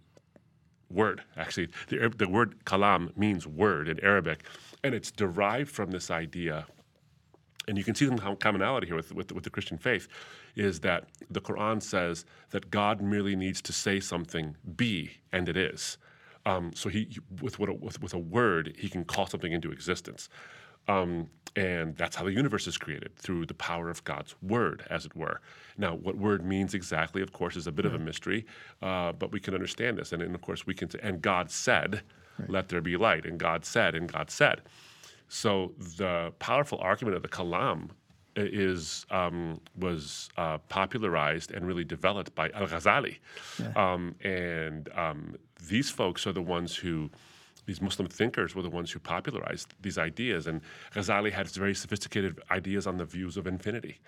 word. 0.89 1.21
Actually, 1.35 1.69
the, 1.89 2.09
the 2.17 2.29
word 2.29 2.63
Kalam 2.65 3.15
means 3.17 3.45
word 3.47 3.87
in 3.89 3.99
Arabic, 4.03 4.43
and 4.83 4.93
it's 4.95 5.11
derived 5.11 5.69
from 5.69 5.91
this 5.91 6.09
idea 6.11 6.65
and 7.67 7.77
you 7.77 7.83
can 7.83 7.95
see 7.95 8.05
some 8.07 8.17
commonality 8.37 8.87
here 8.87 8.95
with, 8.95 9.13
with, 9.13 9.31
with 9.31 9.43
the 9.43 9.49
Christian 9.49 9.77
faith, 9.77 10.07
is 10.55 10.79
that 10.81 11.05
the 11.29 11.41
Quran 11.41 11.81
says 11.81 12.25
that 12.51 12.71
God 12.71 13.01
merely 13.01 13.35
needs 13.35 13.61
to 13.63 13.73
say 13.73 13.99
something, 13.99 14.55
be, 14.75 15.11
and 15.31 15.49
it 15.49 15.57
is. 15.57 15.97
Um, 16.45 16.71
so 16.73 16.87
he, 16.89 17.17
with, 17.41 17.59
what 17.59 17.69
a, 17.69 17.73
with, 17.73 18.01
with 18.01 18.13
a 18.13 18.19
word, 18.19 18.73
he 18.77 18.87
can 18.87 19.03
call 19.03 19.27
something 19.27 19.51
into 19.51 19.71
existence. 19.71 20.29
Um, 20.87 21.29
and 21.57 21.97
that's 21.97 22.15
how 22.15 22.23
the 22.23 22.31
universe 22.31 22.67
is 22.67 22.77
created, 22.77 23.15
through 23.17 23.47
the 23.47 23.53
power 23.53 23.89
of 23.89 24.03
God's 24.03 24.35
word, 24.41 24.85
as 24.89 25.05
it 25.05 25.15
were. 25.15 25.41
Now, 25.77 25.95
what 25.95 26.15
word 26.15 26.45
means 26.45 26.73
exactly, 26.73 27.21
of 27.21 27.33
course, 27.33 27.57
is 27.57 27.67
a 27.67 27.71
bit 27.71 27.85
of 27.85 27.93
a 27.93 27.99
mystery, 27.99 28.45
uh, 28.81 29.11
but 29.11 29.31
we 29.31 29.39
can 29.39 29.53
understand 29.53 29.97
this. 29.97 30.13
And, 30.13 30.21
and 30.21 30.35
of 30.35 30.41
course, 30.41 30.65
we 30.65 30.73
can 30.73 30.89
say, 30.89 30.99
and 31.01 31.21
God 31.21 31.51
said, 31.51 32.01
let 32.47 32.69
there 32.69 32.79
be 32.79 32.95
light. 32.95 33.25
And 33.25 33.37
God 33.37 33.65
said, 33.65 33.95
and 33.95 34.11
God 34.11 34.29
said. 34.29 34.61
So 35.29 35.73
the 35.77 36.33
powerful 36.39 36.79
argument 36.79 37.15
of 37.17 37.21
the 37.21 37.29
Kalam 37.29 37.89
is 38.35 39.05
um, 39.09 39.59
was 39.77 40.29
uh, 40.37 40.59
popularized 40.69 41.51
and 41.51 41.65
really 41.65 41.83
developed 41.83 42.33
by 42.35 42.49
Al 42.51 42.67
Ghazali, 42.67 43.17
um, 43.75 44.15
and 44.23 44.89
um, 44.95 45.35
these 45.67 45.89
folks 45.89 46.27
are 46.27 46.33
the 46.33 46.41
ones 46.41 46.75
who. 46.75 47.09
These 47.65 47.81
Muslim 47.81 48.07
thinkers 48.07 48.55
were 48.55 48.61
the 48.61 48.69
ones 48.69 48.91
who 48.91 48.99
popularized 48.99 49.73
these 49.81 49.97
ideas, 49.97 50.47
and 50.47 50.61
Ghazali 50.95 51.33
had 51.33 51.49
very 51.49 51.75
sophisticated 51.75 52.39
ideas 52.49 52.87
on 52.87 52.95
the 52.95 53.03
views 53.03 53.35
of 53.35 53.45
infinity. 53.45 53.99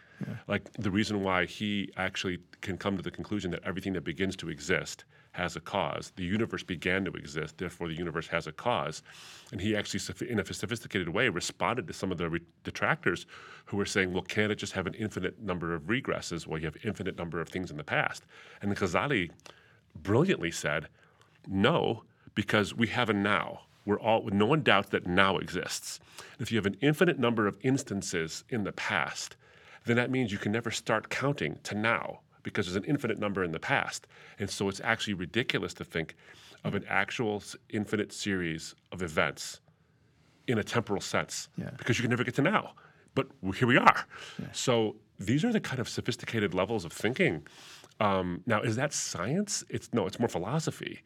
Like 0.47 0.71
the 0.73 0.89
reason 0.89 1.23
why 1.23 1.45
he 1.45 1.91
actually 1.97 2.39
can 2.61 2.77
come 2.77 2.95
to 2.95 3.03
the 3.03 3.11
conclusion 3.11 3.51
that 3.51 3.61
everything 3.65 3.91
that 3.93 4.05
begins 4.05 4.37
to 4.37 4.49
exist 4.49 5.03
has 5.31 5.55
a 5.55 5.59
cause. 5.59 6.11
The 6.15 6.23
universe 6.23 6.63
began 6.63 7.05
to 7.05 7.11
exist, 7.11 7.57
therefore 7.57 7.87
the 7.87 7.95
universe 7.95 8.27
has 8.27 8.47
a 8.47 8.51
cause. 8.51 9.03
And 9.51 9.61
he 9.61 9.75
actually, 9.75 10.01
in 10.27 10.39
a 10.39 10.45
sophisticated 10.45 11.09
way, 11.09 11.29
responded 11.29 11.87
to 11.87 11.93
some 11.93 12.11
of 12.11 12.17
the 12.17 12.39
detractors 12.63 13.25
who 13.65 13.77
were 13.77 13.85
saying, 13.85 14.11
well, 14.11 14.23
can't 14.23 14.51
it 14.51 14.55
just 14.55 14.73
have 14.73 14.87
an 14.87 14.95
infinite 14.95 15.41
number 15.41 15.73
of 15.73 15.83
regresses? 15.83 16.47
Well, 16.47 16.59
you 16.59 16.65
have 16.65 16.77
infinite 16.83 17.17
number 17.17 17.39
of 17.39 17.49
things 17.49 17.69
in 17.71 17.77
the 17.77 17.83
past. 17.83 18.23
And 18.61 18.75
Ghazali 18.75 19.31
brilliantly 19.95 20.51
said, 20.51 20.87
no, 21.47 22.03
because 22.35 22.73
we 22.73 22.87
have 22.87 23.09
a 23.09 23.13
now. 23.13 23.61
We're 23.85 23.99
all, 23.99 24.27
no 24.31 24.45
one 24.45 24.61
doubts 24.61 24.89
that 24.89 25.07
now 25.07 25.37
exists. 25.37 25.99
If 26.39 26.51
you 26.51 26.57
have 26.57 26.65
an 26.65 26.77
infinite 26.81 27.17
number 27.17 27.47
of 27.47 27.57
instances 27.61 28.43
in 28.49 28.63
the 28.63 28.71
past, 28.71 29.35
then 29.85 29.95
that 29.95 30.11
means 30.11 30.31
you 30.31 30.37
can 30.37 30.51
never 30.51 30.69
start 30.69 31.09
counting 31.09 31.59
to 31.63 31.75
now 31.75 32.19
because 32.43 32.65
there's 32.65 32.75
an 32.75 32.83
infinite 32.85 33.19
number 33.19 33.43
in 33.43 33.51
the 33.51 33.59
past. 33.59 34.07
And 34.39 34.49
so 34.49 34.69
it's 34.69 34.81
actually 34.83 35.13
ridiculous 35.15 35.73
to 35.75 35.83
think 35.83 36.15
of 36.63 36.75
an 36.75 36.85
actual 36.89 37.41
infinite 37.69 38.11
series 38.11 38.75
of 38.91 39.01
events 39.01 39.61
in 40.47 40.57
a 40.57 40.63
temporal 40.63 41.01
sense 41.01 41.47
Yeah. 41.57 41.69
because 41.77 41.97
you 41.97 42.03
can 42.03 42.09
never 42.09 42.23
get 42.23 42.35
to 42.35 42.41
now. 42.41 42.73
But 43.15 43.27
here 43.55 43.67
we 43.67 43.77
are. 43.77 44.05
So 44.53 44.95
these 45.19 45.43
are 45.45 45.51
the 45.51 45.59
kind 45.59 45.79
of 45.79 45.89
sophisticated 45.89 46.53
levels 46.53 46.85
of 46.85 46.91
thinking. 46.93 47.45
Um, 47.99 48.43
now, 48.45 48.61
is 48.61 48.75
that 48.77 48.93
science? 48.93 49.63
It's 49.69 49.89
no, 49.93 50.05
it's 50.07 50.19
more 50.19 50.29
philosophy. 50.29 51.01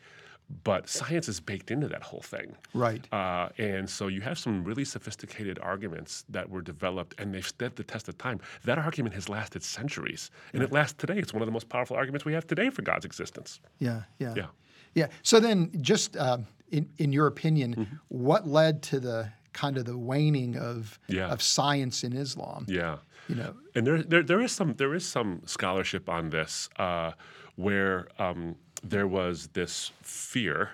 But 0.63 0.87
science 0.89 1.27
is 1.27 1.39
baked 1.39 1.71
into 1.71 1.87
that 1.87 2.03
whole 2.03 2.21
thing. 2.21 2.55
Right. 2.73 3.05
Uh, 3.13 3.49
and 3.57 3.89
so 3.89 4.07
you 4.07 4.21
have 4.21 4.37
some 4.37 4.63
really 4.63 4.85
sophisticated 4.85 5.57
arguments 5.61 6.25
that 6.29 6.49
were 6.49 6.61
developed 6.61 7.15
and 7.19 7.33
they've 7.33 7.47
stood 7.47 7.75
the 7.75 7.83
test 7.83 8.07
of 8.09 8.17
time. 8.17 8.39
That 8.65 8.77
argument 8.77 9.15
has 9.15 9.29
lasted 9.29 9.63
centuries. 9.63 10.29
And 10.53 10.61
it 10.63 10.71
lasts 10.71 10.95
today. 10.97 11.17
It's 11.17 11.33
one 11.33 11.41
of 11.41 11.47
the 11.47 11.51
most 11.51 11.69
powerful 11.69 11.95
arguments 11.97 12.25
we 12.25 12.33
have 12.33 12.45
today 12.45 12.69
for 12.69 12.81
God's 12.81 13.05
existence. 13.05 13.59
Yeah, 13.79 14.03
yeah, 14.19 14.33
Yeah. 14.35 14.47
yeah. 14.95 15.07
So 15.23 15.39
then, 15.39 15.71
just 15.81 16.15
uh, 16.17 16.37
in 16.71 16.89
in 16.97 17.11
your 17.13 17.27
opinion, 17.27 17.75
Mm-hmm. 17.75 17.95
what 18.09 18.47
led 18.47 18.81
to 18.83 18.99
the 18.99 19.31
kind 19.53 19.77
of 19.77 19.85
the 19.85 19.97
waning 19.97 20.57
of 20.57 20.99
Yeah. 21.07 21.31
of 21.33 21.41
science 21.41 22.03
in 22.03 22.13
Islam? 22.13 22.65
Yeah. 22.67 22.97
You 23.29 23.35
know, 23.35 23.53
And 23.75 23.87
there, 23.87 24.03
there, 24.03 24.23
there 24.23 24.41
is 24.41 24.51
some, 24.51 24.73
there 24.73 24.93
is 24.93 25.05
some 25.07 25.41
scholarship 25.45 26.09
on 26.09 26.29
this 26.29 26.69
uh, 26.77 27.11
where 27.55 28.07
um, 28.19 28.55
there 28.83 29.07
was 29.07 29.47
this 29.53 29.91
fear, 30.01 30.71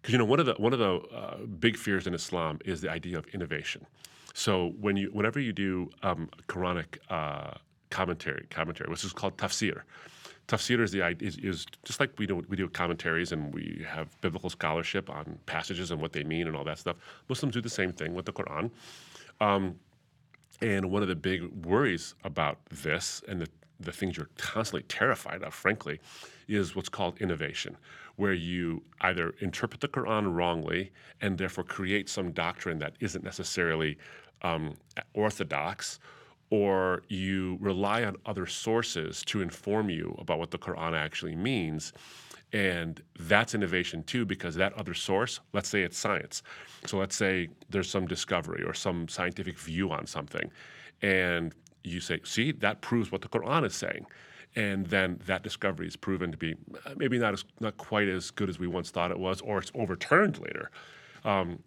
because 0.00 0.12
you 0.12 0.18
know 0.18 0.24
one 0.24 0.40
of 0.40 0.46
the 0.46 0.54
one 0.54 0.72
of 0.72 0.78
the 0.78 0.94
uh, 1.14 1.38
big 1.58 1.76
fears 1.76 2.06
in 2.06 2.14
Islam 2.14 2.58
is 2.64 2.80
the 2.80 2.90
idea 2.90 3.18
of 3.18 3.26
innovation. 3.28 3.86
So 4.34 4.74
when 4.80 4.96
you, 4.96 5.08
whenever 5.12 5.40
you 5.40 5.52
do 5.52 5.90
um, 6.02 6.28
Quranic 6.48 6.98
uh, 7.08 7.54
commentary, 7.90 8.46
commentary, 8.50 8.90
which 8.90 9.04
is 9.04 9.12
called 9.12 9.36
tafsir. 9.38 9.82
Tafsir 10.48 10.80
is 10.80 10.92
the 10.92 11.00
is, 11.20 11.38
is 11.38 11.66
just 11.84 11.98
like 11.98 12.12
we 12.18 12.26
do 12.26 12.44
we 12.48 12.56
do 12.56 12.68
commentaries 12.68 13.32
and 13.32 13.52
we 13.52 13.84
have 13.88 14.08
biblical 14.20 14.50
scholarship 14.50 15.10
on 15.10 15.38
passages 15.46 15.90
and 15.90 16.00
what 16.00 16.12
they 16.12 16.22
mean 16.22 16.46
and 16.46 16.56
all 16.56 16.64
that 16.64 16.78
stuff. 16.78 16.96
Muslims 17.28 17.54
do 17.54 17.60
the 17.60 17.68
same 17.68 17.92
thing 17.92 18.14
with 18.14 18.26
the 18.26 18.32
Quran. 18.32 18.70
And 20.60 20.90
one 20.90 21.02
of 21.02 21.08
the 21.08 21.16
big 21.16 21.42
worries 21.66 22.14
about 22.24 22.58
this 22.70 23.22
and 23.28 23.40
the, 23.42 23.48
the 23.80 23.92
things 23.92 24.16
you're 24.16 24.30
constantly 24.38 24.82
terrified 24.88 25.42
of, 25.42 25.54
frankly, 25.54 26.00
is 26.48 26.74
what's 26.74 26.88
called 26.88 27.18
innovation, 27.20 27.76
where 28.16 28.32
you 28.32 28.82
either 29.02 29.34
interpret 29.40 29.80
the 29.80 29.88
Quran 29.88 30.34
wrongly 30.34 30.92
and 31.20 31.36
therefore 31.36 31.64
create 31.64 32.08
some 32.08 32.32
doctrine 32.32 32.78
that 32.78 32.94
isn't 33.00 33.24
necessarily 33.24 33.98
um, 34.42 34.74
orthodox, 35.14 35.98
or 36.50 37.02
you 37.08 37.58
rely 37.60 38.04
on 38.04 38.16
other 38.24 38.46
sources 38.46 39.22
to 39.24 39.40
inform 39.42 39.90
you 39.90 40.14
about 40.18 40.38
what 40.38 40.50
the 40.50 40.58
Quran 40.58 40.96
actually 40.96 41.34
means. 41.34 41.92
And 42.52 43.02
that's 43.18 43.54
innovation 43.54 44.04
too, 44.04 44.24
because 44.24 44.54
that 44.54 44.72
other 44.74 44.94
source, 44.94 45.40
let's 45.52 45.68
say 45.68 45.82
it's 45.82 45.98
science. 45.98 46.42
So 46.86 46.98
let's 46.98 47.16
say 47.16 47.48
there's 47.68 47.90
some 47.90 48.06
discovery 48.06 48.62
or 48.64 48.72
some 48.72 49.08
scientific 49.08 49.58
view 49.58 49.90
on 49.90 50.06
something. 50.06 50.50
And 51.02 51.52
you 51.86 52.00
say, 52.00 52.20
see, 52.24 52.52
that 52.52 52.80
proves 52.80 53.12
what 53.12 53.22
the 53.22 53.28
Quran 53.28 53.64
is 53.64 53.74
saying. 53.74 54.06
And 54.54 54.86
then 54.86 55.20
that 55.26 55.42
discovery 55.42 55.86
is 55.86 55.96
proven 55.96 56.32
to 56.32 56.38
be 56.38 56.54
uh, 56.86 56.94
maybe 56.96 57.18
not 57.18 57.34
as 57.34 57.44
not 57.60 57.76
quite 57.76 58.08
as 58.08 58.30
good 58.30 58.48
as 58.48 58.58
we 58.58 58.66
once 58.66 58.90
thought 58.90 59.10
it 59.10 59.18
was, 59.18 59.40
or 59.42 59.58
it's 59.58 59.70
overturned 59.74 60.38
later. 60.40 60.70
Um, 61.24 61.58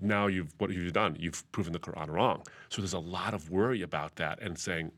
now 0.00 0.28
you've 0.28 0.52
what 0.58 0.70
you've 0.70 0.92
done? 0.92 1.16
You've 1.18 1.50
proven 1.52 1.72
the 1.72 1.80
Quran 1.80 2.08
wrong. 2.08 2.42
So 2.68 2.82
there's 2.82 2.92
a 2.92 2.98
lot 2.98 3.34
of 3.34 3.50
worry 3.50 3.82
about 3.82 4.14
that 4.16 4.40
and 4.40 4.56
saying 4.56 4.92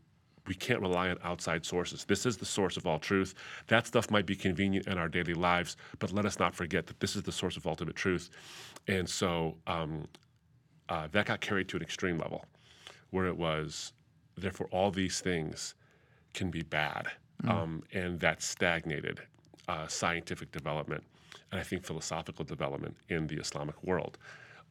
we 0.47 0.55
can't 0.55 0.81
rely 0.81 1.09
on 1.09 1.19
outside 1.23 1.65
sources. 1.65 2.05
This 2.05 2.27
is 2.27 2.37
the 2.37 2.45
source 2.45 2.77
of 2.77 2.87
all 2.87 2.99
truth. 2.99 3.35
That 3.69 3.87
stuff 3.87 4.11
might 4.11 4.27
be 4.27 4.35
convenient 4.35 4.87
in 4.89 4.99
our 4.99 5.09
daily 5.09 5.35
lives, 5.35 5.77
but 6.01 6.13
let 6.13 6.27
us 6.27 6.39
not 6.39 6.55
forget 6.55 6.87
that 6.89 7.01
this 7.01 7.15
is 7.17 7.23
the 7.23 7.33
source 7.33 7.57
of 7.57 7.67
ultimate 7.67 7.97
truth. 7.97 8.29
And 8.89 9.09
so 9.09 9.57
um, 9.67 10.07
uh, 10.89 11.09
that 11.13 11.27
got 11.27 11.41
carried 11.41 11.69
to 11.69 11.77
an 11.77 11.83
extreme 11.83 12.19
level, 12.19 12.45
where 13.11 13.27
it 13.27 13.37
was, 13.37 13.93
therefore, 14.37 14.69
all 14.71 14.91
these 14.91 15.21
things 15.21 15.75
can 16.35 16.51
be 16.51 16.63
bad, 16.63 17.09
um, 17.47 17.83
and 17.93 18.19
that 18.21 18.43
stagnated 18.43 19.21
uh, 19.69 19.87
scientific 19.87 20.51
development 20.53 21.05
and 21.53 21.61
I 21.61 21.65
think 21.65 21.85
philosophical 21.85 22.45
development 22.45 22.97
in 23.09 23.27
the 23.27 23.37
Islamic 23.37 23.81
world. 23.85 24.19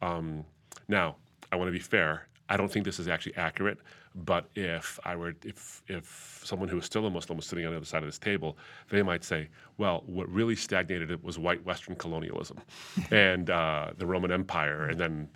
Um, 0.01 0.43
now, 0.87 1.15
I 1.51 1.55
want 1.55 1.67
to 1.67 1.71
be 1.71 1.79
fair. 1.79 2.27
I 2.49 2.57
don't 2.57 2.69
think 2.69 2.83
this 2.83 2.99
is 2.99 3.07
actually 3.07 3.35
accurate, 3.37 3.77
but 4.13 4.49
if 4.55 4.99
I 5.05 5.15
were, 5.15 5.33
if 5.45 5.83
if 5.87 6.41
someone 6.43 6.67
who 6.67 6.77
is 6.79 6.85
still 6.85 7.05
a 7.05 7.09
Muslim 7.09 7.37
was 7.37 7.45
sitting 7.45 7.65
on 7.65 7.71
the 7.71 7.77
other 7.77 7.85
side 7.85 8.03
of 8.03 8.09
this 8.09 8.19
table, 8.19 8.57
they 8.89 9.01
might 9.03 9.23
say, 9.23 9.47
"Well, 9.77 10.03
what 10.05 10.27
really 10.27 10.57
stagnated 10.57 11.11
it 11.11 11.23
was 11.23 11.39
white 11.39 11.63
Western 11.65 11.95
colonialism, 11.95 12.57
and 13.11 13.49
uh, 13.49 13.91
the 13.97 14.05
Roman 14.05 14.31
Empire, 14.31 14.87
and 14.87 14.99
then 14.99 15.29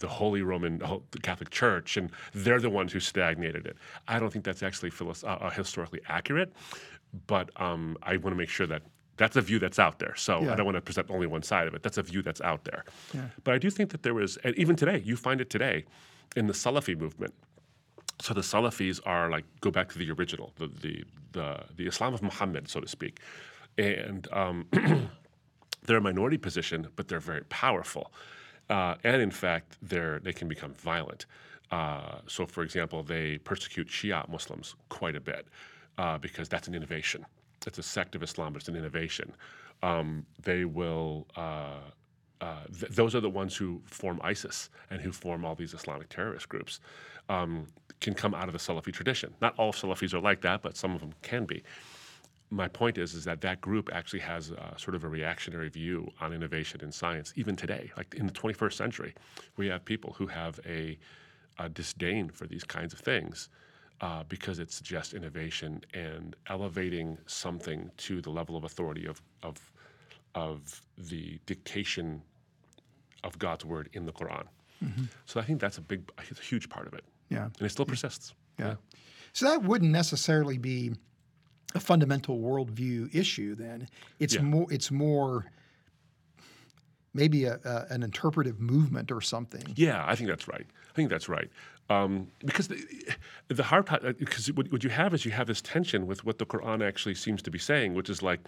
the 0.00 0.08
Holy 0.08 0.42
Roman 0.42 0.78
the 0.78 1.18
Catholic 1.22 1.50
Church, 1.50 1.96
and 1.96 2.10
they're 2.32 2.60
the 2.60 2.70
ones 2.70 2.92
who 2.92 3.00
stagnated 3.00 3.66
it." 3.66 3.76
I 4.08 4.18
don't 4.18 4.32
think 4.32 4.44
that's 4.44 4.62
actually 4.62 4.90
philos- 4.90 5.24
uh, 5.24 5.38
uh, 5.40 5.50
historically 5.50 6.00
accurate, 6.08 6.52
but 7.26 7.50
um, 7.60 7.96
I 8.02 8.12
want 8.16 8.32
to 8.34 8.36
make 8.36 8.48
sure 8.48 8.66
that 8.66 8.82
that's 9.16 9.36
a 9.36 9.40
view 9.40 9.58
that's 9.60 9.78
out 9.78 9.98
there. 10.00 10.14
So 10.16 10.42
Yeah. 10.42 10.52
I 10.52 10.56
don't 10.56 10.66
want 10.66 10.76
to 10.76 10.80
present 10.80 11.08
only 11.10 11.26
one 11.28 11.42
side 11.42 11.68
of 11.68 11.74
it. 11.74 11.82
That's 11.82 11.98
a 11.98 12.02
view 12.02 12.20
that's 12.22 12.40
out 12.40 12.64
there. 12.64 12.84
But 13.44 13.54
I 13.54 13.58
do 13.58 13.70
think 13.70 13.90
that 13.90 14.02
there 14.02 14.14
was, 14.14 14.36
and 14.38 14.56
even 14.56 14.74
today, 14.74 15.02
you 15.04 15.16
find 15.16 15.40
it 15.40 15.50
today 15.50 15.84
in 16.34 16.46
the 16.48 16.52
Salafi 16.52 16.98
movement. 16.98 17.32
So 18.20 18.34
the 18.34 18.40
Salafis 18.40 19.00
are 19.06 19.30
like 19.30 19.44
go 19.60 19.70
back 19.70 19.88
to 19.92 19.98
the 19.98 20.10
original, 20.10 20.52
the 20.56 20.66
the 20.68 21.04
the, 21.32 21.60
the 21.76 21.86
Islam 21.86 22.14
of 22.14 22.22
Muhammad, 22.22 22.68
so 22.68 22.80
to 22.80 22.88
speak, 22.88 23.18
and 23.76 24.28
um, 24.32 24.66
they're 25.86 25.96
a 25.98 26.00
minority 26.00 26.38
position, 26.38 26.86
but 26.96 27.08
they're 27.08 27.18
very 27.20 27.42
powerful, 27.48 28.12
uh, 28.70 28.94
and 29.04 29.20
in 29.20 29.30
fact, 29.30 29.76
they 29.82 30.32
can 30.32 30.48
become 30.48 30.74
violent. 30.74 31.26
Uh, 31.70 32.18
so, 32.26 32.46
for 32.46 32.62
example, 32.62 33.02
they 33.02 33.38
persecute 33.38 33.88
Shia 33.88 34.28
Muslims 34.28 34.74
quite 34.88 35.16
a 35.16 35.20
bit 35.20 35.46
uh, 35.98 36.18
because 36.18 36.48
that's 36.48 36.68
an 36.68 36.74
innovation. 36.74 37.24
It's 37.66 37.78
a 37.78 37.82
sect 37.82 38.14
of 38.14 38.22
Islam, 38.22 38.52
but 38.52 38.62
it's 38.62 38.68
an 38.68 38.76
innovation. 38.76 39.34
Um, 39.82 40.26
they 40.42 40.64
will. 40.64 41.26
Uh, 41.36 41.80
uh, 42.40 42.64
th- 42.78 42.92
those 42.92 43.14
are 43.14 43.20
the 43.20 43.30
ones 43.30 43.56
who 43.56 43.80
form 43.86 44.20
ISIS 44.22 44.68
and 44.90 45.00
who 45.00 45.12
form 45.12 45.44
all 45.44 45.54
these 45.54 45.72
Islamic 45.72 46.08
terrorist 46.10 46.48
groups, 46.48 46.80
um, 47.28 47.66
can 48.00 48.12
come 48.12 48.34
out 48.34 48.48
of 48.48 48.52
the 48.52 48.58
Salafi 48.58 48.92
tradition. 48.92 49.32
Not 49.40 49.54
all 49.56 49.72
Salafis 49.72 50.12
are 50.12 50.20
like 50.20 50.42
that, 50.42 50.60
but 50.60 50.76
some 50.76 50.94
of 50.94 51.00
them 51.00 51.12
can 51.22 51.46
be. 51.46 51.62
My 52.54 52.68
point 52.68 52.98
is, 52.98 53.14
is 53.14 53.24
that 53.24 53.40
that 53.40 53.60
group 53.60 53.90
actually 53.92 54.20
has 54.20 54.50
a, 54.50 54.74
sort 54.76 54.94
of 54.94 55.02
a 55.02 55.08
reactionary 55.08 55.68
view 55.68 56.08
on 56.20 56.32
innovation 56.32 56.80
in 56.82 56.92
science, 56.92 57.32
even 57.34 57.56
today. 57.56 57.90
Like 57.96 58.14
in 58.14 58.26
the 58.26 58.32
21st 58.32 58.74
century, 58.74 59.14
we 59.56 59.66
have 59.66 59.84
people 59.84 60.14
who 60.16 60.28
have 60.28 60.60
a, 60.64 60.96
a 61.58 61.68
disdain 61.68 62.28
for 62.28 62.46
these 62.46 62.62
kinds 62.62 62.92
of 62.92 63.00
things 63.00 63.48
uh, 64.00 64.22
because 64.28 64.60
it 64.60 64.70
suggests 64.70 65.14
innovation 65.14 65.80
and 65.94 66.36
elevating 66.48 67.18
something 67.26 67.90
to 67.96 68.20
the 68.20 68.30
level 68.30 68.56
of 68.56 68.62
authority 68.62 69.06
of, 69.06 69.20
of, 69.42 69.72
of 70.36 70.80
the 70.96 71.40
dictation 71.46 72.22
of 73.24 73.36
God's 73.38 73.64
word 73.64 73.88
in 73.94 74.06
the 74.06 74.12
Quran. 74.12 74.44
So 75.24 75.40
I 75.40 75.44
think 75.44 75.60
that's 75.60 75.78
a 75.78 75.80
big, 75.80 76.10
a 76.18 76.42
huge 76.42 76.68
part 76.68 76.86
of 76.86 76.92
it, 76.92 77.04
yeah, 77.30 77.44
and 77.44 77.62
it 77.62 77.70
still 77.70 77.86
persists. 77.86 78.34
yeah. 78.58 78.74
So 79.32 79.48
that 79.48 79.62
wouldn't 79.62 79.90
necessarily 79.90 80.58
be 80.58 80.92
a 81.74 81.80
fundamental 81.80 82.38
worldview 82.38 83.14
issue. 83.14 83.54
Then 83.54 83.88
it's 84.18 84.34
Yeah. 84.34 84.42
more. 84.42 84.66
It's 84.72 84.90
more 84.90 85.46
maybe 87.12 87.44
a, 87.44 87.60
a, 87.64 87.86
an 87.94 88.02
interpretive 88.02 88.60
movement 88.60 89.12
or 89.12 89.20
something. 89.20 89.62
Yeah, 89.76 90.04
I 90.06 90.14
think 90.16 90.28
that's 90.28 90.48
right. 90.48 90.66
I 90.90 90.92
think 90.94 91.10
that's 91.10 91.28
right. 91.28 91.48
Um, 91.90 92.28
because 92.44 92.68
the, 92.68 92.82
the 93.48 93.62
hard 93.62 93.86
part, 93.86 94.02
because 94.18 94.50
what, 94.52 94.72
what 94.72 94.82
you 94.82 94.90
have 94.90 95.12
is 95.14 95.24
you 95.24 95.30
have 95.30 95.46
this 95.46 95.60
tension 95.60 96.06
with 96.06 96.24
what 96.24 96.38
the 96.38 96.46
Quran 96.46 96.86
actually 96.86 97.14
seems 97.14 97.42
to 97.42 97.50
be 97.50 97.58
saying, 97.58 97.94
which 97.94 98.08
is 98.08 98.22
like, 98.22 98.40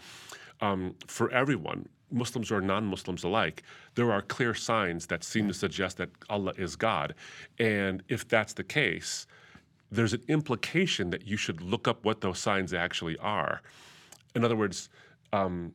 um, 0.62 0.94
for 1.07 1.31
everyone, 1.31 1.88
Muslims 2.11 2.50
or 2.50 2.61
non-Muslims 2.61 3.24
alike, 3.24 3.62
there 3.94 4.11
are 4.11 4.22
clear 4.22 4.55
signs 4.55 5.07
that 5.09 5.22
seem 5.22 5.48
to 5.48 5.55
suggest 5.55 5.98
that 5.98 6.09
Allah 6.31 6.55
is 6.57 6.76
God, 6.76 7.14
and 7.59 8.02
if 8.09 8.26
that's 8.26 8.55
the 8.55 8.64
case, 8.64 9.26
there's 9.90 10.12
an 10.12 10.22
implication 10.29 11.11
that 11.11 11.27
you 11.27 11.37
should 11.37 11.61
look 11.61 11.87
up 11.87 12.05
what 12.05 12.20
those 12.20 12.38
signs 12.38 12.75
actually 12.75 13.16
are. 13.18 13.62
In 14.35 14.44
other 14.44 14.57
words, 14.57 14.88
um, 15.33 15.72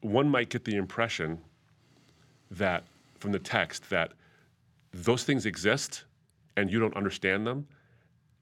one 0.00 0.28
might 0.28 0.48
get 0.48 0.64
the 0.64 0.76
impression 0.76 1.38
that 2.50 2.84
from 3.18 3.32
the 3.32 3.38
text 3.38 3.88
that 3.90 4.12
those 4.92 5.24
things 5.24 5.46
exist 5.46 6.04
and 6.56 6.70
you 6.70 6.78
don't 6.78 6.96
understand 6.96 7.46
them, 7.46 7.66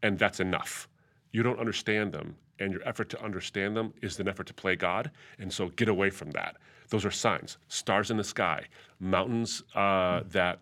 and 0.03 0.19
that's 0.19 0.41
enough. 0.41 0.89
You 1.33 1.43
don't 1.43 1.61
understand 1.61 2.13
them, 2.13 2.35
and 2.59 2.73
your 2.73 2.87
effort 2.87 3.09
to 3.11 3.23
understand 3.23 3.77
them 3.77 3.95
is 4.03 4.19
an 4.19 4.29
effort 4.29 4.47
to 4.49 4.55
play 4.55 4.75
God, 4.75 5.11
and 5.39 5.53
so 5.53 5.69
get 5.69 5.89
away 5.89 6.11
from 6.11 6.31
that. 6.33 6.57
Those 6.89 7.05
are 7.05 7.11
signs 7.11 7.57
stars 7.69 8.11
in 8.11 8.17
the 8.17 8.25
sky, 8.25 8.65
mountains 8.99 9.63
uh, 9.75 10.23
that 10.31 10.59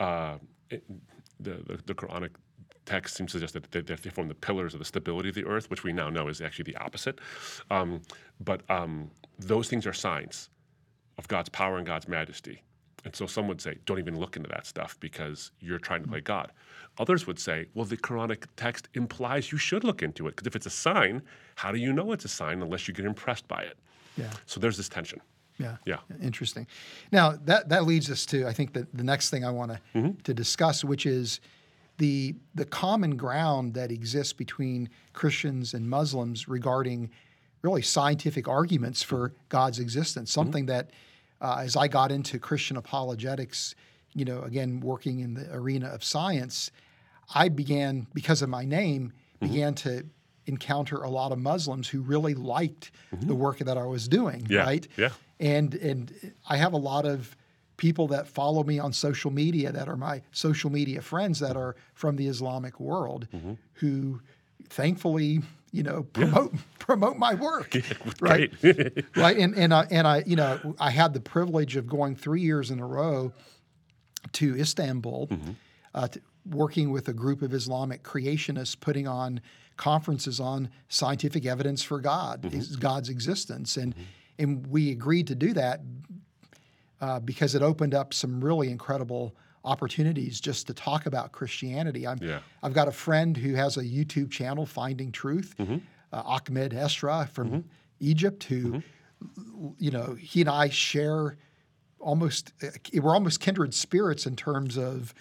uh, 0.00 0.38
it- 0.70 0.84
the, 1.38 1.52
the, 1.66 1.80
the 1.86 1.94
Quranic 1.94 2.30
text 2.90 3.16
seems 3.16 3.30
to 3.32 3.38
suggest 3.38 3.54
that 3.54 3.70
they, 3.72 3.80
that 3.82 4.02
they 4.02 4.10
form 4.10 4.28
the 4.28 4.40
pillars 4.46 4.72
of 4.74 4.78
the 4.82 4.84
stability 4.94 5.28
of 5.32 5.34
the 5.40 5.44
earth, 5.54 5.66
which 5.70 5.82
we 5.84 5.92
now 5.92 6.08
know 6.16 6.28
is 6.28 6.40
actually 6.40 6.64
the 6.72 6.76
opposite. 6.86 7.16
Um, 7.70 7.90
but 8.50 8.60
um, 8.78 9.10
those 9.52 9.66
things 9.70 9.86
are 9.86 9.92
signs 10.08 10.50
of 11.18 11.28
God's 11.28 11.48
power 11.48 11.76
and 11.78 11.86
God's 11.86 12.08
majesty. 12.08 12.62
And 13.04 13.16
so 13.16 13.26
some 13.26 13.48
would 13.48 13.60
say, 13.60 13.72
don't 13.86 13.98
even 13.98 14.18
look 14.22 14.36
into 14.36 14.50
that 14.50 14.66
stuff 14.66 14.92
because 15.00 15.52
you're 15.60 15.78
trying 15.88 16.02
to 16.02 16.08
play 16.08 16.20
God. 16.20 16.48
Others 16.98 17.26
would 17.26 17.38
say, 17.38 17.66
well, 17.74 17.86
the 17.86 17.96
Quranic 17.96 18.44
text 18.56 18.88
implies 18.94 19.50
you 19.52 19.58
should 19.58 19.84
look 19.84 20.02
into 20.02 20.26
it 20.28 20.32
because 20.36 20.46
if 20.46 20.54
it's 20.54 20.66
a 20.66 20.76
sign, 20.88 21.22
how 21.54 21.70
do 21.72 21.78
you 21.78 21.92
know 21.92 22.12
it's 22.12 22.26
a 22.26 22.28
sign 22.40 22.60
unless 22.62 22.86
you 22.88 22.92
get 22.94 23.06
impressed 23.06 23.46
by 23.48 23.62
it? 23.62 23.78
Yeah. 24.16 24.30
So 24.44 24.60
there's 24.60 24.76
this 24.76 24.88
tension. 24.88 25.20
Yeah. 25.58 25.76
Yeah. 25.86 26.00
Interesting. 26.22 26.66
Now 27.10 27.26
that 27.44 27.68
that 27.68 27.84
leads 27.84 28.10
us 28.10 28.26
to 28.26 28.46
I 28.46 28.52
think 28.52 28.72
the, 28.72 28.86
the 29.00 29.04
next 29.12 29.30
thing 29.30 29.44
I 29.44 29.50
want 29.60 29.70
to 29.72 29.78
Mm-hmm. 29.94 30.12
to 30.28 30.32
discuss, 30.34 30.84
which 30.84 31.04
is 31.06 31.40
the 32.00 32.34
the 32.54 32.64
common 32.64 33.16
ground 33.16 33.74
that 33.74 33.90
exists 33.92 34.32
between 34.32 34.88
Christians 35.12 35.74
and 35.74 35.88
Muslims 35.88 36.48
regarding 36.48 37.10
really 37.62 37.82
scientific 37.82 38.48
arguments 38.48 39.02
for 39.02 39.32
God's 39.48 39.78
existence. 39.78 40.30
Mm-hmm. 40.30 40.40
Something 40.40 40.66
that 40.66 40.90
uh, 41.40 41.58
as 41.66 41.76
I 41.76 41.86
got 41.88 42.10
into 42.10 42.38
Christian 42.38 42.76
apologetics, 42.76 43.74
you 44.14 44.24
know, 44.24 44.40
again 44.42 44.80
working 44.80 45.20
in 45.20 45.34
the 45.34 45.46
arena 45.54 45.88
of 45.88 46.02
science, 46.02 46.70
I 47.34 47.48
began 47.48 48.06
because 48.14 48.42
of 48.42 48.48
my 48.48 48.64
name 48.64 49.12
Mm-hmm. 49.40 49.52
began 49.54 49.74
to 49.74 50.04
encounter 50.44 50.98
a 51.02 51.08
lot 51.08 51.32
of 51.32 51.38
Muslims 51.38 51.88
who 51.88 52.02
really 52.02 52.34
liked 52.34 52.90
the 53.30 53.34
work 53.34 53.58
that 53.60 53.78
I 53.78 53.86
was 53.86 54.06
doing. 54.06 54.40
Mm-hmm. 54.42 54.52
Yeah, 54.52 54.64
Right 54.72 54.88
yeah. 54.98 55.10
and 55.54 55.74
and 55.90 56.32
I 56.46 56.56
have 56.58 56.74
a 56.74 56.82
lot 56.92 57.06
of 57.06 57.34
people 57.86 58.06
that 58.08 58.28
follow 58.28 58.62
me 58.62 58.78
on 58.78 58.92
social 58.92 59.30
media 59.30 59.72
that 59.72 59.88
are 59.88 59.96
my 59.96 60.20
social 60.32 60.70
media 60.70 61.00
friends 61.00 61.40
that 61.40 61.56
are 61.56 61.74
from 61.94 62.14
the 62.16 62.26
Islamic 62.34 62.78
world 62.78 63.26
Mm-hmm. 63.34 63.54
who 63.80 64.20
thankfully 64.68 65.40
you 65.72 65.82
know 65.82 66.02
promote 66.18 66.52
promote 66.78 67.16
my 67.16 67.34
work 67.34 67.74
right 68.20 68.50
Great. 68.60 69.04
right 69.16 69.36
and 69.44 69.54
and 69.56 69.72
I, 69.74 69.86
and 69.90 70.06
I 70.06 70.22
you 70.26 70.36
know 70.36 70.52
I 70.78 70.90
had 70.90 71.14
the 71.14 71.20
privilege 71.20 71.74
of 71.76 71.84
going 71.86 72.14
3 72.16 72.40
years 72.42 72.70
in 72.70 72.78
a 72.80 72.86
row 72.86 73.32
to 74.32 74.46
Istanbul 74.64 75.26
Mm-hmm. 75.28 75.50
uh, 75.94 76.08
to, 76.08 76.20
working 76.64 76.90
with 76.90 77.06
a 77.08 77.12
group 77.12 77.40
of 77.42 77.52
Islamic 77.54 78.02
creationists 78.02 78.78
putting 78.78 79.06
on 79.08 79.40
conferences 79.76 80.38
on 80.40 80.68
scientific 80.88 81.46
evidence 81.46 81.82
for 81.82 81.98
God, 82.00 82.42
Mm-hmm. 82.42 82.78
God's 82.80 83.08
existence, 83.08 83.76
and 83.82 83.94
and 84.38 84.66
we 84.66 84.90
agreed 84.90 85.26
to 85.28 85.34
do 85.34 85.52
that 85.54 85.80
uh, 87.00 87.20
because 87.20 87.54
it 87.54 87.62
opened 87.62 87.94
up 87.94 88.12
some 88.14 88.42
really 88.42 88.70
incredible 88.70 89.34
opportunities 89.64 90.40
just 90.40 90.66
to 90.66 90.74
talk 90.74 91.06
about 91.06 91.32
Christianity. 91.32 92.06
I'm, 92.06 92.18
Yeah. 92.22 92.40
I've 92.62 92.72
got 92.72 92.88
a 92.88 92.92
friend 92.92 93.36
who 93.36 93.54
has 93.54 93.76
a 93.76 93.82
YouTube 93.82 94.30
channel, 94.30 94.64
Finding 94.66 95.12
Truth, 95.12 95.54
Mm-hmm. 95.58 95.78
uh, 96.12 96.22
Ahmed 96.24 96.72
Esra 96.72 97.28
from 97.28 97.64
Egypt, 98.00 98.44
who, 98.44 98.82
you 99.78 99.90
know, 99.90 100.14
he 100.14 100.40
and 100.40 100.48
I 100.50 100.70
share 100.70 101.36
almost, 101.98 102.52
uh, 102.62 102.68
we're 103.02 103.12
almost 103.14 103.40
kindred 103.40 103.74
spirits 103.74 104.26
in 104.26 104.34
terms 104.36 104.78
of 104.78 105.12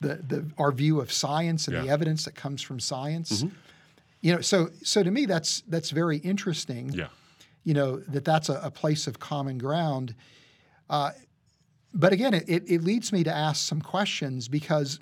the, 0.00 0.14
the 0.16 0.48
our 0.58 0.70
view 0.70 1.00
of 1.00 1.10
science 1.10 1.66
and 1.66 1.76
the 1.76 1.88
evidence 1.90 2.24
that 2.24 2.36
comes 2.36 2.62
from 2.62 2.78
science. 2.78 3.44
You 4.20 4.34
know, 4.34 4.40
so 4.40 4.70
so 4.82 5.02
to 5.02 5.10
me 5.10 5.26
that's 5.26 5.62
that's 5.68 5.90
very 5.90 6.18
interesting 6.18 6.90
yeah. 6.90 7.08
you 7.64 7.74
know 7.74 7.98
that 8.08 8.24
that's 8.24 8.48
a, 8.48 8.60
a 8.62 8.70
place 8.70 9.06
of 9.08 9.18
common 9.18 9.58
ground. 9.58 10.14
Uh, 10.88 11.10
but 11.98 12.12
again, 12.12 12.32
it, 12.32 12.44
it, 12.48 12.62
it 12.70 12.82
leads 12.84 13.12
me 13.12 13.24
to 13.24 13.34
ask 13.34 13.66
some 13.66 13.82
questions 13.82 14.46
because 14.46 15.00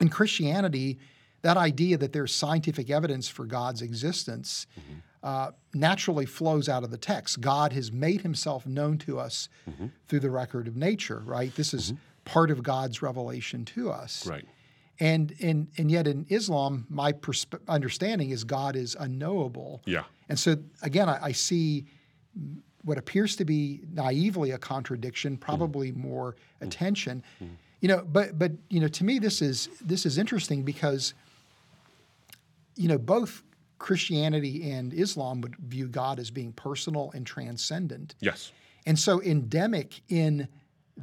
in 0.00 0.08
Christianity, 0.08 0.98
that 1.42 1.56
idea 1.56 1.96
that 1.96 2.12
there's 2.12 2.34
scientific 2.34 2.90
evidence 2.90 3.28
for 3.28 3.46
God's 3.46 3.82
existence 3.82 4.66
mm-hmm. 4.78 4.98
uh, 5.22 5.52
naturally 5.72 6.26
flows 6.26 6.68
out 6.68 6.82
of 6.82 6.90
the 6.90 6.98
text. 6.98 7.40
God 7.40 7.72
has 7.72 7.92
made 7.92 8.22
himself 8.22 8.66
known 8.66 8.98
to 8.98 9.20
us 9.20 9.48
mm-hmm. 9.70 9.86
through 10.08 10.20
the 10.20 10.30
record 10.30 10.66
of 10.66 10.76
nature, 10.76 11.22
right? 11.24 11.54
This 11.54 11.72
is 11.72 11.92
mm-hmm. 11.92 12.00
part 12.24 12.50
of 12.50 12.64
God's 12.64 13.00
revelation 13.00 13.64
to 13.66 13.90
us. 13.90 14.26
Right. 14.26 14.44
And, 14.98 15.32
and, 15.40 15.68
and 15.78 15.88
yet 15.88 16.08
in 16.08 16.26
Islam, 16.28 16.84
my 16.88 17.12
persp- 17.12 17.60
understanding 17.68 18.30
is 18.30 18.42
God 18.42 18.74
is 18.74 18.96
unknowable. 18.98 19.82
Yeah. 19.84 20.02
And 20.28 20.36
so 20.36 20.56
again, 20.82 21.08
I, 21.08 21.26
I 21.26 21.32
see 21.32 21.86
what 22.84 22.98
appears 22.98 23.36
to 23.36 23.44
be 23.44 23.80
naively 23.92 24.52
a 24.52 24.58
contradiction, 24.58 25.34
mm-hmm. 25.34 25.42
probably 25.42 25.92
more 25.92 26.32
mm-hmm. 26.32 26.66
attention. 26.66 27.22
Mm-hmm. 27.42 27.54
You 27.80 27.88
know, 27.88 28.04
but 28.04 28.38
but 28.38 28.52
you 28.68 28.80
know, 28.80 28.88
to 28.88 29.04
me 29.04 29.18
this 29.18 29.40
is 29.40 29.68
this 29.80 30.04
is 30.04 30.18
interesting 30.18 30.62
because 30.62 31.14
you 32.78 32.88
know, 32.88 32.96
both 32.96 33.42
Christianity 33.78 34.70
and 34.70 34.94
Islam 34.94 35.40
would 35.42 35.56
view 35.56 35.88
God 35.88 36.18
as 36.18 36.30
being 36.30 36.52
personal 36.52 37.10
and 37.12 37.26
transcendent. 37.26 38.14
Yes. 38.20 38.52
And 38.86 38.98
so 38.98 39.20
endemic 39.20 40.00
in 40.08 40.48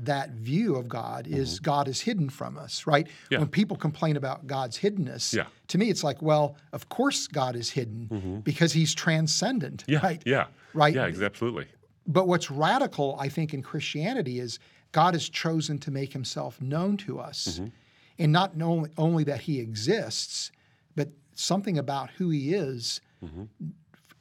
that 0.03 0.31
view 0.31 0.75
of 0.75 0.87
God 0.89 1.25
is 1.27 1.59
God 1.59 1.87
is 1.87 2.01
hidden 2.01 2.29
from 2.29 2.57
us, 2.57 2.85
right? 2.85 3.05
Mm-hmm. 3.05 3.33
Yeah. 3.33 3.39
When 3.39 3.47
people 3.47 3.77
complain 3.77 4.17
about 4.17 4.45
God's 4.47 4.77
hiddenness, 4.77 5.33
Yeah. 5.33 5.45
to 5.69 5.77
me 5.77 5.89
it's 5.89 6.03
like, 6.03 6.21
well, 6.21 6.57
of 6.73 6.89
course 6.89 7.27
God 7.27 7.55
is 7.55 7.69
hidden 7.71 8.41
because 8.43 8.73
he's 8.73 8.93
transcendent, 8.93 9.83
Mm-hmm. 9.83 9.91
Yeah. 9.93 9.99
right? 10.03 10.23
Yeah. 10.25 10.45
Right. 10.73 10.93
Yeah. 10.95 11.05
Absolutely. 11.25 11.67
But 12.07 12.27
what's 12.27 12.51
radical, 12.51 13.15
I 13.19 13.29
think, 13.29 13.53
in 13.53 13.61
Christianity 13.63 14.39
is 14.39 14.59
God 14.91 15.13
has 15.13 15.27
chosen 15.29 15.77
to 15.79 15.91
make 15.91 16.13
himself 16.13 16.61
known 16.61 16.97
to 16.97 17.19
us. 17.19 17.59
And 18.19 18.31
not 18.31 18.51
only, 18.61 18.91
only 18.97 19.23
that 19.25 19.41
he 19.41 19.59
exists, 19.59 20.51
but 20.95 21.09
something 21.33 21.77
about 21.77 22.11
who 22.11 22.29
he 22.29 22.53
is, 22.53 23.01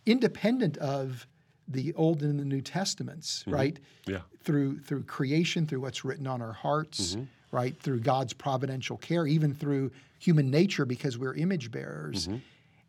independent 0.07 0.77
of 0.79 1.27
the 1.69 1.95
Old 1.95 2.23
and 2.23 2.39
the 2.39 2.45
New 2.45 2.61
Testaments, 2.61 3.41
mm-hmm. 3.41 3.55
right? 3.55 3.81
Yeah. 4.07 4.21
Through 4.43 4.81
through 4.81 5.05
creation, 5.05 5.67
through 5.67 5.81
what's 5.81 6.05
written 6.05 6.27
on 6.27 6.43
our 6.43 6.53
hearts, 6.53 7.15
mm-hmm. 7.15 7.25
right? 7.53 7.79
Through 7.81 8.01
God's 8.01 8.33
providential 8.33 8.97
care, 8.99 9.27
even 9.27 9.55
through 9.55 9.91
human 10.19 10.51
nature, 10.51 10.85
because 10.85 11.19
we're 11.19 11.35
image 11.35 11.71
bearers. 11.71 12.29
Mm-hmm. 12.29 12.39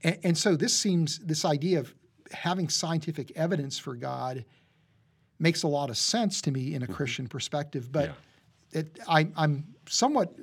And, 0.03 0.19
and 0.23 0.37
so 0.37 0.55
this 0.55 0.75
seems 0.75 1.19
this 1.19 1.45
idea 1.45 1.79
of 1.79 1.93
having 2.31 2.69
scientific 2.69 3.31
evidence 3.35 3.77
for 3.77 3.95
God 3.95 4.45
makes 5.39 5.63
a 5.63 5.67
lot 5.67 5.89
of 5.89 5.97
sense 5.97 6.41
to 6.41 6.51
me 6.51 6.73
in 6.75 6.83
a 6.83 6.87
Christian 6.87 7.27
perspective, 7.27 7.91
but 7.91 8.11
it, 8.71 8.99
I, 9.07 9.27
I'm 9.35 9.65
somewhat 9.87 10.33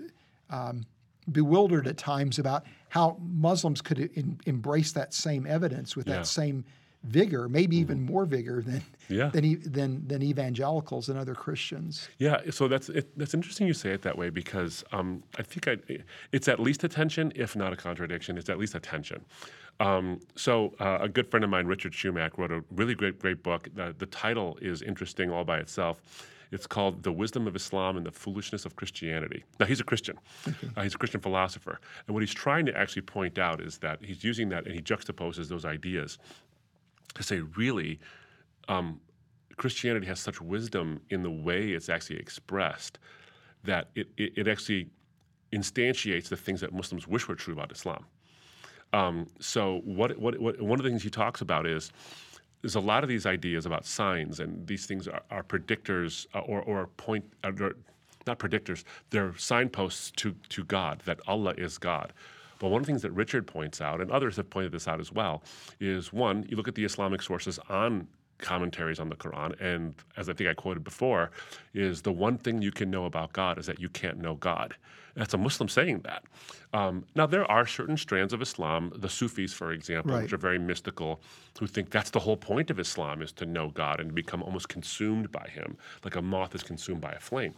um, 0.51 0.87
bewildered 1.31 1.87
at 1.87 1.97
times 1.97 2.39
about 2.39 2.65
how 2.89 3.17
Muslims 3.21 3.81
could 3.81 3.99
in, 3.99 4.39
embrace 4.47 4.93
that 4.93 5.15
same 5.15 5.47
evidence 5.47 5.97
with 5.97 6.07
Yeah. 6.07 6.17
that 6.17 6.27
same 6.27 6.65
vigor, 7.05 7.49
maybe 7.49 7.77
even 7.77 8.01
more 8.05 8.25
vigor 8.25 8.63
than 8.63 8.83
Yeah. 9.09 9.29
than, 9.31 9.61
than 9.73 10.07
than 10.07 10.23
evangelicals 10.23 11.09
and 11.09 11.19
other 11.19 11.35
Christians. 11.35 12.09
Yeah, 12.19 12.41
so 12.51 12.69
that's 12.69 12.89
it, 12.89 13.17
that's 13.19 13.35
interesting 13.35 13.67
you 13.67 13.75
say 13.75 13.91
it 13.91 14.03
that 14.03 14.17
way 14.17 14.31
because 14.31 14.85
um, 14.93 15.23
I 15.39 15.43
think 15.43 15.69
I, 15.69 15.77
it's 16.31 16.49
at 16.49 16.61
least 16.61 16.85
a 16.85 16.89
tension, 16.89 17.33
if 17.35 17.57
not 17.57 17.73
a 17.73 17.77
contradiction. 17.77 18.39
It's 18.39 18.49
at 18.49 18.59
least 18.59 18.75
a 18.75 18.81
tension. 18.81 19.25
Um, 19.81 20.21
so 20.37 20.75
uh, 20.79 20.99
a 21.01 21.09
good 21.09 21.29
friend 21.31 21.43
of 21.45 21.51
mine, 21.51 21.67
Richard 21.67 21.93
Shumack, 21.93 22.39
wrote 22.39 22.53
a 22.53 22.63
really 22.71 22.95
great 22.95 23.19
great 23.19 23.43
book. 23.43 23.69
The, 23.75 23.95
the 23.99 24.07
title 24.07 24.59
is 24.63 24.83
interesting 24.83 25.31
all 25.31 25.45
by 25.45 25.59
itself. 25.59 26.01
It's 26.53 26.67
called 26.67 27.03
"The 27.03 27.11
Wisdom 27.13 27.47
of 27.47 27.57
Islam 27.57 27.97
and 27.97 28.05
the 28.05 28.11
Foolishness 28.13 28.67
of 28.67 28.77
Christianity." 28.77 29.43
Now 29.59 29.65
he's 29.67 29.81
a 29.81 29.85
Christian. 29.85 30.19
Uh, 30.77 30.83
he's 30.83 30.95
a 30.95 30.99
Christian 30.99 31.21
philosopher, 31.21 31.81
and 32.07 32.15
what 32.15 32.23
he's 32.23 32.35
trying 32.35 32.67
to 32.67 32.77
actually 32.79 33.03
point 33.03 33.39
out 33.39 33.61
is 33.61 33.79
that 33.79 34.05
he's 34.05 34.23
using 34.23 34.51
that 34.51 34.67
and 34.67 34.75
he 34.75 34.83
juxtaposes 34.83 35.49
those 35.49 35.65
ideas 35.65 36.19
to 37.15 37.23
say, 37.23 37.41
really, 37.41 38.01
um, 38.69 39.01
Christianity 39.57 40.07
has 40.07 40.21
such 40.21 40.41
wisdom 40.41 41.01
in 41.11 41.23
the 41.23 41.31
way 41.31 41.71
it's 41.71 41.89
actually 41.89 42.19
expressed 42.19 42.99
that 43.65 43.91
it, 43.95 44.09
it, 44.17 44.33
it 44.37 44.49
actually 44.49 44.89
instantiates 45.53 46.29
the 46.29 46.37
things 46.37 46.61
that 46.61 46.73
Muslims 46.73 47.07
wish 47.07 47.29
were 47.29 47.35
true 47.35 47.53
about 47.53 47.71
Islam. 47.71 48.05
Um, 48.93 49.27
so 49.41 49.81
what, 49.85 50.19
what, 50.19 50.39
what, 50.39 50.61
one 50.61 50.79
of 50.79 50.83
the 50.83 50.89
things 50.89 51.03
he 51.03 51.11
talks 51.11 51.41
about 51.41 51.67
is 51.67 51.93
there's 52.61 52.75
a 52.75 52.81
lot 52.81 53.03
of 53.03 53.09
these 53.09 53.27
ideas 53.27 53.67
about 53.67 53.85
signs 53.85 54.41
and 54.41 54.67
these 54.67 54.87
things 54.87 55.09
are, 55.09 55.23
are 55.31 55.43
predictors 55.43 56.27
uh, 56.35 56.41
or, 56.41 56.63
or 56.63 56.87
point 56.97 57.25
uh, 57.45 57.51
not 58.27 58.39
predictors 58.39 58.85
they're 59.11 59.35
signposts 59.37 60.13
to, 60.13 60.35
to 60.49 60.63
God 60.65 61.03
that 61.05 61.21
Allah 61.27 61.55
is 61.57 61.77
God 61.79 62.13
but 62.63 62.69
one 62.69 62.81
of 62.81 62.87
the 62.87 62.91
things 62.93 63.03
that 63.03 63.11
Richard 63.11 63.45
points 63.45 63.81
out 63.81 64.01
and 64.01 64.11
others 64.13 64.37
have 64.37 64.49
pointed 64.49 64.71
this 64.71 64.87
out 64.87 65.01
as 65.01 65.11
well 65.13 65.43
is 65.81 66.13
one 66.13 66.47
you 66.49 66.57
look 66.57 66.69
at 66.69 66.77
the 66.77 66.85
Islamic 66.85 67.21
sources 67.21 67.59
on 67.69 68.07
commentaries 68.39 69.01
on 69.01 69.09
the 69.09 69.17
Quran 69.17 69.61
and 69.61 69.95
as 70.17 70.29
I 70.29 70.33
think 70.33 70.49
I 70.49 70.55
quoted 70.55 70.85
before 70.85 71.33
is 71.75 72.03
the 72.03 72.13
one 72.13 72.39
thing 72.39 72.63
you 72.63 72.71
can 72.71 72.89
know 72.89 73.05
about 73.05 73.33
God 73.33 73.59
is 73.59 73.67
that 73.67 73.81
you 73.81 73.89
can't 73.89 74.19
know 74.19 74.37
God 74.37 74.77
that's 75.15 75.35
a 75.35 75.39
Muslim 75.39 75.69
saying 75.69 76.01
that. 76.01 76.25
Um, 76.73 77.05
now, 77.15 77.27
there 77.27 77.45
are 77.51 77.67
certain 77.67 77.97
strands 77.97 78.33
of 78.33 78.41
Islam, 78.41 78.93
the 78.97 79.09
Sufis, 79.09 79.53
for 79.53 79.73
example, 79.73 80.15
Right. 80.15 80.23
which 80.23 80.33
are 80.33 80.39
very 80.39 80.59
mystical, 80.59 81.21
who 81.61 81.67
think 81.67 81.91
that's 81.91 82.11
the 82.11 82.21
whole 82.21 82.37
point 82.37 82.71
of 82.71 82.81
Islam 82.81 83.21
is 83.21 83.31
to 83.33 83.45
know 83.47 83.69
God 83.69 84.01
and 84.01 84.09
to 84.09 84.15
become 84.15 84.43
almost 84.43 84.69
consumed 84.69 85.31
by 85.31 85.49
Him, 85.49 85.77
like 86.03 86.17
a 86.17 86.23
moth 86.23 86.55
is 86.55 86.63
consumed 86.63 87.03
by 87.03 87.13
a 87.13 87.21
flame. 87.21 87.55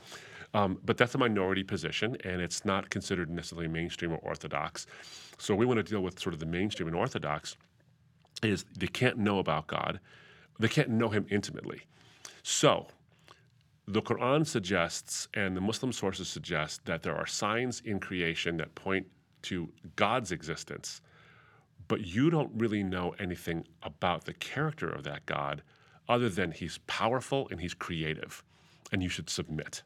Um, 0.54 0.78
but 0.84 0.96
that's 0.96 1.14
a 1.16 1.18
minority 1.18 1.64
position, 1.64 2.16
and 2.24 2.40
it's 2.40 2.64
not 2.64 2.88
considered 2.88 3.28
necessarily 3.28 3.68
mainstream 3.68 4.12
or 4.12 4.18
orthodox. 4.18 4.86
So 5.36 5.54
we 5.54 5.66
want 5.66 5.78
to 5.78 5.82
deal 5.82 6.00
with 6.00 6.18
sort 6.20 6.32
of 6.32 6.40
the 6.40 6.46
mainstream 6.46 6.86
and 6.86 6.96
orthodox 6.96 7.56
is 8.42 8.64
they 8.78 8.86
can't 8.86 9.18
know 9.18 9.40
about 9.40 9.66
God, 9.66 10.00
they 10.60 10.68
can't 10.68 10.90
know 10.90 11.08
Him 11.08 11.26
intimately. 11.28 11.82
So 12.44 12.86
the 13.88 14.00
Quran 14.00 14.46
suggests, 14.46 15.28
and 15.34 15.56
the 15.56 15.60
Muslim 15.60 15.92
sources 15.92 16.28
suggest, 16.28 16.84
that 16.86 17.02
there 17.02 17.16
are 17.16 17.26
signs 17.26 17.80
in 17.84 17.98
creation 17.98 18.56
that 18.58 18.74
point 18.76 19.06
to 19.42 19.68
God's 19.96 20.30
existence, 20.30 21.00
but 21.88 22.06
you 22.06 22.30
don't 22.30 22.50
really 22.54 22.82
know 22.82 23.14
anything 23.18 23.66
about 23.82 24.24
the 24.24 24.32
character 24.34 24.88
of 24.88 25.02
that 25.04 25.26
God 25.26 25.62
other 26.08 26.28
than 26.28 26.52
he's 26.52 26.78
powerful 26.86 27.48
and 27.50 27.60
he's 27.60 27.74
creative, 27.74 28.44
and 28.92 29.02
you 29.02 29.08
should 29.08 29.28
submit. 29.28 29.82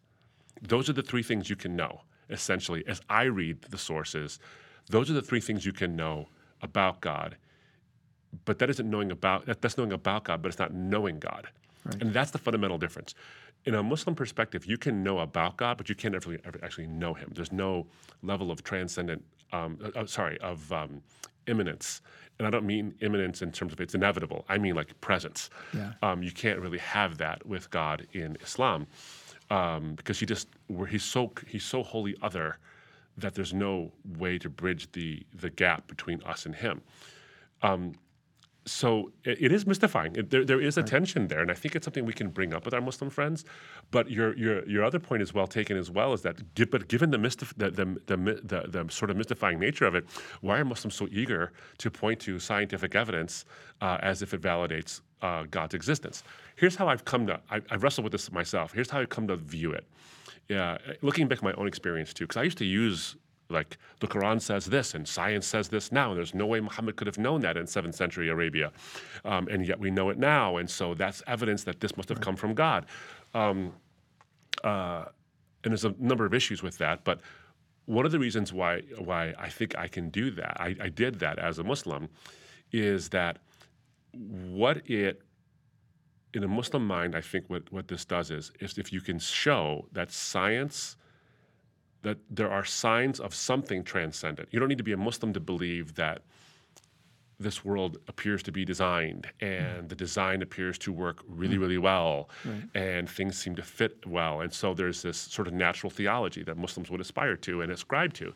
Those 0.62 0.88
are 0.88 0.92
the 0.92 1.02
three 1.02 1.22
things 1.22 1.48
you 1.48 1.56
can 1.56 1.76
know, 1.76 2.02
essentially, 2.30 2.84
as 2.86 3.00
I 3.08 3.24
read 3.24 3.62
the 3.62 3.78
sources. 3.78 4.38
Those 4.90 5.10
are 5.10 5.14
the 5.14 5.22
three 5.22 5.40
things 5.40 5.66
you 5.66 5.72
can 5.72 5.96
know 5.96 6.28
about 6.62 7.00
God. 7.00 7.36
But 8.44 8.58
that 8.58 8.70
isn't 8.70 8.88
knowing 8.88 9.10
about 9.10 9.46
that's 9.46 9.78
knowing 9.78 9.92
about 9.92 10.24
God, 10.24 10.42
but 10.42 10.48
it's 10.48 10.58
not 10.58 10.74
knowing 10.74 11.18
God. 11.18 11.48
Right. 11.84 12.02
And 12.02 12.12
that's 12.12 12.30
the 12.30 12.38
fundamental 12.38 12.78
difference. 12.78 13.14
In 13.64 13.74
a 13.74 13.82
Muslim 13.82 14.14
perspective, 14.14 14.66
you 14.66 14.78
can 14.78 15.02
know 15.02 15.18
about 15.18 15.56
God, 15.56 15.78
but 15.78 15.88
you 15.88 15.94
can't 15.94 16.14
ever, 16.14 16.36
ever 16.44 16.58
actually 16.62 16.86
know 16.86 17.14
Him. 17.14 17.32
There's 17.34 17.52
no 17.52 17.86
level 18.22 18.50
of 18.50 18.62
transcendent, 18.62 19.24
um, 19.52 19.78
uh, 19.82 20.00
uh, 20.00 20.06
sorry, 20.06 20.38
of 20.40 20.70
um, 20.72 21.02
immanence. 21.46 22.02
And 22.38 22.46
I 22.46 22.50
don't 22.50 22.66
mean 22.66 22.94
imminence 23.00 23.42
in 23.42 23.50
terms 23.50 23.72
of 23.72 23.80
it's 23.80 23.94
inevitable. 23.94 24.44
I 24.48 24.58
mean 24.58 24.74
like 24.74 24.98
presence. 25.00 25.50
Yeah. 25.74 25.92
Um, 26.02 26.22
you 26.22 26.30
can't 26.30 26.60
really 26.60 26.78
have 26.78 27.18
that 27.18 27.44
with 27.46 27.70
God 27.70 28.06
in 28.12 28.36
Islam 28.42 28.86
um, 29.50 29.94
because 29.94 30.20
he 30.20 30.26
just 30.26 30.48
he's 30.88 31.04
so 31.04 31.32
he's 31.46 31.64
so 31.64 31.82
wholly 31.82 32.16
other 32.22 32.58
that 33.16 33.34
there's 33.34 33.54
no 33.54 33.90
way 34.18 34.38
to 34.38 34.48
bridge 34.48 34.90
the 34.92 35.22
the 35.34 35.50
gap 35.50 35.86
between 35.88 36.22
us 36.22 36.46
and 36.46 36.54
him. 36.54 36.80
Um, 37.62 37.94
so 38.70 39.12
it, 39.24 39.40
it 39.40 39.52
is 39.52 39.66
mystifying. 39.66 40.14
It, 40.16 40.30
there, 40.30 40.44
there 40.44 40.60
is 40.60 40.76
a 40.76 40.80
right. 40.80 40.90
tension 40.90 41.28
there, 41.28 41.40
and 41.40 41.50
I 41.50 41.54
think 41.54 41.74
it's 41.74 41.84
something 41.84 42.04
we 42.04 42.12
can 42.12 42.28
bring 42.28 42.54
up 42.54 42.64
with 42.64 42.74
our 42.74 42.80
Muslim 42.80 43.10
friends. 43.10 43.44
But 43.90 44.10
your 44.10 44.36
your 44.36 44.66
your 44.68 44.84
other 44.84 44.98
point 44.98 45.22
is 45.22 45.34
well 45.34 45.46
taken 45.46 45.76
as 45.76 45.90
well. 45.90 46.12
Is 46.12 46.22
that 46.22 46.36
but 46.70 46.88
given 46.88 47.10
the, 47.10 47.18
mystif- 47.18 47.54
the, 47.56 47.70
the, 47.70 47.84
the, 48.06 48.40
the, 48.42 48.82
the 48.84 48.92
sort 48.92 49.10
of 49.10 49.16
mystifying 49.16 49.58
nature 49.58 49.86
of 49.86 49.94
it, 49.94 50.06
why 50.40 50.58
are 50.58 50.64
Muslims 50.64 50.94
so 50.94 51.08
eager 51.10 51.52
to 51.78 51.90
point 51.90 52.20
to 52.20 52.38
scientific 52.38 52.94
evidence 52.94 53.44
uh, 53.80 53.98
as 54.02 54.22
if 54.22 54.34
it 54.34 54.40
validates 54.40 55.00
uh, 55.22 55.44
God's 55.50 55.74
existence? 55.74 56.22
Here's 56.56 56.76
how 56.76 56.88
I've 56.88 57.04
come 57.04 57.26
to. 57.26 57.40
I, 57.50 57.60
I've 57.70 57.82
wrestled 57.82 58.04
with 58.04 58.12
this 58.12 58.30
myself. 58.32 58.72
Here's 58.72 58.90
how 58.90 59.00
I've 59.00 59.08
come 59.08 59.26
to 59.28 59.36
view 59.36 59.72
it. 59.72 59.84
Yeah, 60.48 60.78
looking 61.02 61.28
back 61.28 61.38
at 61.38 61.44
my 61.44 61.52
own 61.54 61.66
experience 61.66 62.14
too, 62.14 62.24
because 62.24 62.38
I 62.38 62.42
used 62.42 62.58
to 62.58 62.64
use 62.64 63.16
like 63.50 63.78
the 64.00 64.06
Quran 64.06 64.40
says 64.40 64.66
this 64.66 64.94
and 64.94 65.06
science 65.06 65.46
says 65.46 65.68
this 65.68 65.90
now. 65.90 66.10
And 66.10 66.18
there's 66.18 66.34
no 66.34 66.46
way 66.46 66.60
Muhammad 66.60 66.96
could 66.96 67.06
have 67.06 67.18
known 67.18 67.40
that 67.42 67.56
in 67.56 67.64
7th 67.64 67.94
century 67.94 68.28
Arabia. 68.28 68.72
Um, 69.24 69.48
and 69.48 69.66
yet 69.66 69.78
we 69.78 69.90
know 69.90 70.10
it 70.10 70.18
now. 70.18 70.58
And 70.58 70.68
so 70.68 70.94
that's 70.94 71.22
evidence 71.26 71.64
that 71.64 71.80
this 71.80 71.96
must 71.96 72.08
have 72.08 72.20
come 72.20 72.36
from 72.36 72.54
God. 72.54 72.86
Um, 73.34 73.72
uh, 74.62 75.06
and 75.64 75.72
there's 75.72 75.84
a 75.84 75.94
number 75.98 76.26
of 76.26 76.34
issues 76.34 76.62
with 76.62 76.78
that. 76.78 77.04
But 77.04 77.20
one 77.86 78.04
of 78.04 78.12
the 78.12 78.18
reasons 78.18 78.52
why, 78.52 78.82
why 78.98 79.34
I 79.38 79.48
think 79.48 79.76
I 79.78 79.88
can 79.88 80.10
do 80.10 80.30
that, 80.32 80.60
I, 80.60 80.76
I 80.80 80.88
did 80.90 81.18
that 81.20 81.38
as 81.38 81.58
a 81.58 81.64
Muslim, 81.64 82.08
is 82.70 83.08
that 83.10 83.38
what 84.12 84.88
it 84.90 85.22
in 86.34 86.44
a 86.44 86.48
Muslim 86.48 86.86
mind, 86.86 87.16
I 87.16 87.22
think 87.22 87.46
what, 87.48 87.72
what 87.72 87.88
this 87.88 88.04
does 88.04 88.30
is, 88.30 88.52
is 88.60 88.76
if 88.76 88.92
you 88.92 89.00
can 89.00 89.18
show 89.18 89.86
that 89.92 90.12
science– 90.12 90.96
that 92.02 92.18
there 92.30 92.50
are 92.50 92.64
signs 92.64 93.20
of 93.20 93.34
something 93.34 93.82
transcendent. 93.82 94.48
You 94.52 94.60
don't 94.60 94.68
need 94.68 94.78
to 94.78 94.84
be 94.84 94.92
a 94.92 94.96
Muslim 94.96 95.32
to 95.32 95.40
believe 95.40 95.94
that 95.96 96.22
this 97.40 97.64
world 97.64 97.98
appears 98.08 98.42
to 98.42 98.52
be 98.52 98.64
designed 98.64 99.28
and 99.40 99.84
mm. 99.84 99.88
the 99.88 99.94
design 99.94 100.42
appears 100.42 100.76
to 100.76 100.92
work 100.92 101.22
really, 101.28 101.56
mm. 101.56 101.60
really 101.60 101.78
well 101.78 102.28
right. 102.44 102.64
and 102.74 103.08
things 103.08 103.38
seem 103.38 103.54
to 103.54 103.62
fit 103.62 104.04
well. 104.06 104.40
And 104.40 104.52
so 104.52 104.74
there's 104.74 105.02
this 105.02 105.16
sort 105.16 105.46
of 105.46 105.54
natural 105.54 105.90
theology 105.90 106.42
that 106.42 106.56
Muslims 106.56 106.90
would 106.90 107.00
aspire 107.00 107.36
to 107.36 107.62
and 107.62 107.70
ascribe 107.70 108.12
to. 108.14 108.32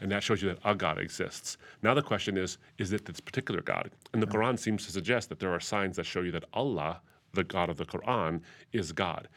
And 0.00 0.12
that 0.12 0.22
shows 0.22 0.40
you 0.40 0.48
that 0.48 0.58
a 0.64 0.76
God 0.76 0.98
exists. 0.98 1.56
Now 1.82 1.94
the 1.94 2.02
question 2.02 2.36
is, 2.36 2.58
is 2.78 2.92
it 2.92 3.04
this 3.04 3.18
particular 3.18 3.60
God? 3.60 3.90
And 4.12 4.22
the 4.22 4.28
Quran 4.28 4.56
seems 4.56 4.86
to 4.86 4.92
suggest 4.92 5.28
that 5.30 5.40
there 5.40 5.52
are 5.52 5.58
signs 5.58 5.96
that 5.96 6.06
show 6.06 6.20
you 6.20 6.30
that 6.30 6.44
Allah, 6.52 7.00
the 7.34 7.42
God 7.42 7.68
of 7.68 7.76
the 7.76 7.86
Quran, 7.86 8.40
is 8.72 8.92
God 8.92 9.28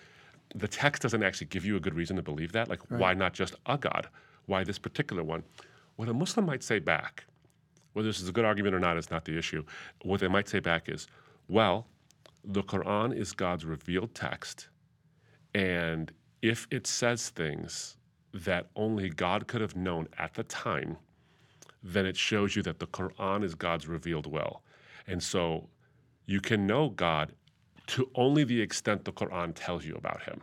the 0.56 0.68
text 0.68 1.02
doesn't 1.02 1.24
actually 1.24 1.48
give 1.48 1.66
you 1.66 1.76
a 1.76 1.80
good 1.80 1.94
reason 1.94 2.16
to 2.16 2.22
believe 2.22 2.52
that. 2.52 2.70
Like, 2.70 2.80
right. 2.90 3.00
why 3.00 3.14
not 3.14 3.34
just 3.34 3.56
a 3.66 3.78
God? 3.78 4.08
Why 4.46 4.64
this 4.64 4.80
particular 4.80 5.24
one? 5.24 5.44
What 5.96 6.10
a 6.10 6.14
Muslim 6.14 6.46
might 6.46 6.64
say 6.64 6.80
back, 6.80 7.26
whether 7.94 8.08
this 8.08 8.22
is 8.22 8.30
a 8.30 8.32
good 8.32 8.46
argument 8.46 8.76
or 8.76 8.80
not 8.80 8.98
is 8.98 9.12
not 9.12 9.26
the 9.26 9.38
issue. 9.38 9.64
What 10.04 10.20
they 10.20 10.28
might 10.28 10.50
say 10.50 10.60
back 10.60 10.90
is, 10.90 11.08
well, 11.48 11.88
the 12.44 12.64
Quran 12.64 13.16
is 13.16 13.34
God's 13.34 13.66
revealed 13.66 14.16
text, 14.16 14.70
and 15.54 16.12
if 16.42 16.68
it 16.72 16.88
says 16.88 17.30
things 17.30 17.98
that 18.34 18.68
only 18.76 19.10
God 19.10 19.48
could 19.48 19.62
have 19.62 19.76
known 19.76 20.08
at 20.18 20.34
the 20.34 20.44
time, 20.44 20.98
then 21.84 22.06
it 22.06 22.16
shows 22.16 22.56
you 22.56 22.64
that 22.64 22.80
the 22.80 22.88
Quran 22.88 23.44
is 23.44 23.54
God's 23.56 23.88
revealed 23.88 24.26
will. 24.26 24.62
And 25.08 25.22
so 25.22 25.70
you 26.26 26.40
can 26.40 26.66
know 26.66 26.90
God 26.90 27.34
to 27.88 28.10
only 28.16 28.44
the 28.44 28.60
extent 28.60 29.06
the 29.06 29.12
Quran 29.12 29.54
tells 29.56 29.86
you 29.86 29.96
about 29.96 30.22
him. 30.24 30.42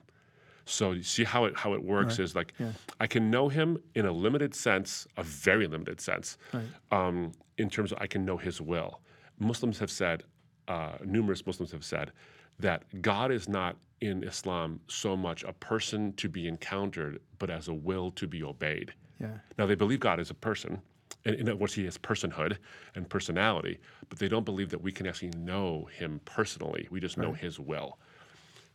So 0.65 0.93
you 0.93 1.03
see 1.03 1.25
how 1.25 1.47
it 1.47 1.57
how 1.57 1.73
it 1.73 1.83
works 1.83 2.19
right. 2.19 2.25
is 2.25 2.35
like 2.35 2.53
yeah. 2.59 2.73
I 3.01 3.07
can 3.07 3.31
know 3.31 3.49
him 3.49 3.79
in 3.95 4.05
a 4.05 4.13
limited 4.13 4.55
sense, 4.55 5.07
a 5.17 5.23
very 5.23 5.67
limited 5.67 6.01
sense, 6.01 6.37
right. 6.53 6.67
um, 6.93 7.33
in 7.57 7.71
terms 7.71 7.91
of 7.93 7.99
I 8.01 8.07
can 8.07 8.25
know 8.25 8.37
his 8.37 8.61
will. 8.61 9.01
Muslims 9.39 9.79
have 9.79 9.91
said, 9.91 10.25
uh, 10.67 10.93
numerous 11.05 11.47
Muslims 11.47 11.73
have 11.73 11.85
said, 11.85 12.13
that 12.59 12.83
God 13.01 13.33
is 13.33 13.49
not 13.49 13.77
in 14.01 14.23
Islam 14.25 14.81
so 14.89 15.17
much 15.17 15.43
a 15.45 15.53
person 15.55 16.13
to 16.15 16.29
be 16.29 16.47
encountered, 16.47 17.21
but 17.39 17.51
as 17.51 17.69
a 17.69 17.75
will 17.75 18.11
to 18.13 18.27
be 18.27 18.43
obeyed. 18.43 18.93
Yeah. 19.21 19.39
Now 19.57 19.67
they 19.67 19.75
believe 19.75 20.01
God 20.01 20.21
is 20.21 20.31
a 20.31 20.35
person, 20.35 20.83
and 21.29 21.37
in 21.37 21.47
other 21.47 21.57
words, 21.57 21.75
he 21.75 21.85
has 21.85 21.99
personhood 21.99 22.57
and 22.95 23.07
personality, 23.07 23.79
but 24.09 24.19
they 24.19 24.29
don't 24.29 24.45
believe 24.45 24.71
that 24.71 24.81
we 24.81 24.91
can 24.91 25.07
actually 25.07 25.29
know 25.37 25.87
him 25.93 26.23
personally. 26.25 26.89
We 26.91 27.01
just 27.01 27.19
know 27.19 27.33
his 27.33 27.61
will. 27.61 27.99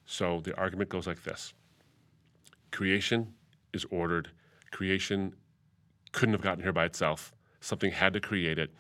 So 0.06 0.40
the 0.42 0.56
argument 0.56 0.90
goes 0.92 1.08
like 1.08 1.24
this 1.24 1.54
creation 2.70 3.34
is 3.74 3.86
ordered, 3.90 4.30
creation 4.72 5.34
couldn't 6.12 6.34
have 6.34 6.42
gotten 6.42 6.62
here 6.62 6.72
by 6.72 6.86
itself. 6.86 7.34
Something 7.60 7.92
had 7.92 8.14
to 8.14 8.20
create 8.20 8.60
it. 8.60 8.72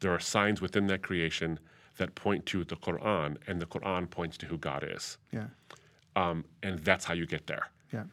There 0.00 0.12
are 0.12 0.20
signs 0.20 0.60
within 0.60 0.86
that 0.88 1.02
creation 1.02 1.58
that 1.96 2.14
point 2.14 2.44
to 2.46 2.62
the 2.64 2.76
Quran, 2.76 3.38
and 3.46 3.58
the 3.62 3.66
Quran 3.66 4.10
points 4.10 4.36
to 4.38 4.46
who 4.46 4.58
God 4.58 4.84
is. 4.86 5.16
Yeah. 5.32 5.46
Um, 6.14 6.44
and 6.62 6.78
that's 6.80 7.06
how 7.06 7.14
you 7.14 7.24
get 7.24 7.46
there. 7.46 7.70
Yeah. 7.90 8.04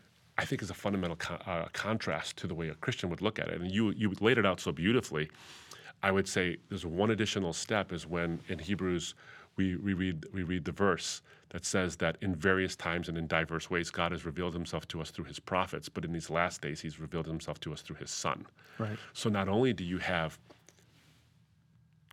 I 0.41 0.45
think 0.45 0.63
is 0.63 0.71
a 0.71 0.73
fundamental 0.73 1.17
uh, 1.45 1.65
contrast 1.71 2.37
to 2.37 2.47
the 2.47 2.55
way 2.55 2.69
a 2.69 2.75
Christian 2.75 3.09
would 3.11 3.21
look 3.21 3.37
at 3.37 3.47
it. 3.49 3.61
And 3.61 3.69
you 3.69 3.91
you 3.91 4.11
laid 4.19 4.37
it 4.39 4.45
out 4.45 4.59
so 4.59 4.71
beautifully. 4.71 5.29
I 6.01 6.11
would 6.11 6.27
say 6.27 6.57
there's 6.69 6.85
one 6.85 7.11
additional 7.11 7.53
step 7.53 7.93
is 7.93 8.07
when 8.07 8.39
in 8.47 8.57
Hebrews 8.57 9.13
we, 9.55 9.75
we 9.75 9.93
read 9.93 10.25
we 10.33 10.41
read 10.41 10.65
the 10.65 10.71
verse 10.71 11.21
that 11.49 11.63
says 11.63 11.97
that 11.97 12.17
in 12.21 12.33
various 12.33 12.75
times 12.75 13.07
and 13.07 13.17
in 13.17 13.27
diverse 13.27 13.69
ways 13.69 13.91
God 13.91 14.11
has 14.13 14.25
revealed 14.25 14.53
himself 14.53 14.87
to 14.87 15.01
us 15.01 15.11
through 15.11 15.25
his 15.25 15.39
prophets, 15.39 15.89
but 15.89 16.03
in 16.05 16.11
these 16.11 16.29
last 16.29 16.61
days 16.61 16.81
he's 16.81 16.99
revealed 16.99 17.27
himself 17.27 17.59
to 17.59 17.73
us 17.73 17.81
through 17.81 17.97
his 17.97 18.09
son. 18.09 18.47
Right. 18.79 18.97
So 19.13 19.29
not 19.29 19.47
only 19.47 19.73
do 19.73 19.83
you 19.83 19.99
have 19.99 20.39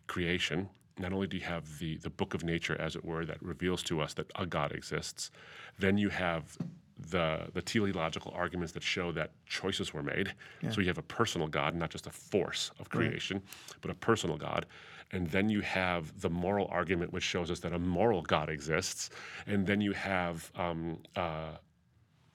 creation, 0.05 0.69
not 0.99 1.13
only 1.13 1.25
do 1.25 1.37
you 1.37 1.45
have 1.45 1.79
the 1.79 1.97
the 1.97 2.11
book 2.11 2.35
of 2.35 2.43
nature 2.43 2.79
as 2.79 2.95
it 2.95 3.03
were 3.03 3.25
that 3.25 3.41
reveals 3.41 3.81
to 3.83 4.01
us 4.01 4.13
that 4.15 4.29
a 4.35 4.45
God 4.45 4.71
exists, 4.71 5.31
then 5.79 5.97
you 5.97 6.09
have 6.09 6.57
the 6.99 7.47
the 7.53 7.61
teleological 7.61 8.31
arguments 8.35 8.73
that 8.73 8.83
show 8.83 9.11
that 9.13 9.31
choices 9.45 9.93
were 9.93 10.03
made. 10.03 10.33
Yeah. 10.61 10.71
So 10.71 10.81
you 10.81 10.87
have 10.87 10.97
a 10.97 11.03
personal 11.03 11.47
God, 11.47 11.75
not 11.75 11.89
just 11.89 12.07
a 12.07 12.11
force 12.11 12.71
of 12.79 12.89
creation, 12.89 13.37
right. 13.37 13.77
but 13.81 13.91
a 13.91 13.95
personal 13.95 14.37
God. 14.37 14.65
And 15.11 15.27
then 15.27 15.49
you 15.49 15.61
have 15.61 16.19
the 16.21 16.29
moral 16.29 16.67
argument, 16.69 17.11
which 17.11 17.23
shows 17.23 17.49
us 17.49 17.59
that 17.61 17.73
a 17.73 17.79
moral 17.79 18.21
God 18.21 18.49
exists. 18.49 19.09
And 19.47 19.65
then 19.65 19.81
you 19.81 19.93
have 19.93 20.51
um, 20.55 20.99
uh, 21.15 21.53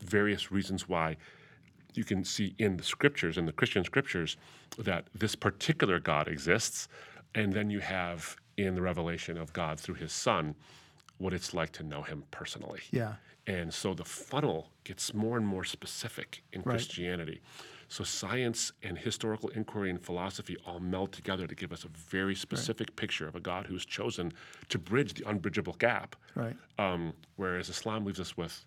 various 0.03 0.50
reasons 0.50 0.88
why 0.88 1.16
you 1.94 2.03
can 2.03 2.24
see 2.24 2.55
in 2.59 2.77
the 2.77 2.83
scriptures, 2.83 3.38
in 3.38 3.46
the 3.46 3.53
Christian 3.53 3.85
scriptures, 3.85 4.37
that 4.79 5.07
this 5.14 5.37
particular 5.37 6.00
God 6.00 6.27
exists. 6.27 6.88
And 7.37 7.53
then 7.53 7.70
you 7.70 7.79
have 7.79 8.37
in 8.57 8.74
the 8.74 8.83
revelation 8.83 9.38
of 9.38 9.53
God 9.53 9.79
through 9.79 9.96
his 9.96 10.12
Son 10.12 10.57
what 11.18 11.33
it's 11.33 11.55
like 11.55 11.72
to 11.72 11.83
know 11.83 12.03
him 12.03 12.24
personally. 12.31 12.81
Yeah. 12.90 13.14
And 13.46 13.72
so 13.72 13.94
the 13.94 14.05
funnel 14.05 14.70
gets 14.85 15.12
more 15.12 15.37
and 15.37 15.46
more 15.46 15.64
specific 15.64 16.42
in 16.53 16.62
right. 16.62 16.72
Christianity. 16.72 17.40
So 17.88 18.02
science 18.02 18.73
and 18.83 18.98
historical 18.98 19.50
inquiry 19.50 19.90
and 19.90 20.00
philosophy 20.02 20.56
all 20.67 20.81
meld 20.81 21.12
together 21.12 21.46
to 21.46 21.54
give 21.54 21.71
us 21.71 21.85
a 21.85 21.88
very 21.88 22.35
specific 22.35 22.88
right. 22.90 22.96
picture 22.96 23.29
of 23.29 23.37
a 23.37 23.40
God 23.40 23.67
who's 23.67 23.85
chosen 23.85 24.33
to 24.71 24.79
bridge 24.79 25.15
the 25.15 25.29
unbridgeable 25.29 25.75
gap. 25.75 26.17
Right. 26.35 26.56
Um, 26.79 27.12
whereas 27.37 27.69
Islam 27.69 28.04
leaves 28.04 28.21
us 28.21 28.37
with 28.37 28.65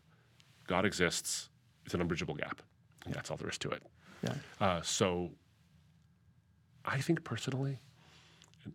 God 0.68 0.86
exists, 0.86 1.50
it's 1.86 1.94
an 1.94 2.02
unbridgeable 2.02 2.36
gap. 2.36 2.62
And 3.06 3.14
that's 3.14 3.32
all 3.32 3.38
there 3.38 3.50
is 3.50 3.58
to 3.60 3.70
it. 3.70 3.84
Yeah. 4.24 4.34
Uh, 4.60 4.82
so 4.82 5.32
I 6.86 7.00
think 7.00 7.24
personally, 7.24 7.80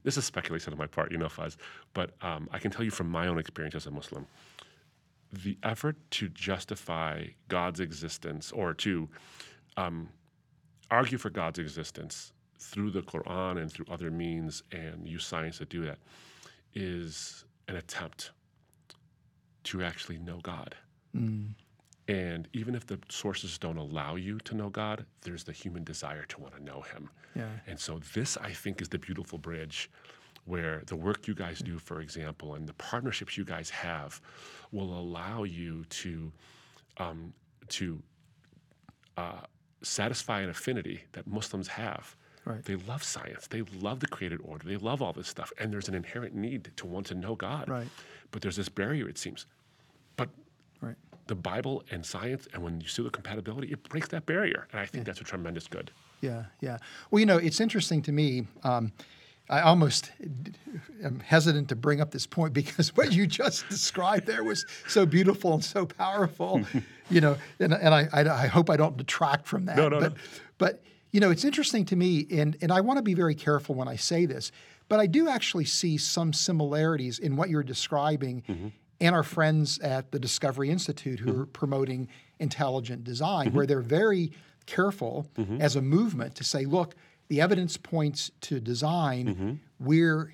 this 0.05 0.17
is 0.17 0.25
speculation 0.25 0.73
on 0.73 0.79
my 0.79 0.87
part, 0.87 1.13
you 1.13 1.19
know, 1.19 1.29
Fuz, 1.29 1.57
but 1.95 2.11
um, 2.23 2.49
I 2.53 2.59
can 2.59 2.71
tell 2.71 2.85
you 2.85 2.91
from 2.91 3.09
my 3.09 3.27
own 3.27 3.39
experience 3.39 3.75
as 3.75 3.87
a 3.87 3.91
Muslim 3.91 4.27
the 5.33 5.57
effort 5.63 5.97
to 6.11 6.29
justify 6.29 7.25
God's 7.49 7.81
existence 7.81 8.53
or 8.53 8.75
to 8.75 9.09
um, 9.77 10.11
argue 10.91 11.17
for 11.17 11.31
God's 11.31 11.59
existence 11.59 12.33
through 12.59 12.91
the 12.91 13.01
Quran 13.03 13.61
and 13.61 13.73
through 13.73 13.87
other 13.91 14.11
means 14.11 14.63
and 14.73 15.09
use 15.09 15.25
science 15.25 15.59
to 15.59 15.65
do 15.65 15.85
that 15.85 15.99
is 16.75 17.45
an 17.69 17.77
attempt 17.77 18.31
to 19.65 19.83
actually 19.83 20.19
know 20.19 20.39
God. 20.43 20.75
And 22.13 22.47
even 22.53 22.75
if 22.75 22.87
the 22.87 22.99
sources 23.09 23.57
don't 23.57 23.79
allow 23.79 24.17
you 24.17 24.39
to 24.41 24.55
know 24.55 24.69
God, 24.69 25.07
there's 25.23 25.45
the 25.45 25.53
human 25.53 25.83
desire 25.83 26.25
to 26.25 26.41
want 26.41 26.55
to 26.55 26.63
know 26.63 26.83
Him. 26.83 27.09
Yeah. 27.35 27.49
And 27.67 27.81
so, 27.81 28.01
this, 28.13 28.37
I 28.37 28.53
think, 28.53 28.83
is 28.83 28.89
the 28.89 28.99
beautiful 28.99 29.39
bridge 29.39 29.91
where 30.45 30.83
the 30.87 30.97
work 30.97 31.27
you 31.27 31.35
guys 31.35 31.61
do, 31.61 31.79
for 31.79 32.01
example, 32.01 32.55
and 32.55 32.69
the 32.69 32.75
partnerships 32.75 33.39
you 33.39 33.45
guys 33.45 33.71
have 33.71 34.21
will 34.73 34.93
allow 34.99 35.45
you 35.45 35.85
to, 35.89 36.31
um, 36.99 37.33
to 37.69 38.03
uh, 39.17 39.41
satisfy 39.83 40.41
an 40.41 40.51
affinity 40.51 41.05
that 41.13 41.27
Muslims 41.27 41.69
have. 41.69 42.15
Right. 42.45 42.63
They 42.63 42.75
love 42.75 43.03
science. 43.05 43.47
They 43.47 43.63
love 43.81 44.01
the 44.01 44.09
created 44.09 44.41
order. 44.43 44.67
They 44.67 44.77
love 44.77 45.01
all 45.01 45.13
this 45.13 45.29
stuff. 45.29 45.53
And 45.59 45.73
there's 45.73 45.89
an 45.89 45.95
inherent 45.95 46.35
need 46.35 46.73
to 46.77 46.87
want 46.87 47.07
to 47.07 47.15
know 47.15 47.37
God. 47.37 47.69
Right. 47.69 47.89
But 48.33 48.43
there's 48.43 48.57
this 48.57 48.69
barrier, 48.69 49.09
it 49.09 49.17
seems. 49.17 49.47
The 51.27 51.35
Bible 51.35 51.85
and 51.91 52.05
science, 52.05 52.49
and 52.53 52.63
when 52.63 52.81
you 52.81 52.89
see 52.89 53.03
the 53.03 53.11
compatibility, 53.11 53.73
it 53.73 53.83
breaks 53.89 54.09
that 54.09 54.27
barrier. 54.27 54.67
And 54.73 54.81
I 54.81 54.87
think 54.87 55.05
that's 55.05 55.21
a 55.21 55.25
tremendous 55.25 55.69
good. 55.69 55.91
Yeah, 56.21 56.45
yeah. 56.61 56.79
Well, 57.11 57.21
you 57.21 57.27
know, 57.27 57.39
it's 57.39 57.61
interesting 57.61 58.03
to 58.03 58.13
me. 58.13 58.47
Um, 58.65 58.93
I 59.49 59.61
almost 59.61 60.13
am 61.03 61.21
hesitant 61.21 61.69
to 61.69 61.77
bring 61.77 62.01
up 62.01 62.11
this 62.11 62.27
point 62.27 62.53
because 62.55 62.97
what 62.97 63.13
you 63.13 63.27
just 63.27 63.69
described 63.69 64.27
there 64.27 64.45
was 64.45 64.65
so 64.89 65.05
beautiful 65.05 65.53
and 65.55 65.65
so 65.65 65.85
powerful. 65.85 66.63
you 67.11 67.21
know, 67.21 67.37
and, 67.59 67.73
and 67.75 67.95
I, 67.95 68.09
I, 68.13 68.21
I 68.29 68.47
hope 68.47 68.71
I 68.71 68.77
don't 68.77 68.97
detract 68.97 69.47
from 69.47 69.67
that. 69.67 69.77
No, 69.77 69.89
no, 69.89 70.01
but, 70.01 70.13
no. 70.13 70.19
but 70.59 70.83
you 71.11 71.21
know, 71.21 71.31
it's 71.31 71.45
interesting 71.45 71.85
to 71.87 71.97
me, 71.97 72.27
and 72.31 72.57
and 72.63 72.73
I 72.73 72.81
want 72.81 72.97
to 72.97 73.03
be 73.03 73.15
very 73.15 73.35
careful 73.35 73.75
when 73.75 73.87
I 73.87 73.97
say 73.97 74.25
this, 74.25 74.51
but 74.89 74.99
I 74.99 75.07
do 75.07 75.29
actually 75.29 75.67
see 75.67 75.99
some 75.99 76.33
similarities 76.33 77.19
in 77.19 77.37
what 77.37 77.51
you're 77.51 77.63
describing. 77.63 78.43
Mm-hmm. 78.49 78.69
And 79.03 79.15
our 79.15 79.23
friends 79.25 79.79
at 79.81 80.13
the 80.13 80.19
Discovery 80.19 80.71
Institute 80.71 81.19
who 81.21 81.43
are 81.43 81.47
promoting 81.47 82.09
intelligent 82.39 83.05
design, 83.05 83.49
Mm-hmm. 83.49 83.57
where 83.57 83.67
they're 83.67 83.81
very 83.81 84.33
careful 84.67 85.27
as 85.61 85.77
a 85.77 85.83
movement 85.83 86.37
to 86.37 86.45
say, 86.45 86.65
look, 86.65 86.95
the 87.29 87.41
evidence 87.41 87.77
points 87.77 88.31
to 88.43 88.61
design. 88.61 89.27
Mm-hmm. 89.27 89.53
We're 89.81 90.33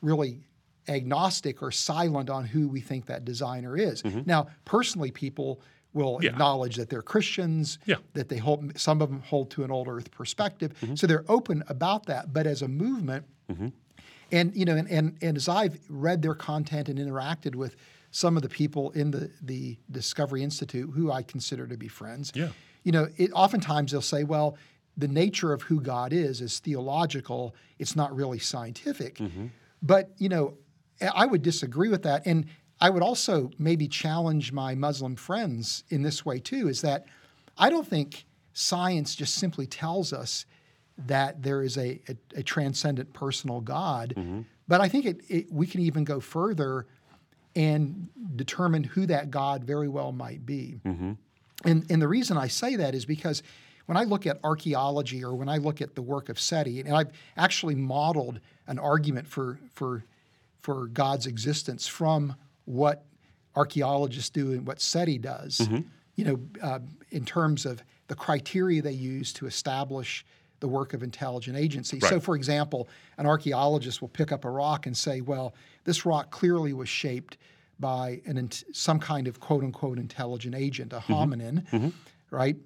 really 0.00 0.40
agnostic 0.88 1.62
or 1.62 1.70
silent 1.70 2.30
on 2.30 2.44
who 2.46 2.68
we 2.68 2.80
think 2.80 3.06
that 3.06 3.24
designer 3.24 3.76
is. 3.76 4.02
Now, 4.26 4.46
personally, 4.64 5.10
people 5.10 5.60
will 5.92 6.16
Mm-hmm. 6.16 6.24
Yeah. 6.24 6.30
acknowledge 6.30 6.76
that 6.76 6.88
they're 6.90 7.00
Christians, 7.02 7.78
Yeah. 7.86 7.96
that 8.12 8.28
they 8.28 8.36
hold 8.36 8.78
some 8.78 9.00
of 9.02 9.08
them 9.10 9.20
hold 9.22 9.50
to 9.52 9.64
an 9.64 9.70
old 9.70 9.88
earth 9.88 10.10
perspective. 10.10 10.74
Mm-hmm. 10.80 10.94
So 10.94 11.06
they're 11.06 11.24
open 11.28 11.64
about 11.68 12.04
that. 12.06 12.32
But 12.34 12.46
as 12.46 12.60
a 12.62 12.68
movement, 12.68 13.24
and 14.32 14.54
you 14.54 14.64
know, 14.64 14.76
and, 14.76 14.88
and 14.90 15.16
and 15.22 15.36
as 15.36 15.48
I've 15.48 15.78
read 15.88 16.20
their 16.22 16.34
content 16.34 16.88
and 16.90 16.98
interacted 16.98 17.54
with 17.54 17.76
some 18.16 18.34
of 18.34 18.42
the 18.42 18.48
people 18.48 18.90
in 18.92 19.10
the 19.10 19.30
the 19.42 19.76
Discovery 19.90 20.42
Institute 20.42 20.90
who 20.94 21.12
I 21.12 21.22
consider 21.22 21.66
to 21.66 21.76
be 21.76 21.86
friends, 21.86 22.32
Yeah. 22.34 22.48
you 22.82 22.90
know, 22.90 23.08
it, 23.18 23.30
oftentimes 23.34 23.92
they'll 23.92 24.00
say, 24.00 24.24
well, 24.24 24.56
the 24.96 25.06
nature 25.08 25.52
of 25.52 25.60
who 25.60 25.82
God 25.82 26.14
is 26.14 26.40
is 26.40 26.58
theological. 26.58 27.54
It's 27.78 27.94
not 27.94 28.16
really 28.16 28.38
scientific. 28.38 29.18
Mm-hmm. 29.18 29.48
But 29.82 30.12
you 30.16 30.30
know, 30.30 30.54
I 31.14 31.26
would 31.26 31.42
disagree 31.42 31.90
with 31.90 32.04
that, 32.04 32.26
and 32.26 32.46
I 32.80 32.88
would 32.88 33.02
also 33.02 33.50
maybe 33.58 33.86
challenge 33.86 34.50
my 34.50 34.74
Muslim 34.74 35.14
friends 35.16 35.84
in 35.90 36.00
this 36.02 36.24
way 36.24 36.38
too. 36.38 36.68
Is 36.68 36.80
that 36.80 37.04
I 37.58 37.68
don't 37.68 37.86
think 37.86 38.24
science 38.54 39.14
just 39.14 39.34
simply 39.34 39.66
tells 39.66 40.14
us 40.14 40.46
that 40.96 41.42
there 41.42 41.62
is 41.62 41.76
a, 41.76 42.00
a, 42.08 42.40
a 42.40 42.42
transcendent 42.42 43.12
personal 43.12 43.60
God, 43.60 44.14
mm-hmm. 44.16 44.40
but 44.66 44.80
I 44.80 44.88
think 44.88 45.04
it, 45.04 45.20
it, 45.28 45.52
we 45.52 45.66
can 45.66 45.82
even 45.82 46.04
go 46.04 46.18
further 46.20 46.86
and 47.56 48.08
determine 48.36 48.84
who 48.84 49.06
that 49.06 49.30
God 49.30 49.64
very 49.64 49.88
well 49.88 50.12
might 50.12 50.44
be. 50.46 50.78
And, 51.64 51.90
and 51.90 52.00
the 52.02 52.06
reason 52.08 52.36
I 52.36 52.48
say 52.48 52.76
that 52.76 52.94
is 52.94 53.06
because 53.06 53.42
when 53.86 53.96
I 53.96 54.04
look 54.04 54.26
at 54.26 54.38
archaeology 54.44 55.24
or 55.24 55.34
when 55.34 55.48
I 55.48 55.56
look 55.56 55.80
at 55.80 55.94
the 55.94 56.02
work 56.02 56.28
of 56.28 56.38
SETI, 56.38 56.80
and 56.80 56.94
I've 56.94 57.10
actually 57.36 57.74
modeled 57.74 58.40
an 58.66 58.78
argument 58.78 59.26
for, 59.26 59.58
for, 59.72 60.04
for 60.60 60.86
God's 60.88 61.26
existence 61.26 61.86
from 61.86 62.34
what 62.66 63.04
archaeologists 63.54 64.28
do 64.30 64.52
and 64.52 64.66
what 64.66 64.80
SETI 64.80 65.18
does, 65.18 65.66
you 66.16 66.24
know, 66.24 66.40
uh, 66.62 66.80
in 67.10 67.24
terms 67.24 67.64
of 67.64 67.82
the 68.08 68.14
criteria 68.14 68.82
they 68.82 68.92
use 68.92 69.32
to 69.34 69.46
establish 69.46 70.26
the 70.60 70.68
work 70.68 70.94
of 70.94 71.02
intelligent 71.02 71.56
agency. 71.56 71.98
So, 72.10 72.20
for 72.20 72.34
example, 72.34 72.88
an 73.18 73.26
archaeologist 73.26 74.00
will 74.00 74.08
pick 74.08 74.32
up 74.32 74.44
a 74.44 74.50
rock 74.50 74.86
and 74.86 74.96
say, 74.96 75.20
well, 75.20 75.54
this 75.86 76.04
rock 76.04 76.30
clearly 76.30 76.74
was 76.74 76.90
shaped 76.90 77.38
by 77.80 78.20
an 78.26 78.50
some 78.72 78.98
kind 78.98 79.26
of 79.26 79.40
quote 79.40 79.64
unquote 79.64 79.98
intelligent 79.98 80.54
agent, 80.54 80.92
a 80.92 80.96
mm-hmm. 80.96 81.12
hominin, 81.12 81.70
mm-hmm. 81.70 81.88
right? 82.30 82.56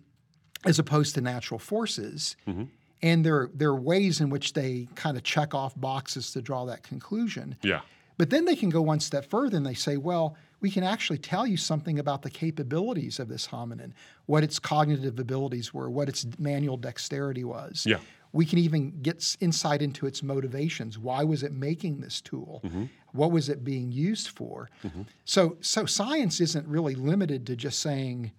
As 0.64 0.78
opposed 0.78 1.14
to 1.14 1.20
natural 1.20 1.60
forces. 1.60 2.36
Mm-hmm. 2.48 2.64
And 3.02 3.24
there, 3.24 3.48
there 3.54 3.70
are 3.70 3.80
ways 3.80 4.20
in 4.20 4.28
which 4.28 4.52
they 4.52 4.88
kind 4.94 5.16
of 5.16 5.22
check 5.22 5.54
off 5.54 5.78
boxes 5.78 6.32
to 6.32 6.42
draw 6.42 6.66
that 6.66 6.82
conclusion. 6.82 7.56
Yeah. 7.62 7.80
But 8.18 8.28
then 8.28 8.44
they 8.44 8.56
can 8.56 8.68
go 8.68 8.82
one 8.82 9.00
step 9.00 9.24
further 9.24 9.56
and 9.56 9.64
they 9.64 9.72
say, 9.74 9.96
well, 9.96 10.36
we 10.60 10.70
can 10.70 10.84
actually 10.84 11.16
tell 11.16 11.46
you 11.46 11.56
something 11.56 11.98
about 11.98 12.20
the 12.20 12.28
capabilities 12.28 13.18
of 13.18 13.28
this 13.28 13.46
hominin, 13.48 13.92
what 14.26 14.44
its 14.44 14.58
cognitive 14.58 15.18
abilities 15.18 15.72
were, 15.72 15.88
what 15.88 16.10
its 16.10 16.26
manual 16.38 16.76
dexterity 16.76 17.44
was. 17.44 17.84
Yeah. 17.86 17.96
We 18.32 18.46
can 18.46 18.58
even 18.58 19.02
get 19.02 19.36
insight 19.40 19.82
into 19.82 20.06
its 20.06 20.22
motivations. 20.22 20.98
Why 20.98 21.24
was 21.24 21.42
it 21.42 21.52
making 21.52 22.00
this 22.00 22.20
tool? 22.20 22.60
Mm-hmm. 22.64 22.84
What 23.12 23.32
was 23.32 23.48
it 23.48 23.64
being 23.64 23.90
used 23.90 24.28
for? 24.28 24.70
Mm-hmm. 24.84 25.02
So, 25.24 25.56
so 25.60 25.84
science 25.86 26.40
isn't 26.40 26.66
really 26.68 26.94
limited 26.94 27.46
to 27.48 27.56
just 27.56 27.80
saying 27.80 28.32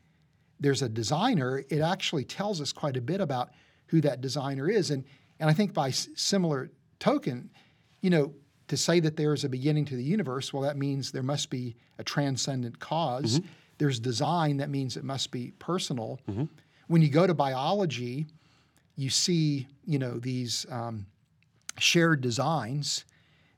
there's 0.60 0.82
a 0.82 0.90
designer. 0.90 1.64
It 1.70 1.82
actually 1.82 2.24
tells 2.24 2.62
us 2.62 2.72
quite 2.72 2.96
a 2.96 3.02
bit 3.02 3.20
about 3.20 3.52
who 3.88 4.00
that 4.02 4.22
designer 4.22 4.70
is. 4.70 4.92
And, 4.92 5.04
and 5.40 5.50
I 5.50 5.54
think 5.54 5.74
by 5.74 5.90
s- 5.90 6.08
similar 6.16 6.72
token, 7.00 7.50
you 8.02 8.10
know, 8.10 8.34
to 8.70 8.78
say 8.78 9.02
that 9.02 9.18
there 9.18 9.34
is 9.34 9.44
a 9.44 9.50
beginning 9.50 9.84
to 9.86 9.98
the 9.98 10.04
universe, 10.04 10.54
well, 10.54 10.64
that 10.64 10.78
means 10.78 11.12
there 11.12 11.24
must 11.24 11.50
be 11.50 11.76
a 11.98 12.04
transcendent 12.04 12.80
because 12.80 13.40
mm-hmm. 13.40 13.48
There's 13.82 14.00
design, 14.00 14.58
that 14.58 14.70
means 14.70 14.96
it 14.96 15.04
must 15.04 15.32
be 15.32 15.54
personal. 15.58 16.20
When 16.86 17.02
you 17.02 17.10
go 17.10 17.26
to 17.26 17.34
biology, 17.34 18.28
you 18.96 19.10
see, 19.10 19.68
you 19.86 20.00
know, 20.00 20.20
these 20.20 20.66
um, 20.70 21.06
shared 21.78 22.22
designs. 22.22 23.06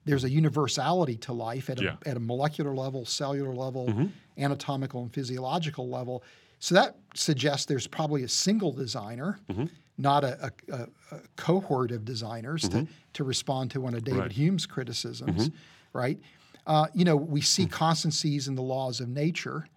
There's 0.05 0.23
a 0.23 0.29
universality 0.29 1.15
to 1.17 1.33
life 1.33 1.69
at 1.69 1.79
a, 1.79 1.83
Yeah. 1.83 1.95
at 2.05 2.17
a 2.17 2.19
molecular 2.19 2.75
level, 2.75 3.05
cellular 3.05 3.53
level, 3.53 3.87
mm-hmm. 3.87 4.07
anatomical 4.37 5.01
and 5.01 5.13
physiological 5.13 5.87
level. 5.89 6.23
So 6.59 6.75
that 6.75 6.97
suggests 7.15 7.65
there's 7.65 7.87
probably 7.87 8.23
a 8.23 8.27
single 8.27 8.71
designer, 8.71 9.39
mm-hmm. 9.49 9.65
not 9.97 10.23
a, 10.23 10.51
a, 10.69 10.87
a, 11.11 11.19
cohort 11.35 11.91
of 11.91 12.05
designers 12.05 12.63
to, 12.63 12.77
mm-hmm. 12.77 12.91
to 13.13 13.23
respond 13.23 13.71
to 13.71 13.81
one 13.81 13.93
of 13.93 14.03
David 14.03 14.19
Right. 14.19 14.31
Hume's 14.31 14.65
criticisms, 14.65 15.51
right? 15.93 16.19
Uh, 16.65 16.87
you 16.93 17.03
know, 17.03 17.17
we 17.17 17.41
see 17.41 17.65
mm. 17.65 17.71
constancies 17.71 18.47
in 18.47 18.55
the 18.55 18.61
laws 18.61 19.01
of 19.01 19.09
nature. 19.09 19.67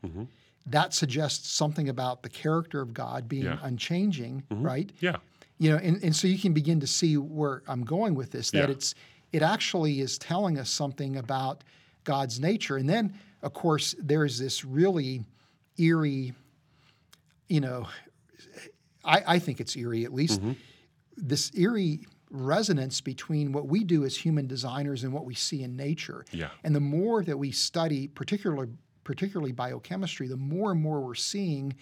That 0.67 0.95
suggests 0.95 1.51
something 1.51 1.89
about 1.89 2.23
the 2.23 2.29
character 2.29 2.81
of 2.81 2.95
God 2.95 3.29
being 3.29 3.45
Yeah. 3.45 3.59
unchanging, 3.63 4.45
right? 4.51 4.91
Yeah. 5.01 5.17
You 5.59 5.71
know 5.71 5.77
and, 5.79 6.03
and 6.03 6.15
so 6.15 6.27
you 6.29 6.39
can 6.39 6.53
begin 6.53 6.81
to 6.81 6.87
see 6.87 7.17
where 7.17 7.63
i'm 7.69 7.83
going 7.85 8.15
with 8.15 8.31
this 8.31 8.51
that 8.51 8.69
Yeah. 8.69 8.75
it's 8.75 8.95
it 9.33 9.43
actually 9.43 10.01
is 10.01 10.19
telling 10.19 10.59
us 10.59 10.71
something 10.71 11.17
about 11.17 11.65
god's 12.05 12.39
nature 12.41 12.77
and 12.77 12.89
then 12.89 13.15
of 13.43 13.53
course 13.53 13.95
there's 13.99 14.39
this 14.39 14.65
really 14.65 15.25
eerie 15.79 16.33
you 17.49 17.61
know 17.61 17.87
i, 19.05 19.23
I 19.27 19.39
think 19.39 19.61
it's 19.61 19.77
eerie 19.77 20.05
at 20.05 20.13
least 20.13 20.41
Mm-hmm. 20.41 20.53
this 21.17 21.51
eerie 21.55 22.01
resonance 22.31 23.01
between 23.01 23.53
what 23.53 23.69
we 23.69 23.85
do 23.85 24.05
as 24.05 24.17
human 24.17 24.47
designers 24.49 25.05
and 25.05 25.13
what 25.13 25.25
we 25.25 25.35
see 25.35 25.63
in 25.63 25.77
nature 25.77 26.25
Yeah. 26.33 26.49
and 26.65 26.75
the 26.75 26.81
more 26.81 27.23
that 27.25 27.37
we 27.39 27.51
study 27.53 28.09
particularly 28.09 28.69
particularly 29.05 29.53
biochemistry 29.53 30.27
the 30.27 30.37
more 30.37 30.73
and 30.73 30.81
more 30.83 31.01
we're 31.01 31.15
seeing 31.15 31.75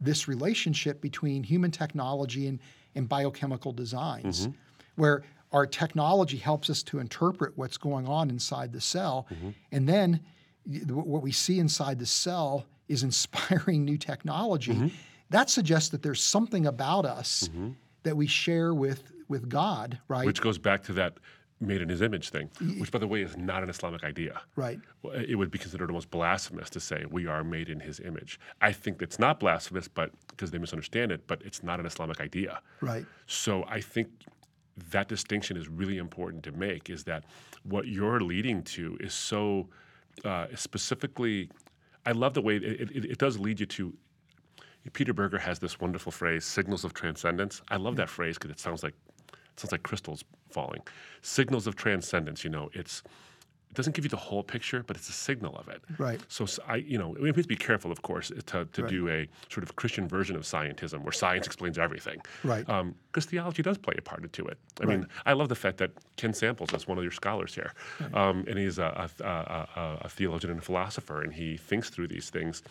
this 0.00 0.26
relationship 0.26 1.00
between 1.00 1.44
human 1.44 1.70
technology 1.70 2.48
and, 2.48 2.58
and 2.94 3.08
biochemical 3.08 3.72
designs, 3.72 4.42
mm-hmm. 4.42 4.56
where 4.96 5.22
our 5.52 5.66
technology 5.66 6.36
helps 6.36 6.68
us 6.68 6.82
to 6.82 6.98
interpret 6.98 7.56
what's 7.56 7.76
going 7.76 8.06
on 8.06 8.30
inside 8.30 8.72
the 8.72 8.80
cell. 8.80 9.26
Mm-hmm. 9.32 9.50
And 9.72 9.88
then 9.88 10.20
what 10.88 11.22
we 11.22 11.32
see 11.32 11.58
inside 11.58 11.98
the 11.98 12.06
cell 12.06 12.66
is 12.88 13.02
inspiring 13.10 13.84
new 13.84 13.96
technology. 13.96 14.74
Mm-hmm. 14.74 14.88
That 15.30 15.50
suggests 15.50 15.88
that 15.90 16.02
there's 16.02 16.22
something 16.22 16.66
about 16.66 17.06
us 17.06 17.48
that 18.02 18.16
we 18.16 18.26
share 18.26 18.74
with, 18.74 19.12
with 19.28 19.48
God, 19.48 19.98
right? 20.08 20.26
Which 20.26 20.40
goes 20.40 20.58
back 20.58 20.82
to 20.84 20.92
that 20.94 21.18
made 21.60 21.80
in 21.80 21.88
his 21.88 22.02
image 22.02 22.30
thing, 22.30 22.50
which, 22.78 22.90
by 22.90 22.98
the 22.98 23.06
way, 23.06 23.22
is 23.22 23.36
not 23.36 23.62
an 23.62 23.70
Islamic 23.70 24.04
idea. 24.04 24.40
Right. 24.56 24.78
It 25.14 25.36
would 25.36 25.50
be 25.50 25.58
considered 25.58 25.90
almost 25.90 26.10
blasphemous 26.10 26.68
to 26.70 26.80
say 26.80 27.04
we 27.10 27.26
are 27.26 27.44
made 27.44 27.68
in 27.68 27.80
his 27.80 28.00
image. 28.00 28.40
I 28.60 28.72
think 28.72 29.02
it's 29.02 29.18
not 29.18 29.40
blasphemous, 29.40 29.88
but 29.88 30.10
because 30.28 30.50
they 30.50 30.58
misunderstand 30.58 31.12
it, 31.12 31.26
but 31.26 31.42
it's 31.42 31.62
not 31.62 31.80
an 31.80 31.86
Islamic 31.86 32.20
idea. 32.20 32.60
Right. 32.80 33.06
So 33.26 33.64
I 33.68 33.80
think 33.80 34.08
that 34.90 35.08
distinction 35.08 35.56
is 35.56 35.68
really 35.68 35.98
important 35.98 36.42
to 36.44 36.52
make 36.52 36.90
is 36.90 37.04
that 37.04 37.24
what 37.62 37.86
you're 37.86 38.20
leading 38.20 38.62
to 38.62 38.96
is 39.00 39.14
so 39.14 39.68
uh, 40.24 40.46
specifically, 40.54 41.50
I 42.06 42.12
love 42.12 42.34
the 42.34 42.42
way 42.42 42.56
it, 42.56 42.90
it, 42.90 43.04
it 43.04 43.18
does 43.18 43.38
lead 43.38 43.60
you 43.60 43.66
to. 43.66 43.94
Peter 44.92 45.14
Berger 45.14 45.38
has 45.38 45.58
this 45.58 45.80
wonderful 45.80 46.12
phrase, 46.12 46.44
signals 46.44 46.84
of 46.84 46.92
transcendence. 46.92 47.62
I 47.68 47.76
love 47.76 47.96
that 47.96 48.10
phrase 48.10 48.36
because 48.36 48.50
it 48.50 48.60
sounds 48.60 48.82
like 48.82 48.94
it 49.32 49.60
sounds 49.60 49.72
like 49.72 49.82
crystals 49.82 50.24
falling. 50.54 50.82
Signals 51.22 51.66
of 51.66 51.74
transcendence, 51.76 52.44
you 52.44 52.50
know, 52.50 52.70
it's 52.72 53.02
it 53.74 53.78
doesn't 53.78 53.96
give 53.96 54.04
you 54.04 54.08
the 54.08 54.16
whole 54.16 54.44
picture, 54.44 54.84
but 54.86 54.96
it's 54.96 55.08
a 55.08 55.12
signal 55.12 55.56
of 55.56 55.66
it. 55.68 55.82
Right. 55.98 56.20
So 56.28 56.46
I, 56.68 56.76
you 56.76 56.96
know, 56.96 57.16
we 57.20 57.26
have 57.26 57.36
to 57.36 57.42
be 57.42 57.56
careful, 57.56 57.90
of 57.90 58.02
course, 58.02 58.30
uh, 58.30 58.40
to, 58.46 58.66
to 58.66 58.86
do 58.86 59.08
a 59.08 59.28
sort 59.52 59.64
of 59.64 59.74
Christian 59.74 60.06
version 60.06 60.36
of 60.36 60.42
scientism 60.42 61.02
where 61.02 61.10
science 61.10 61.44
explains 61.44 61.76
everything. 61.76 62.20
Right. 62.44 62.68
Um, 62.68 62.94
because 63.10 63.26
theology 63.26 63.62
does 63.62 63.76
play 63.78 63.96
a 63.98 64.02
part 64.02 64.22
into 64.22 64.46
it. 64.46 64.58
I 64.80 64.84
mean, 64.84 65.08
I 65.26 65.32
love 65.32 65.48
the 65.48 65.56
fact 65.56 65.78
that 65.78 65.90
Ken 66.16 66.32
Samples 66.32 66.72
is 66.72 66.86
one 66.86 66.98
of 66.98 67.04
your 67.04 67.10
scholars 67.10 67.52
here, 67.52 67.72
um, 68.12 68.44
and 68.46 68.56
he's 68.58 68.78
a, 68.78 69.08
a, 69.20 69.24
a, 69.24 69.28
a, 69.28 69.98
a 70.02 70.08
theologian 70.08 70.52
and 70.52 70.60
a 70.60 70.64
philosopher, 70.64 71.22
and 71.22 71.32
he 71.32 71.56
thinks 71.56 71.90
through 71.90 72.08
these 72.08 72.30
things. 72.30 72.62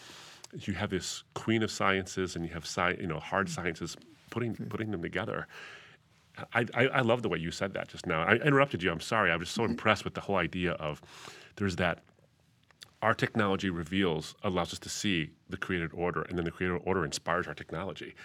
You 0.53 0.73
have 0.73 0.89
this 0.89 1.23
queen 1.33 1.63
of 1.63 1.71
sciences, 1.71 2.37
and 2.37 2.45
you 2.45 2.53
have 2.53 2.63
sci- 2.63 2.97
you 3.01 3.07
know 3.07 3.19
hard 3.19 3.47
mm. 3.47 3.55
sciences 3.55 3.97
putting 4.29 4.55
mm. 4.55 4.69
putting 4.69 4.91
them 4.91 5.01
together. 5.01 5.47
I, 6.53 6.65
I, 6.73 6.87
I 6.87 7.01
love 7.01 7.21
the 7.21 7.29
way 7.29 7.37
you 7.37 7.51
said 7.51 7.73
that 7.73 7.89
just 7.89 8.05
now. 8.05 8.23
I 8.23 8.35
interrupted 8.35 8.81
you. 8.81 8.91
I'm 8.91 8.99
sorry. 8.99 9.31
I 9.31 9.35
was 9.35 9.47
just 9.47 9.55
so 9.55 9.63
mm-hmm. 9.63 9.71
impressed 9.71 10.03
with 10.03 10.15
the 10.15 10.21
whole 10.21 10.37
idea 10.37 10.71
of 10.73 11.01
there's 11.57 11.75
that 11.77 12.03
our 13.01 13.13
technology 13.13 13.69
reveals, 13.69 14.33
allows 14.43 14.73
us 14.73 14.79
to 14.79 14.89
see 14.89 15.29
the 15.49 15.57
created 15.57 15.91
order, 15.93 16.21
and 16.23 16.37
then 16.37 16.45
the 16.45 16.51
created 16.51 16.81
order 16.85 17.03
inspires 17.03 17.47
our 17.47 17.53
technology. 17.53 18.15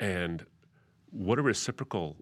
And 0.00 0.44
what 1.10 1.38
a 1.38 1.42
reciprocal 1.42 2.16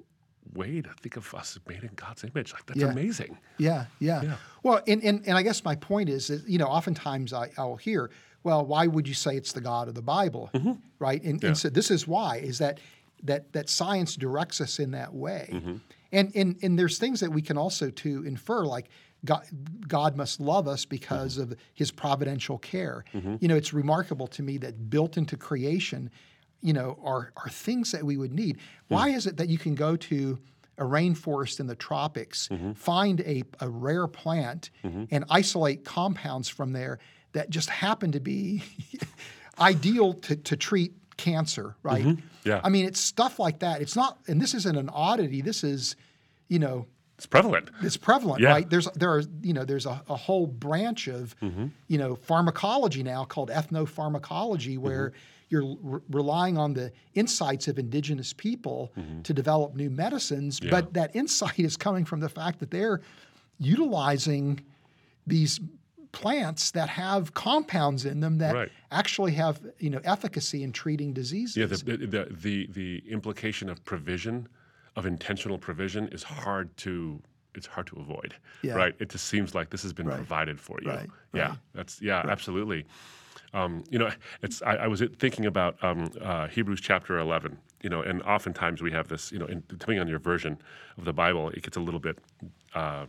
way 0.55 0.83
to 0.83 0.91
think 1.01 1.17
of 1.17 1.35
us 1.35 1.57
as 1.57 1.67
made 1.67 1.83
in 1.83 1.91
God's 1.97 2.23
image. 2.25 2.53
Like, 2.53 2.67
that's 2.67 2.79
Yeah. 2.79 2.89
amazing. 2.89 3.39
Yeah, 3.59 3.87
yeah. 3.99 4.23
Yeah. 4.23 4.37
Well, 4.63 4.83
and, 4.87 5.03
and, 5.03 5.27
and 5.27 5.39
I 5.39 5.43
guess 5.43 5.65
my 5.65 5.75
point 5.75 6.09
is, 6.09 6.29
that, 6.29 6.47
you 6.47 6.59
know, 6.59 6.67
oftentimes 6.67 7.33
I, 7.33 7.51
I'll 7.57 7.77
hear, 7.77 8.11
well, 8.43 8.67
why 8.67 8.87
would 8.87 9.09
you 9.09 9.15
say 9.15 9.37
it's 9.37 9.53
the 9.53 9.61
God 9.61 9.89
of 9.89 9.95
the 9.95 10.03
Bible, 10.03 10.51
mm-hmm. 10.53 10.73
right? 10.99 11.23
And, 11.23 11.43
and 11.43 11.57
so 11.57 11.71
this 11.71 11.91
is 11.91 12.07
why 12.07 12.39
is 12.39 12.59
that 12.59 12.79
that 13.23 13.53
that 13.53 13.69
science 13.69 14.17
directs 14.17 14.61
us 14.61 14.79
in 14.79 14.93
that 14.93 15.15
way, 15.15 15.49
mm-hmm. 15.53 15.77
and 16.13 16.33
and 16.35 16.57
and 16.63 16.79
there's 16.79 16.99
things 16.99 17.21
that 17.21 17.31
we 17.31 17.43
can 17.43 17.57
also 17.57 17.91
to 17.91 18.25
infer 18.25 18.65
like. 18.65 18.89
God, 19.25 19.47
God 19.87 20.17
must 20.17 20.41
love 20.41 20.67
us 20.67 20.85
because 20.85 21.35
mm-hmm. 21.39 21.53
of 21.53 21.59
His 21.75 21.93
providential 21.93 22.59
care. 22.59 23.05
Mm-hmm. 23.15 23.37
You 23.39 23.47
know, 23.47 23.55
it's 23.55 23.73
remarkable 23.73 24.27
to 24.27 24.43
me 24.43 24.59
that 24.59 24.91
built 24.91 25.17
into 25.17 25.37
creation, 25.37 26.11
you 26.61 26.73
know, 26.73 26.99
are 27.05 27.33
are 27.37 27.49
things 27.49 27.93
that 27.93 28.03
we 28.03 28.17
would 28.17 28.33
need. 28.33 28.57
Mm. 28.57 28.61
Why 28.89 29.11
is 29.11 29.29
it 29.29 29.37
that 29.37 29.49
you 29.49 29.59
can 29.59 29.77
go 29.77 29.95
to 29.95 30.41
a 30.79 30.83
rainforest 30.83 31.61
in 31.61 31.69
the 31.69 31.77
tropics, 31.77 32.49
find 32.75 33.21
a, 33.21 33.45
a 33.61 33.69
rare 33.69 34.09
plant, 34.09 34.71
and 35.11 35.25
isolate 35.31 35.85
compounds 35.85 36.49
from 36.49 36.73
there 36.73 36.99
that 37.33 37.51
just 37.51 37.69
happen 37.71 38.13
to 38.13 38.21
be 38.21 38.63
ideal 39.59 40.15
to, 40.15 40.37
to 40.37 40.57
treat 40.57 40.93
cancer, 41.23 41.77
right? 41.85 42.05
Mm-hmm. 42.05 42.49
Yeah. 42.49 42.61
I 42.65 42.69
mean, 42.69 42.85
it's 42.85 43.01
stuff 43.01 43.39
like 43.39 43.61
that. 43.61 43.81
It's 43.81 43.95
not, 43.95 44.19
and 44.27 44.41
this 44.43 44.55
isn't 44.55 44.77
an 44.77 44.91
oddity. 44.91 45.41
This 45.41 45.63
is, 45.63 45.95
you 46.49 46.59
know, 46.59 46.87
It's 47.17 47.27
prevalent. 47.27 47.71
it's 47.81 47.97
prevalent, 47.97 48.41
Yeah. 48.43 48.51
right? 48.51 48.69
There's 48.69 48.89
there 49.01 49.13
are 49.17 49.23
you 49.49 49.55
know 49.57 49.65
there's 49.65 49.87
a, 49.87 50.03
a 50.09 50.17
whole 50.17 50.47
branch 50.49 51.07
of 51.07 51.37
mm-hmm. 51.41 51.67
you 51.87 51.99
know 51.99 52.17
pharmacology 52.17 53.03
now 53.05 53.25
called 53.25 53.51
ethnopharmacology 53.51 54.77
where 54.79 55.11
mm-hmm. 55.11 55.17
you're 55.51 55.77
re- 55.81 56.01
relying 56.11 56.59
on 56.59 56.75
the 56.75 56.91
insights 57.15 57.69
of 57.69 57.79
indigenous 57.79 58.33
people 58.33 58.91
to 59.23 59.33
develop 59.33 59.77
new 59.77 59.91
medicines, 59.91 60.59
but 60.59 60.93
that 60.95 61.15
insight 61.15 61.61
is 61.61 61.77
coming 61.77 62.05
from 62.05 62.21
the 62.21 62.29
fact 62.29 62.59
that 62.59 62.71
they're 62.71 63.01
utilizing 63.59 64.61
these 65.27 65.61
plants 66.13 66.71
that 66.73 66.89
have 66.91 67.35
compounds 67.35 68.05
in 68.05 68.21
them 68.21 68.39
that 68.39 68.55
Right. 68.55 68.71
actually 68.91 69.33
have 69.33 69.61
you 69.79 69.91
know 69.91 70.01
efficacy 70.05 70.63
in 70.63 70.73
treating 70.73 71.13
diseases. 71.13 71.57
Yeah, 71.57 71.67
the, 71.67 71.97
the, 72.07 72.27
the, 72.31 72.67
the 72.71 73.03
implication 73.11 73.69
of 73.69 73.83
provision, 73.85 74.47
of 74.97 75.07
intentional 75.07 75.59
provision, 75.59 76.09
is 76.09 76.23
hard 76.23 76.75
to 76.79 77.21
it's 77.55 77.67
hard 77.67 77.87
to 77.89 77.97
avoid. 77.97 78.35
Yeah. 78.63 78.75
Right. 78.75 78.95
It 78.99 79.11
just 79.11 79.27
seems 79.27 79.55
like 79.55 79.69
this 79.71 79.83
has 79.83 79.93
been 79.93 80.07
provided 80.07 80.59
for 80.59 80.79
you. 80.83 80.89
Right, 80.91 81.11
Yeah. 81.35 81.49
right. 81.49 81.59
That's 81.75 82.01
yeah, 82.01 82.23
absolutely. 82.29 82.87
Um, 83.55 83.85
you 83.91 83.99
know, 83.99 84.11
it's 84.43 84.63
I, 84.63 84.77
I 84.77 84.87
was 84.87 85.03
thinking 85.19 85.45
about 85.47 85.83
um, 85.85 86.11
uh, 86.21 86.49
Hebrews 86.49 86.81
chapter 86.81 87.19
eleven. 87.19 87.59
You 87.83 87.91
know, 87.91 88.01
and 88.01 88.23
oftentimes 88.23 88.81
we 88.81 88.93
have 88.93 89.09
this. 89.09 89.33
You 89.33 89.39
know, 89.41 89.47
in, 89.47 89.63
depending 89.69 89.99
on 89.99 90.09
your 90.09 90.19
version 90.21 90.57
of 90.97 91.05
the 91.05 91.13
Bible, 91.13 91.51
it 91.51 91.63
gets 91.63 91.77
a 91.77 91.81
little 91.81 92.01
bit. 92.01 92.19
Uh, 92.75 93.07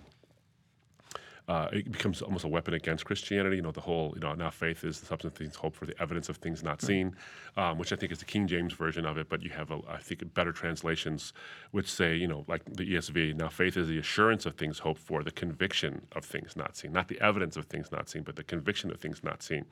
uh, 1.48 1.68
it 1.74 1.92
becomes 1.92 2.22
almost 2.22 2.46
a 2.46 2.48
weapon 2.48 2.74
against 2.74 3.04
Christianity. 3.04 3.58
You 3.58 3.62
know, 3.62 3.72
the 3.72 3.82
whole, 3.82 4.14
you 4.16 4.22
know, 4.22 4.34
now 4.34 4.50
faith 4.50 4.84
is 4.86 5.00
the 5.00 5.06
substance 5.06 5.34
of 5.34 5.38
things 5.38 5.56
hoped 5.56 5.76
for, 5.76 5.86
the 5.86 6.02
evidence 6.02 6.30
of 6.30 6.38
things 6.38 6.64
not 6.64 6.82
seen, 6.82 7.16
um, 7.58 7.78
which 7.78 7.92
I 7.92 7.98
think 7.98 8.12
is 8.14 8.20
the 8.20 8.26
King 8.26 8.48
James 8.48 8.74
version 8.74 9.06
of 9.06 9.18
it. 9.18 9.28
But 9.28 9.44
you 9.44 9.50
have, 9.50 9.70
a, 9.70 9.80
I 9.90 9.98
think, 9.98 10.34
better 10.34 10.54
translations 10.54 11.34
which 11.72 11.92
say, 11.92 12.16
you 12.16 12.28
know, 12.28 12.46
like 12.48 12.64
the 12.66 12.94
ESV, 12.94 13.36
now 13.36 13.50
faith 13.50 13.76
is 13.76 13.90
the 13.90 13.98
assurance 13.98 14.46
of 14.46 14.56
things 14.56 14.80
hoped 14.80 15.02
for, 15.02 15.22
the 15.22 15.32
conviction 15.32 16.06
of 16.14 16.24
things 16.24 16.56
not 16.56 16.78
seen, 16.78 16.94
not 16.94 17.10
the 17.10 17.20
evidence 17.20 17.58
of 17.58 17.66
things 17.66 17.92
not 17.92 18.08
seen, 18.08 18.24
but 18.24 18.38
the 18.38 18.44
conviction 18.44 18.90
of 18.90 19.00
things 19.02 19.22
not 19.22 19.44
seen. 19.44 19.66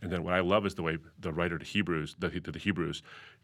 And 0.00 0.12
then 0.12 0.22
what 0.22 0.34
I 0.34 0.40
love 0.40 0.66
is 0.66 0.76
the 0.76 0.82
way 0.82 0.98
the 1.18 1.32
writer 1.32 1.58
to 1.58 1.64
Hebrews, 1.64 2.14
the, 2.18 2.30
to 2.30 2.52
the 2.52 2.58
Hebrews, 2.60 3.02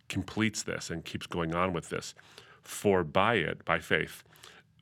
completes 0.09 0.63
this 0.63 0.91
and 0.91 1.05
keeps 1.05 1.27
going 1.27 1.55
on 1.55 1.73
with 1.73 1.89
this. 1.89 2.15
For 2.63 3.03
by 3.03 3.35
it, 3.35 3.65
by 3.65 3.81
faith, 3.81 4.23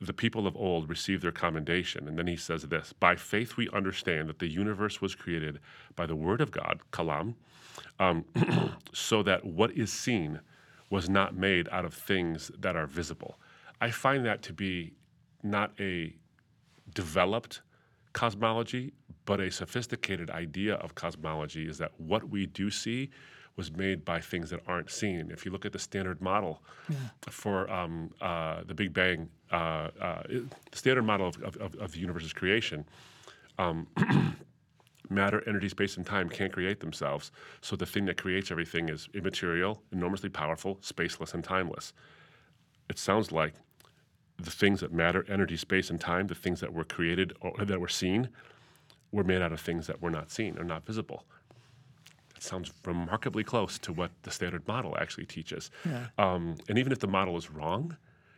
the 0.01 0.13
people 0.13 0.47
of 0.47 0.55
old 0.55 0.89
received 0.89 1.23
their 1.23 1.31
commendation. 1.31 2.07
And 2.07 2.17
then 2.17 2.27
he 2.27 2.35
says 2.35 2.63
this 2.63 2.93
By 2.93 3.15
faith, 3.15 3.57
we 3.57 3.69
understand 3.69 4.29
that 4.29 4.39
the 4.39 4.47
universe 4.47 5.01
was 5.01 5.15
created 5.15 5.59
by 5.95 6.05
the 6.05 6.15
word 6.15 6.41
of 6.41 6.51
God, 6.51 6.81
kalam, 6.91 7.35
um, 7.99 8.25
so 8.93 9.23
that 9.23 9.45
what 9.45 9.71
is 9.71 9.91
seen 9.91 10.39
was 10.89 11.09
not 11.09 11.35
made 11.35 11.67
out 11.71 11.85
of 11.85 11.93
things 11.93 12.51
that 12.59 12.75
are 12.75 12.87
visible. 12.87 13.39
I 13.81 13.91
find 13.91 14.25
that 14.25 14.41
to 14.43 14.53
be 14.53 14.93
not 15.41 15.71
a 15.79 16.15
developed 16.93 17.61
cosmology, 18.13 18.93
but 19.25 19.39
a 19.39 19.49
sophisticated 19.49 20.29
idea 20.29 20.75
of 20.75 20.95
cosmology 20.95 21.67
is 21.67 21.77
that 21.79 21.91
what 21.97 22.29
we 22.29 22.45
do 22.45 22.69
see 22.69 23.09
was 23.55 23.71
made 23.71 24.03
by 24.03 24.19
things 24.19 24.49
that 24.49 24.59
aren't 24.67 24.89
seen. 24.89 25.29
If 25.31 25.45
you 25.45 25.51
look 25.51 25.65
at 25.65 25.71
the 25.71 25.79
standard 25.79 26.21
model 26.21 26.61
for 27.29 27.69
um, 27.71 28.11
uh, 28.21 28.61
the 28.65 28.73
Big 28.73 28.93
Bang, 28.93 29.29
uh, 29.51 29.55
uh, 30.01 30.23
the 30.27 30.77
standard 30.77 31.03
model 31.03 31.27
of, 31.27 31.37
of, 31.43 31.57
of- 31.57 31.75
of 31.75 31.91
the 31.91 31.99
universe's 31.99 32.33
creation, 32.33 32.85
um, 33.59 33.87
matter, 35.09 35.43
energy, 35.47 35.69
space, 35.69 35.97
and 35.97 36.05
time 36.05 36.29
can't 36.29 36.51
create 36.51 36.79
themselves. 36.79 37.31
So 37.61 37.75
the 37.75 37.85
thing 37.85 38.05
that 38.05 38.17
creates 38.17 38.49
everything 38.51 38.89
is 38.89 39.07
immaterial, 39.13 39.83
enormously 39.91 40.29
powerful, 40.29 40.77
spaceless, 40.77 41.33
and 41.35 41.43
timeless. 41.43 41.93
It 42.89 42.97
sounds 42.97 43.31
like 43.31 43.53
the 44.37 44.49
things 44.51 44.79
that 44.79 44.91
matter, 44.91 45.23
energy, 45.29 45.57
space, 45.57 45.89
and 45.91 46.01
time, 46.01 46.27
the 46.27 46.35
things 46.35 46.59
that 46.61 46.73
were 46.73 46.83
created 46.83 47.33
or 47.39 47.53
that 47.65 47.79
were 47.79 47.87
seen, 47.87 48.29
were 49.11 49.23
made 49.23 49.41
out 49.43 49.53
of 49.53 49.61
things 49.61 49.85
that 49.85 50.01
were 50.01 50.09
not 50.09 50.31
seen 50.31 50.57
or 50.57 50.63
not 50.63 50.85
visible. 50.85 51.23
Sounds 52.43 52.71
remarkably 52.85 53.43
close 53.43 53.79
to 53.79 53.93
what 53.93 54.11
the 54.23 54.31
standard 54.31 54.67
model 54.67 54.97
actually 54.99 55.25
teaches. 55.25 55.71
Um, 56.17 56.55
and 56.67 56.77
even 56.77 56.91
if 56.91 56.99
the 56.99 57.07
model 57.07 57.37
is 57.37 57.49
wrong, 57.49 57.95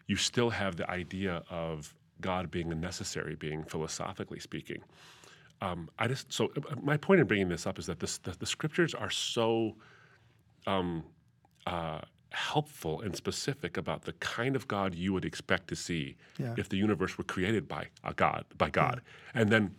you 0.08 0.16
still 0.16 0.51
have 0.51 0.76
the 0.76 0.88
idea 0.89 1.43
of 1.49 1.93
God 2.22 2.51
being 2.51 2.72
a 2.72 2.76
necessary 2.76 3.36
being, 3.36 3.64
philosophically 3.64 4.39
speaking. 4.39 4.82
Um, 5.62 5.89
I 5.97 6.08
just 6.08 6.32
so 6.32 6.51
uh, 6.56 6.76
my 6.84 6.97
point 6.97 7.20
in 7.22 7.28
bringing 7.28 7.49
this 7.49 7.66
up 7.66 7.80
is 7.80 7.86
that 7.88 7.99
this, 7.99 8.18
the, 8.20 8.32
the 8.38 8.45
scriptures 8.45 8.93
are 8.93 9.10
so 9.10 9.76
um, 10.68 11.03
uh, 11.66 12.01
helpful 12.32 13.01
and 13.01 13.16
specific 13.16 13.78
about 13.78 14.03
the 14.03 14.14
kind 14.14 14.56
of 14.56 14.68
God 14.68 14.93
you 14.93 15.14
would 15.14 15.26
expect 15.26 15.68
to 15.70 15.76
see 15.76 16.16
Yeah. 16.38 16.53
if 16.58 16.70
the 16.70 16.78
universe 16.78 17.18
were 17.18 17.24
created 17.24 17.68
by 17.68 17.88
a 18.03 18.14
God, 18.14 18.45
by 18.58 18.70
God, 18.70 19.01
and 19.34 19.49
then 19.49 19.74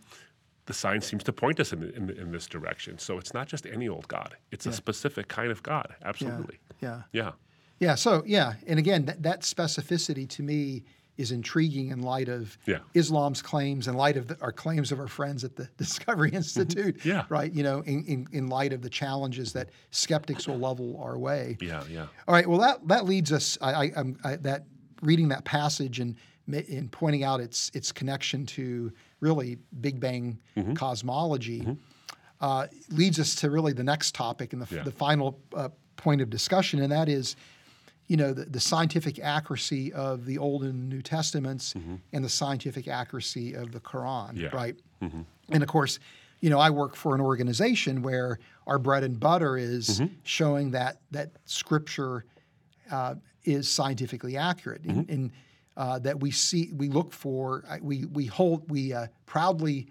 the 0.67 0.73
science 0.73 1.07
seems 1.07 1.23
to 1.23 1.33
point 1.33 1.59
us 1.59 1.73
in, 1.73 1.83
in, 1.83 2.09
in 2.11 2.31
this 2.31 2.45
direction. 2.45 2.99
So 2.99 3.17
it's 3.17 3.33
not 3.33 3.47
just 3.47 3.65
any 3.65 3.87
old 3.87 4.07
God; 4.07 4.35
it's 4.51 4.65
a 4.65 4.73
specific 4.73 5.27
kind 5.27 5.51
of 5.51 5.63
God. 5.63 5.95
Absolutely, 6.03 6.59
yeah. 6.81 7.01
yeah, 7.11 7.31
Yeah. 7.79 7.95
So 7.95 8.23
yeah, 8.25 8.53
and 8.67 8.77
again, 8.77 9.05
that, 9.05 9.23
that 9.23 9.41
specificity 9.41 10.27
to 10.29 10.43
me 10.43 10.83
is 11.17 11.31
intriguing 11.31 11.89
in 11.89 12.01
light 12.01 12.29
of 12.29 12.57
Yeah. 12.65 12.79
Islam's 12.93 13.41
claims, 13.41 13.87
in 13.87 13.95
light 13.95 14.17
of 14.17 14.27
the, 14.27 14.37
our 14.39 14.51
claims 14.51 14.91
of 14.91 14.99
our 14.99 15.07
friends 15.07 15.43
at 15.43 15.55
the 15.55 15.67
Discovery 15.77 16.29
mm-hmm. 16.29 16.37
Institute. 16.37 17.03
Yeah. 17.03 17.25
Right. 17.29 17.51
You 17.51 17.63
know, 17.63 17.81
in, 17.81 18.03
in, 18.05 18.27
in 18.31 18.47
light 18.47 18.71
of 18.71 18.81
the 18.81 18.89
challenges 18.89 19.53
that 19.53 19.69
skeptics 19.91 20.47
will 20.47 20.59
level 20.59 20.99
our 21.01 21.17
way. 21.17 21.57
yeah, 21.59 21.83
yeah. 21.89 22.05
All 22.27 22.35
right. 22.35 22.47
Well, 22.47 22.59
that 22.59 22.87
that 22.87 23.05
leads 23.05 23.31
us. 23.31 23.57
I, 23.61 23.73
I, 23.73 23.91
I'm 23.95 24.19
I, 24.23 24.35
that 24.37 24.65
reading 25.01 25.29
that 25.29 25.43
passage 25.43 25.99
and 25.99 26.15
in 26.47 26.87
pointing 26.89 27.23
out 27.23 27.39
its 27.39 27.71
its 27.73 27.91
connection 27.91 28.45
to 28.45 28.91
really 29.19 29.57
Big 29.81 29.99
Bang 29.99 30.37
cosmology, 30.75 31.77
uh, 32.41 32.67
leads 32.89 33.19
us 33.19 33.35
to 33.35 33.49
really 33.49 33.73
the 33.73 33.83
next 33.83 34.13
topic 34.13 34.53
and 34.53 34.61
the, 34.61 34.75
Yeah. 34.75 34.83
the 34.83 34.91
final 34.91 35.39
uh, 35.55 35.69
point 35.95 36.21
of 36.21 36.29
discussion, 36.29 36.81
and 36.81 36.91
that 36.91 37.09
is, 37.09 37.35
you 38.07 38.15
know, 38.17 38.31
the, 38.33 38.45
the 38.45 38.59
scientific 38.59 39.19
accuracy 39.19 39.91
of 39.93 40.25
the 40.25 40.37
Old 40.37 40.63
and 40.63 40.87
New 40.87 41.01
Testaments 41.01 41.73
and 42.13 42.23
the 42.23 42.29
scientific 42.29 42.87
accuracy 42.87 43.53
of 43.53 43.71
the 43.71 43.79
Quran, 43.79 44.37
Yeah. 44.37 44.49
right? 44.55 44.75
And 45.01 45.63
of 45.63 45.67
course, 45.69 45.99
you 46.39 46.49
know, 46.51 46.59
I 46.59 46.69
work 46.69 46.95
for 46.95 47.15
an 47.15 47.21
organization 47.21 48.01
where 48.03 48.37
our 48.67 48.77
bread 48.77 49.03
and 49.03 49.19
butter 49.19 49.57
is 49.57 50.01
showing 50.23 50.71
that 50.71 51.01
that 51.11 51.31
Scripture 51.45 52.25
uh, 52.91 53.15
is 53.43 53.67
scientifically 53.69 54.37
accurate, 54.37 54.83
and, 54.83 55.09
and 55.09 55.31
uh, 55.77 55.99
that 55.99 56.19
we 56.19 56.31
see, 56.31 56.71
we 56.75 56.89
look 56.89 57.13
for, 57.13 57.63
we 57.81 58.03
we 58.05 58.25
hold, 58.25 58.69
we 58.69 58.91
uh, 58.93 59.07
proudly 59.27 59.87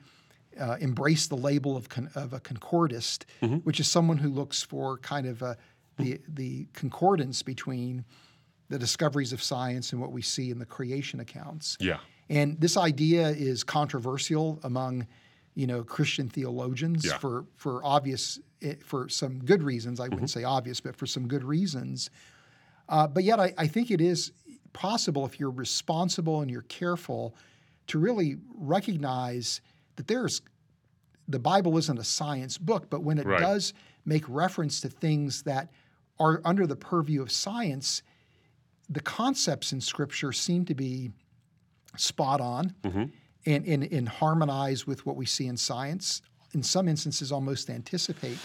uh, 0.61 0.77
embrace 0.81 1.29
the 1.29 1.37
label 1.37 1.77
of 1.77 1.89
con- 1.89 2.11
of 2.15 2.33
a 2.33 2.41
concordist, 2.41 3.25
which 3.65 3.79
is 3.81 3.89
someone 3.89 4.19
who 4.19 4.29
looks 4.29 4.63
for 4.63 4.99
kind 4.99 5.27
of 5.27 5.41
a, 5.43 5.57
the 5.99 6.21
the 6.29 6.67
concordance 6.75 7.43
between 7.43 8.05
the 8.69 8.79
discoveries 8.79 9.33
of 9.33 9.41
science 9.41 9.93
and 9.93 10.01
what 10.01 10.11
we 10.11 10.21
see 10.23 10.51
in 10.51 10.59
the 10.59 10.67
creation 10.67 11.21
accounts. 11.21 11.77
Yeah. 11.81 11.99
And 12.29 12.61
this 12.61 12.77
idea 12.77 13.29
is 13.29 13.63
controversial 13.63 14.59
among, 14.65 15.07
you 15.55 15.69
know, 15.69 15.85
Christian 15.85 16.29
theologians 16.29 17.05
Yeah. 17.07 17.19
for 17.19 17.45
for 17.55 17.81
obvious 17.85 18.41
eh, 18.61 18.75
for 18.85 19.09
some 19.09 19.39
good 19.45 19.63
reasons. 19.63 20.01
I 20.01 20.09
wouldn't 20.09 20.31
say 20.31 20.43
obvious, 20.43 20.81
but 20.81 20.97
for 20.97 21.07
some 21.07 21.29
good 21.29 21.45
reasons. 21.45 22.11
Uh, 22.89 23.07
but 23.07 23.23
yet, 23.25 23.39
I, 23.41 23.55
I 23.57 23.67
think 23.69 23.91
it 23.93 24.01
is 24.01 24.33
possible 24.77 25.25
if 25.25 25.41
you're 25.41 25.51
responsible 25.51 26.43
and 26.43 26.51
you're 26.51 26.63
careful 26.63 27.35
to 27.87 27.99
really 27.99 28.37
recognize 28.55 29.61
that 29.97 30.07
there's 30.07 30.43
the 31.29 31.39
Bible 31.41 31.77
isn't 31.77 31.99
a 31.99 32.05
science 32.05 32.57
book, 32.57 32.89
but 32.89 33.03
when 33.03 33.19
it 33.19 33.27
Right. 33.27 33.41
does 33.41 33.75
make 34.05 34.25
reference 34.29 34.81
to 34.83 34.89
things 34.89 35.43
that 35.43 35.73
are 36.21 36.41
under 36.45 36.69
the 36.69 36.77
purview 36.77 37.21
of 37.21 37.33
science, 37.33 38.03
the 38.89 39.01
concepts 39.01 39.73
in 39.73 39.81
Scripture 39.81 40.33
seem 40.33 40.65
to 40.67 40.75
be 40.75 41.11
spot 41.97 42.41
on 42.41 42.75
mm-hmm. 42.85 43.05
and, 43.47 43.67
and, 43.67 43.83
and 43.85 44.09
harmonize 44.09 44.87
with 44.87 45.05
what 45.05 45.17
we 45.17 45.27
see 45.27 45.47
in 45.47 45.57
science. 45.57 46.23
In 46.53 46.63
some 46.63 46.87
instances, 46.87 47.33
almost 47.33 47.71
anticipate 47.71 48.39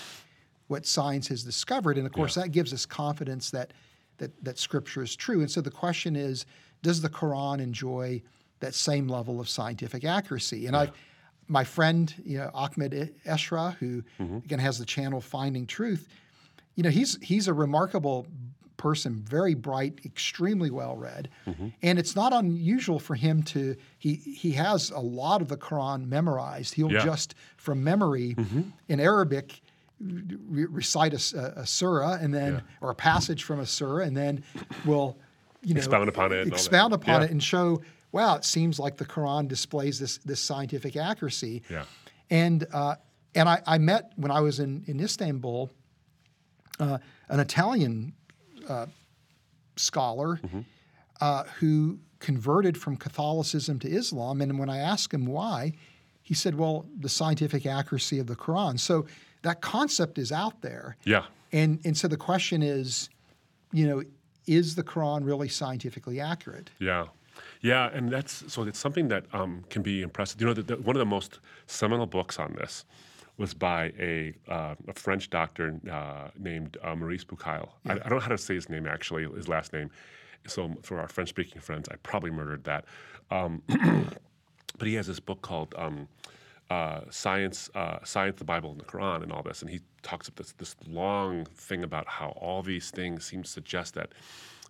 what 0.67 0.85
science 0.87 1.27
has 1.27 1.43
discovered. 1.43 1.97
And 1.97 2.07
of 2.07 2.13
course, 2.13 2.33
that 2.35 2.51
gives 2.51 2.73
us 2.73 2.85
confidence 2.85 3.51
that, 3.51 3.73
that, 4.21 4.43
that 4.45 4.57
Scripture 4.57 5.01
is 5.01 5.15
true. 5.15 5.41
And 5.41 5.51
so 5.51 5.59
the 5.59 5.71
question 5.71 6.15
is 6.15 6.45
does 6.83 7.01
the 7.01 7.09
Quran 7.09 7.59
enjoy 7.59 8.21
that 8.59 8.73
same 8.73 9.07
level 9.07 9.39
of 9.39 9.49
scientific 9.49 10.03
accuracy? 10.05 10.67
And 10.67 10.75
I, 10.75 10.91
my 11.47 11.63
friend, 11.63 12.13
you 12.23 12.37
know, 12.37 12.49
Ahmed 12.53 13.13
Eshra, 13.25 13.75
who 13.75 14.03
mm-hmm. 14.19 14.37
again 14.37 14.59
has 14.59 14.79
the 14.79 14.85
channel 14.85 15.19
Finding 15.19 15.67
Truth, 15.67 16.07
you 16.75 16.83
know, 16.83 16.89
he's 16.89 17.17
he's 17.21 17.47
a 17.47 17.53
remarkable 17.53 18.27
person, 18.77 19.21
very 19.27 19.53
bright, 19.53 19.99
extremely 20.05 20.71
well 20.71 20.95
read, 20.95 21.29
mm-hmm. 21.45 21.67
and 21.83 21.99
it's 21.99 22.15
not 22.15 22.33
unusual 22.33 22.99
for 22.99 23.15
him 23.15 23.43
to 23.43 23.75
he 23.99 24.15
he 24.15 24.51
has 24.51 24.91
a 24.91 24.99
lot 24.99 25.41
of 25.41 25.49
the 25.49 25.57
Quran 25.57 26.07
memorized. 26.07 26.75
He'll 26.75 26.91
Yeah. 26.91 27.03
just 27.03 27.35
from 27.57 27.83
memory 27.83 28.35
mm-hmm. 28.35 28.61
in 28.87 28.99
Arabic 28.99 29.61
re- 30.01 30.65
recite 30.65 31.13
a 31.13 31.65
surah 31.65 32.13
and 32.21 32.33
then 32.33 32.53
Yeah. 32.53 32.59
or 32.81 32.89
a 32.91 32.95
passage 32.95 33.43
from 33.43 33.59
a 33.59 33.65
surah 33.65 34.03
and 34.05 34.15
then 34.15 34.43
we'll 34.85 35.17
you 35.61 35.73
know 35.73 35.77
Expound 35.79 36.09
upon 36.09 36.31
it 36.31 36.41
and 36.41 36.41
all 36.41 36.45
that. 36.45 36.53
expound 36.53 36.93
upon 36.93 37.21
Yeah. 37.21 37.25
it 37.27 37.31
and 37.31 37.41
show 37.43 37.81
wow 38.11 38.35
it 38.35 38.45
seems 38.45 38.79
like 38.79 38.97
the 38.97 39.05
Quran 39.05 39.47
displays 39.47 39.99
this 39.99 40.17
this 40.19 40.39
scientific 40.39 40.95
accuracy 40.95 41.61
Yeah. 41.69 41.85
and 42.29 42.65
uh, 42.73 42.95
and 43.35 43.47
I, 43.47 43.61
I 43.65 43.77
met 43.77 44.11
when 44.15 44.31
I 44.31 44.41
was 44.41 44.59
in 44.59 44.83
in 44.87 44.99
Istanbul 44.99 45.69
uh, 46.79 46.97
an 47.29 47.39
Italian 47.39 48.13
uh, 48.67 48.87
scholar 49.75 50.39
uh, 51.19 51.43
who 51.59 51.99
converted 52.19 52.77
from 52.77 52.95
Catholicism 52.97 53.79
to 53.79 53.87
Islam. 53.89 54.41
And 54.41 54.57
when 54.59 54.69
I 54.69 54.77
asked 54.79 55.13
him 55.13 55.25
why, 55.25 55.73
he 56.21 56.33
said, 56.33 56.55
well, 56.55 56.85
the 56.99 57.09
scientific 57.09 57.65
accuracy 57.65 58.19
of 58.19 58.27
the 58.27 58.35
Quran. 58.35 58.79
So 58.79 59.05
that 59.41 59.61
concept 59.61 60.17
is 60.17 60.31
out 60.31 60.61
there. 60.61 60.97
Yeah. 61.03 61.25
And, 61.51 61.79
and 61.83 61.97
so 61.97 62.07
the 62.07 62.17
question 62.17 62.61
is, 62.61 63.09
you 63.71 63.87
know, 63.87 64.03
is 64.47 64.75
the 64.75 64.83
Quran 64.83 65.25
really 65.25 65.49
scientifically 65.49 66.19
accurate? 66.19 66.69
Yeah. 66.79 67.07
Yeah, 67.61 67.89
and 67.93 68.11
that's 68.11 68.51
so 68.51 68.63
it's 68.63 68.79
something 68.79 69.07
that 69.09 69.25
um, 69.33 69.63
can 69.69 69.83
be 69.83 70.01
impressive. 70.01 70.41
You 70.41 70.47
know, 70.47 70.53
the, 70.53 70.63
the, 70.63 70.75
one 70.77 70.95
of 70.95 70.99
the 70.99 71.05
most 71.05 71.39
seminal 71.67 72.07
books 72.07 72.39
on 72.39 72.53
this 72.53 72.85
was 73.37 73.53
by 73.53 73.93
a, 73.99 74.33
uh, 74.47 74.75
a 74.87 74.93
French 74.93 75.29
doctor 75.29 75.79
uh, 75.89 76.29
named 76.37 76.77
uh, 76.83 76.95
Maurice 76.95 77.23
Bucaille. 77.23 77.69
I, 77.85 77.93
I 77.93 77.95
don't 77.95 78.11
know 78.11 78.19
how 78.19 78.29
to 78.29 78.37
say 78.37 78.55
his 78.55 78.69
name 78.69 78.85
actually, 78.85 79.25
his 79.35 79.47
last 79.47 79.73
name. 79.73 79.89
So 80.47 80.71
for 80.81 80.99
our 80.99 81.07
French-speaking 81.07 81.61
friends, 81.61 81.87
I 81.89 81.95
probably 81.97 82.31
murdered 82.31 82.63
that. 82.63 82.85
Um, 83.29 83.61
but 84.77 84.87
he 84.87 84.95
has 84.95 85.07
this 85.07 85.19
book 85.19 85.41
called 85.41 85.73
um, 85.77 86.07
uh, 86.71 87.01
Science, 87.09 87.69
uh, 87.75 87.97
Science, 88.05 88.37
the 88.37 88.45
Bible, 88.45 88.71
and 88.71 88.79
the 88.79 88.85
Quran, 88.85 89.23
and 89.23 89.31
all 89.33 89.43
this. 89.43 89.61
And 89.61 89.69
he 89.69 89.81
talks 90.03 90.29
about 90.29 90.37
this 90.37 90.53
this 90.53 90.75
long 90.87 91.45
thing 91.67 91.83
about 91.83 92.07
how 92.07 92.29
all 92.45 92.61
these 92.63 92.91
things 92.91 93.25
seem 93.25 93.43
to 93.43 93.49
suggest 93.49 93.93
that 93.95 94.13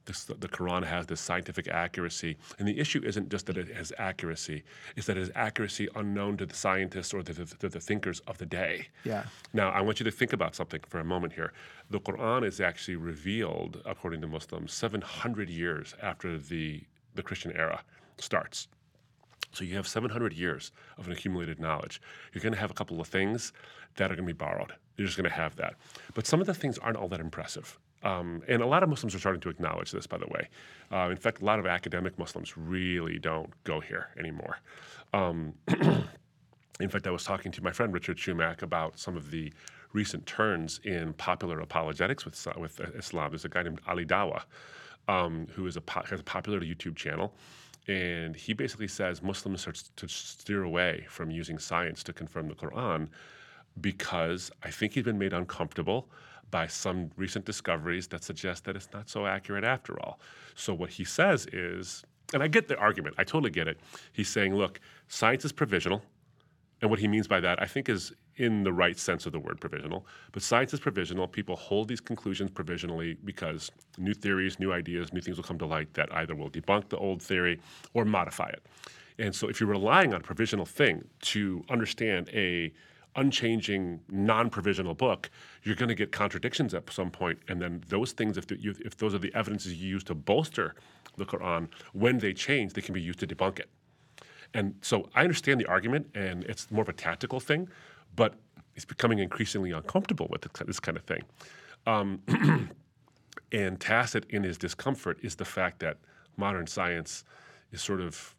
this, 0.06 0.24
the 0.24 0.48
Quran 0.48 0.84
has 0.84 1.06
this 1.06 1.22
scientific 1.22 1.68
accuracy. 1.68 2.38
And 2.58 2.68
the 2.68 2.80
issue 2.80 3.04
isn't 3.06 3.30
just 3.30 3.46
that 3.46 3.56
it 3.56 3.68
has 3.76 3.94
accuracy; 4.00 4.64
it's 4.96 5.06
that 5.06 5.16
it 5.16 5.20
has 5.20 5.32
accuracy 5.36 5.90
unknown 5.96 6.38
to 6.38 6.48
the 6.48 6.56
scientists 6.56 7.14
or 7.14 7.22
the, 7.22 7.34
the, 7.60 7.70
the 7.70 7.80
thinkers 7.80 8.20
of 8.22 8.40
the 8.40 8.48
day. 8.48 8.88
Yeah. 9.04 9.26
Now, 9.54 9.70
I 9.70 9.82
want 9.82 10.00
you 10.00 10.04
to 10.06 10.12
think 10.12 10.34
about 10.34 10.56
something 10.56 10.82
for 10.88 11.00
a 11.00 11.06
moment 11.06 11.34
here. 11.34 11.54
The 11.92 12.00
Quran 12.00 12.44
is 12.44 12.60
actually 12.60 12.96
revealed, 12.96 13.80
according 13.86 14.22
to 14.22 14.28
Muslims, 14.28 14.74
700 14.74 15.50
years 15.52 15.94
after 16.02 16.40
the, 16.40 16.84
the 17.14 17.22
Christian 17.22 17.52
era 17.52 17.84
starts. 18.18 18.68
So 19.54 19.64
you 19.64 19.76
have 19.76 19.88
700 19.88 20.34
years 20.34 20.72
of 20.98 21.08
an 21.08 21.14
accumulated 21.14 21.60
knowledge. 21.60 22.02
You're 22.34 22.42
going 22.42 22.54
to 22.54 22.60
have 22.60 22.72
a 22.72 22.74
couple 22.74 23.02
of 23.02 23.08
things 23.08 23.54
that 23.96 24.06
are 24.06 24.16
going 24.16 24.28
to 24.28 24.34
be 24.34 24.38
borrowed. 24.38 24.74
You're 24.98 25.08
just 25.08 25.18
going 25.18 25.30
to 25.30 25.36
have 25.36 25.56
that. 25.58 25.76
But 26.14 26.26
some 26.26 26.40
of 26.40 26.48
the 26.48 26.54
things 26.54 26.78
aren't 26.78 26.98
all 26.98 27.08
that 27.10 27.20
impressive. 27.20 27.78
Um, 28.04 28.42
and 28.48 28.62
a 28.62 28.66
lot 28.66 28.82
of 28.84 28.90
Muslims 28.90 29.14
are 29.14 29.20
starting 29.20 29.42
to 29.42 29.50
acknowledge 29.50 29.92
this, 29.92 30.08
by 30.08 30.18
the 30.18 30.28
way. 30.28 30.50
Uh, 30.92 31.10
in 31.10 31.18
fact, 31.18 31.42
a 31.42 31.46
lot 31.46 31.60
of 31.60 31.66
academic 31.66 32.18
Muslims 32.18 32.58
really 32.58 33.20
don't 33.20 33.52
go 33.64 33.80
here 33.80 34.08
anymore. 34.18 34.58
Um, 35.14 35.54
in 36.80 36.90
fact, 36.90 37.06
I 37.06 37.12
was 37.12 37.24
talking 37.24 37.52
to 37.52 37.64
my 37.64 37.72
friend 37.72 37.94
Richard 37.94 38.18
Shumack 38.18 38.62
about 38.62 38.98
some 38.98 39.16
of 39.16 39.30
the 39.30 39.54
recent 39.94 40.26
turns 40.26 40.80
in 40.84 41.14
popular 41.14 41.60
apologetics 41.60 42.26
with, 42.26 42.48
with 42.58 42.80
Islam. 42.96 43.32
There's 43.32 43.46
a 43.46 43.50
guy 43.50 43.64
named 43.64 43.82
Ali 43.88 44.06
Dawah 44.06 44.44
um, 45.08 45.48
who 45.54 45.68
is 45.68 45.76
a 45.78 45.82
po- 45.82 46.04
has 46.10 46.20
a 46.20 46.24
popular 46.24 46.62
YouTube 46.62 46.96
channel, 46.96 47.34
and 47.88 48.36
he 48.36 48.54
basically 48.54 48.88
says 48.88 49.22
Muslims 49.22 49.68
are 49.68 49.74
to 49.96 50.08
steer 50.08 50.64
away 50.64 51.06
from 51.10 51.32
using 51.32 51.58
science 51.58 52.04
to 52.04 52.14
confirm 52.14 52.48
the 52.48 52.56
Quran 52.56 53.08
because 53.80 54.52
I 54.64 54.70
think 54.70 54.94
he's 54.94 55.04
been 55.04 55.18
made 55.18 55.34
uncomfortable 55.34 56.10
by 56.52 56.68
some 56.68 57.10
recent 57.16 57.46
discoveries 57.46 58.08
that 58.10 58.24
suggest 58.24 58.66
that 58.66 58.76
it's 58.76 58.90
not 58.94 59.10
so 59.10 59.26
accurate 59.26 59.64
after 59.64 60.00
all. 60.02 60.20
So 60.56 60.74
what 60.74 60.90
he 60.90 61.06
says 61.06 61.48
is, 61.48 62.04
and 62.34 62.44
I 62.44 62.48
get 62.48 62.68
the 62.68 62.78
argument, 62.78 63.16
I 63.18 63.24
totally 63.24 63.52
get 63.52 63.68
it. 63.68 63.80
He's 64.12 64.30
saying, 64.30 64.56
look, 64.56 64.80
science 65.08 65.46
is 65.46 65.52
provisional. 65.52 66.04
And 66.82 66.90
what 66.90 67.00
he 67.00 67.08
means 67.08 67.28
by 67.28 67.40
that, 67.40 67.62
I 67.62 67.66
think, 67.66 67.90
is 67.90 68.12
in 68.38 68.64
the 68.64 68.74
right 68.74 68.98
sense 68.98 69.26
of 69.26 69.32
the 69.32 69.40
word 69.40 69.60
provisional. 69.60 70.06
But 70.32 70.44
science 70.44 70.74
is 70.74 70.80
provisional. 70.80 71.28
People 71.28 71.56
hold 71.56 71.88
these 71.88 72.02
conclusions 72.02 72.50
provisionally 72.50 73.18
because 73.26 73.72
new 73.98 74.14
theories, 74.14 74.60
new 74.60 74.72
ideas, 74.72 75.14
new 75.14 75.22
things 75.22 75.38
will 75.38 75.44
come 75.44 75.60
to 75.60 75.66
light 75.66 75.94
that 75.94 76.14
either 76.16 76.36
will 76.36 76.50
debunk 76.50 76.90
the 76.90 76.98
old 76.98 77.22
theory 77.22 77.60
or 77.94 78.06
modify 78.06 78.50
it. 78.50 78.66
And 79.20 79.36
so 79.36 79.48
if 79.50 79.60
you're 79.60 79.70
relying 79.70 80.14
on 80.14 80.22
a 80.22 80.24
provisional 80.24 80.66
thing 80.66 81.08
to 81.22 81.64
understand 81.70 82.30
a 82.34 82.74
unchanging, 83.16 84.00
non-provisional 84.10 84.96
book, 84.96 85.30
you're 85.64 85.76
going 85.76 85.90
to 85.90 85.96
get 85.96 86.12
contradictions 86.12 86.74
at 86.74 86.90
some 86.92 87.12
point, 87.12 87.38
and 87.50 87.62
then 87.62 87.84
those 87.90 88.14
things, 88.14 88.38
if, 88.38 88.48
the, 88.48 88.58
if 88.86 88.96
those 88.98 89.14
are 89.14 89.20
the 89.20 89.34
evidences 89.36 89.74
you 89.76 89.90
use 89.90 90.04
to 90.06 90.16
bolster 90.16 90.76
the 91.18 91.26
Quran, 91.26 91.68
when 91.94 92.20
they 92.20 92.34
change, 92.34 92.72
they 92.74 92.82
can 92.82 92.94
be 92.94 93.02
used 93.02 93.20
to 93.20 93.28
debunk 93.28 93.60
it. 93.60 93.70
And 94.54 94.76
so 94.82 95.10
I 95.16 95.24
understand 95.24 95.60
the 95.60 95.66
argument, 95.66 96.08
and 96.16 96.44
it's 96.46 96.70
more 96.72 96.82
of 96.84 96.90
a 96.90 96.94
tactical 96.94 97.40
thing, 97.40 97.70
but 98.16 98.36
it's 98.76 98.86
becoming 98.86 99.20
increasingly 99.20 99.72
uncomfortable 99.72 100.28
with 100.30 100.42
this 100.66 100.80
kind 100.80 100.98
of 100.98 101.04
thing. 101.04 101.22
Um, 101.86 102.22
and 103.52 103.80
tacit 103.80 104.26
in 104.30 104.44
his 104.44 104.58
discomfort 104.58 105.20
is 105.22 105.36
the 105.36 105.46
fact 105.46 105.80
that 105.80 105.98
modern 106.38 106.68
science 106.68 107.24
is 107.72 107.82
sort 107.82 108.02
of 108.02 108.36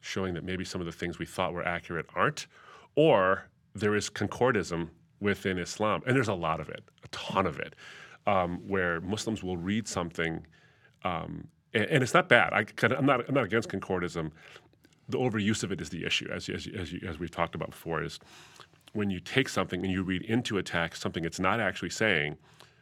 showing 0.00 0.34
that 0.34 0.44
maybe 0.44 0.64
some 0.64 0.80
of 0.80 0.86
the 0.86 0.92
things 0.92 1.18
we 1.18 1.26
thought 1.26 1.52
were 1.52 1.66
accurate 1.66 2.06
aren't, 2.14 2.46
or 2.96 3.48
there 3.74 3.94
is 3.94 4.08
concordism 4.08 4.90
within 5.20 5.58
Islam, 5.58 6.02
and 6.06 6.16
there's 6.16 6.28
a 6.28 6.34
lot 6.34 6.60
of 6.60 6.68
it, 6.68 6.82
a 7.04 7.08
ton 7.08 7.46
of 7.46 7.58
it, 7.58 7.74
um, 8.26 8.58
where 8.66 9.00
Muslims 9.00 9.42
will 9.42 9.56
read 9.56 9.86
something 9.86 10.46
um, 11.04 11.48
and, 11.72 11.84
and 11.84 12.02
it's 12.02 12.14
not 12.14 12.28
bad. 12.28 12.52
I, 12.52 12.64
I'm, 12.94 13.06
not 13.06 13.28
I'm 13.28 13.34
not 13.34 13.44
against 13.44 13.68
concordism. 13.68 14.32
The 15.08 15.18
overuse 15.18 15.62
of 15.62 15.72
it 15.72 15.80
is 15.80 15.90
the 15.90 16.04
issue, 16.04 16.28
as 16.30 16.48
as 16.48 16.68
as, 16.76 16.92
you, 16.92 17.00
as 17.06 17.18
we've 17.18 17.30
talked 17.30 17.54
about 17.54 17.70
before. 17.70 18.02
Is 18.02 18.18
when 18.92 19.10
you 19.10 19.20
take 19.20 19.48
something 19.48 19.82
and 19.84 19.92
you 19.92 20.02
read 20.02 20.22
into 20.22 20.58
a 20.58 20.62
text 20.62 21.02
something 21.02 21.24
it's 21.24 21.40
not 21.40 21.60
actually 21.60 21.90
saying, 21.90 22.36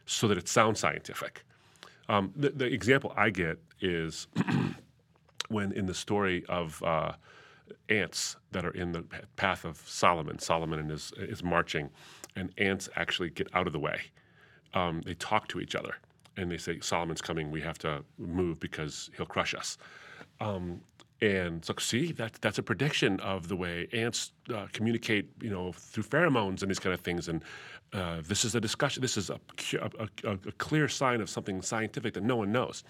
so 0.05 0.27
that 0.27 0.37
it 0.37 0.47
sounds 0.47 0.79
scientific. 0.79 1.43
Um, 2.07 2.33
the, 2.35 2.49
the 2.49 2.65
example 2.65 3.13
I 3.15 3.29
get 3.29 3.59
is 3.79 4.27
when 5.49 5.71
in 5.73 5.85
the 5.85 5.93
story 5.93 6.43
of 6.49 6.81
uh, 6.83 7.13
ants 7.89 8.35
that 8.51 8.65
are 8.65 8.71
in 8.71 8.91
the 8.91 9.03
path 9.35 9.65
of 9.65 9.77
Solomon, 9.85 10.39
Solomon 10.39 10.89
is 10.89 11.13
is 11.17 11.43
marching, 11.43 11.89
and 12.35 12.51
ants 12.57 12.89
actually 12.95 13.29
get 13.29 13.47
out 13.53 13.67
of 13.67 13.73
the 13.73 13.79
way. 13.79 14.01
Um, 14.73 15.01
they 15.01 15.15
talk 15.15 15.47
to 15.49 15.59
each 15.59 15.75
other 15.75 15.95
and 16.39 16.51
they 16.51 16.57
say, 16.57 16.79
Solomon's 16.79 17.21
coming, 17.21 17.51
we 17.51 17.61
have 17.61 17.77
to 17.79 18.03
move 18.17 18.59
because 18.59 19.09
he'll 19.17 19.25
crush 19.25 19.53
us. 19.53 19.77
Um, 20.39 20.81
and 21.21 21.63
so, 21.65 21.73
see, 21.79 22.11
that, 22.13 22.33
that's 22.41 22.57
a 22.59 22.63
prediction 22.63 23.19
of 23.19 23.49
the 23.49 23.55
way 23.55 23.87
ants 23.91 24.31
uh, 24.53 24.67
communicate, 24.71 25.29
you 25.41 25.49
know, 25.49 25.73
through 25.73 26.03
pheromones 26.03 26.61
and 26.61 26.71
these 26.71 26.79
kind 26.79 26.93
of 26.93 27.01
things. 27.01 27.27
And 27.27 27.43
uh, 27.91 28.21
this 28.25 28.45
is 28.45 28.55
a 28.55 28.61
discussion. 28.61 29.01
This 29.01 29.17
is 29.17 29.29
a, 29.29 29.39
a, 29.81 30.07
a, 30.23 30.31
a, 30.31 30.51
clear 30.53 30.87
sign 30.87 31.19
of 31.19 31.29
something 31.29 31.61
scientific 31.61 32.13
that 32.13 32.23
no 32.23 32.37
one 32.37 32.51
knows. 32.51 32.83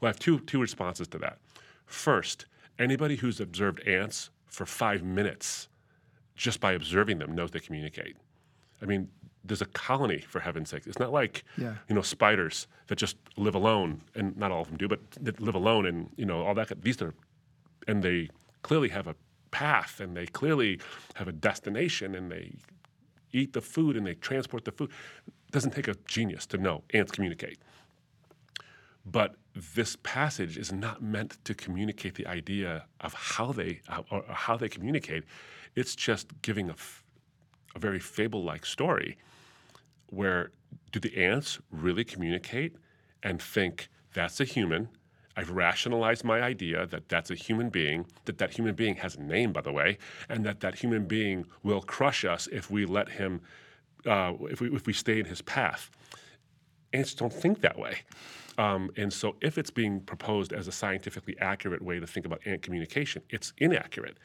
Well, 0.00 0.08
I 0.08 0.10
have 0.10 0.18
two 0.18 0.40
two 0.40 0.60
responses 0.60 1.06
to 1.08 1.18
that. 1.18 1.38
First, 1.86 2.46
anybody 2.78 3.16
who's 3.16 3.40
observed 3.40 3.86
ants 3.86 4.30
for 4.46 4.66
five 4.66 5.02
minutes, 5.02 5.68
just 6.34 6.60
by 6.60 6.72
observing 6.72 7.18
them, 7.18 7.34
knows 7.34 7.50
they 7.50 7.60
communicate. 7.60 8.16
I 8.82 8.86
mean, 8.86 9.08
there's 9.44 9.62
a 9.62 9.66
colony 9.66 10.18
for 10.18 10.40
heaven's 10.40 10.70
sake. 10.70 10.86
It's 10.86 10.98
not 10.98 11.12
like 11.12 11.44
Yeah. 11.56 11.74
you 11.88 11.94
know 11.94 12.02
spiders 12.02 12.66
that 12.88 12.96
just 12.96 13.16
live 13.36 13.54
alone, 13.54 14.00
and 14.14 14.36
not 14.36 14.50
all 14.50 14.62
of 14.62 14.68
them 14.68 14.78
do, 14.78 14.88
but 14.88 15.00
that 15.20 15.40
live 15.40 15.54
alone, 15.54 15.86
and 15.86 16.10
you 16.16 16.24
know 16.24 16.44
all 16.44 16.54
that. 16.54 16.82
These 16.82 17.00
are, 17.02 17.14
and 17.86 18.02
they 18.02 18.28
clearly 18.62 18.88
have 18.88 19.06
a 19.06 19.14
path, 19.50 20.00
and 20.00 20.16
they 20.16 20.26
clearly 20.26 20.80
have 21.14 21.28
a 21.28 21.32
destination, 21.32 22.14
and 22.14 22.30
they 22.30 22.54
eat 23.32 23.52
the 23.52 23.60
food 23.60 23.96
and 23.96 24.06
they 24.06 24.14
transport 24.14 24.64
the 24.64 24.72
food. 24.72 24.90
It 25.26 25.52
doesn't 25.52 25.72
take 25.72 25.88
a 25.88 25.94
genius 26.06 26.46
to 26.46 26.58
know 26.58 26.82
ants 26.94 27.12
communicate. 27.12 27.58
But 29.04 29.36
this 29.54 29.96
passage 30.02 30.58
is 30.58 30.72
not 30.72 31.02
meant 31.02 31.42
to 31.44 31.54
communicate 31.54 32.14
the 32.14 32.26
idea 32.26 32.84
of 33.00 33.14
how 33.14 33.52
they 33.52 33.80
or 34.10 34.24
how 34.28 34.56
they 34.56 34.68
communicate. 34.68 35.24
It's 35.74 35.94
just 35.94 36.28
giving 36.42 36.70
a, 36.70 36.74
a 37.74 37.78
very 37.78 38.00
fable-like 38.00 38.66
story 38.66 39.16
where 40.10 40.50
do 40.92 41.00
the 41.00 41.16
ants 41.16 41.58
really 41.70 42.04
communicate 42.04 42.76
and 43.22 43.40
think 43.40 43.88
that's 44.14 44.40
a 44.40 44.44
human? 44.44 44.88
I've 45.38 45.50
rationalized 45.50 46.24
my 46.24 46.40
idea 46.42 46.84
that 46.86 47.08
that's 47.08 47.30
a 47.30 47.36
human 47.36 47.70
being, 47.70 48.06
that 48.24 48.38
that 48.38 48.52
human 48.52 48.74
being 48.74 48.96
has 48.96 49.14
a 49.14 49.22
name, 49.22 49.52
by 49.52 49.60
the 49.60 49.70
way, 49.70 49.98
and 50.28 50.44
that 50.44 50.58
that 50.60 50.74
human 50.74 51.04
being 51.04 51.46
will 51.62 51.80
crush 51.80 52.24
us 52.24 52.48
if 52.50 52.72
we 52.72 52.84
let 52.86 53.08
him, 53.08 53.40
uh, 54.04 54.32
if, 54.50 54.60
we, 54.60 54.74
if 54.74 54.88
we 54.88 54.92
stay 54.92 55.20
in 55.20 55.26
his 55.26 55.40
path. 55.42 55.92
Ants 56.92 57.14
don't 57.14 57.32
think 57.32 57.60
that 57.60 57.78
way. 57.78 57.98
Um, 58.58 58.90
and 58.96 59.12
so, 59.12 59.36
if 59.40 59.58
it's 59.58 59.70
being 59.70 60.00
proposed 60.00 60.52
as 60.52 60.66
a 60.66 60.72
scientifically 60.72 61.36
accurate 61.38 61.82
way 61.82 62.00
to 62.00 62.06
think 62.06 62.26
about 62.26 62.40
ant 62.44 62.62
communication, 62.62 63.22
it's 63.30 63.52
inaccurate. 63.58 64.16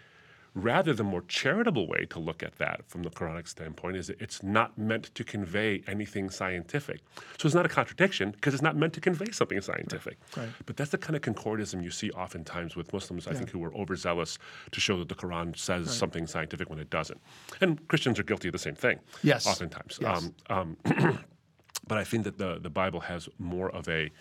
Rather, 0.56 0.94
the 0.94 1.04
more 1.04 1.24
charitable 1.24 1.88
way 1.88 2.06
to 2.10 2.20
look 2.20 2.44
at 2.44 2.58
that 2.60 2.82
from 2.88 3.02
the 3.02 3.10
Quranic 3.10 3.48
standpoint 3.48 3.98
is 3.98 4.08
that 4.08 4.22
it's 4.22 4.44
not 4.44 4.78
meant 4.78 5.14
to 5.16 5.24
convey 5.24 5.84
anything 5.88 6.30
scientific. 6.30 7.02
So 7.40 7.48
it's 7.48 7.56
not 7.56 7.66
a 7.66 7.70
contradiction 7.70 8.32
because 8.32 8.54
it's 8.54 8.62
not 8.62 8.76
meant 8.76 8.94
to 8.94 9.02
convey 9.02 9.32
something 9.32 9.60
scientific. 9.62 10.18
Right. 10.38 10.50
But 10.68 10.78
that's 10.78 10.92
the 10.92 11.00
kind 11.00 11.16
of 11.16 11.24
concordism 11.24 11.82
you 11.82 11.90
see 11.90 12.12
oftentimes 12.12 12.76
with 12.76 12.94
Muslims, 12.94 13.28
I 13.28 13.34
think, 13.34 13.50
who 13.50 13.64
are 13.64 13.74
overzealous 13.76 14.38
to 14.72 14.80
show 14.80 15.00
that 15.00 15.10
the 15.10 15.16
Quran 15.16 15.58
says 15.58 15.92
something 15.96 16.28
scientific 16.28 16.70
when 16.70 16.78
it 16.78 16.92
doesn't. 16.92 17.20
And 17.62 17.88
Christians 17.88 18.20
are 18.20 18.24
guilty 18.24 18.48
of 18.48 18.52
the 18.52 18.60
same 18.60 18.76
thing. 18.76 19.00
Yes. 19.24 19.48
Oftentimes. 19.48 19.98
Yes. 20.00 20.30
Um, 20.50 20.78
um, 20.86 21.20
but 21.88 21.98
I 21.98 22.04
think 22.04 22.26
that 22.26 22.38
the, 22.38 22.60
the 22.60 22.70
Bible 22.70 23.00
has 23.00 23.28
more 23.40 23.72
of 23.72 23.90
a, 23.90 24.12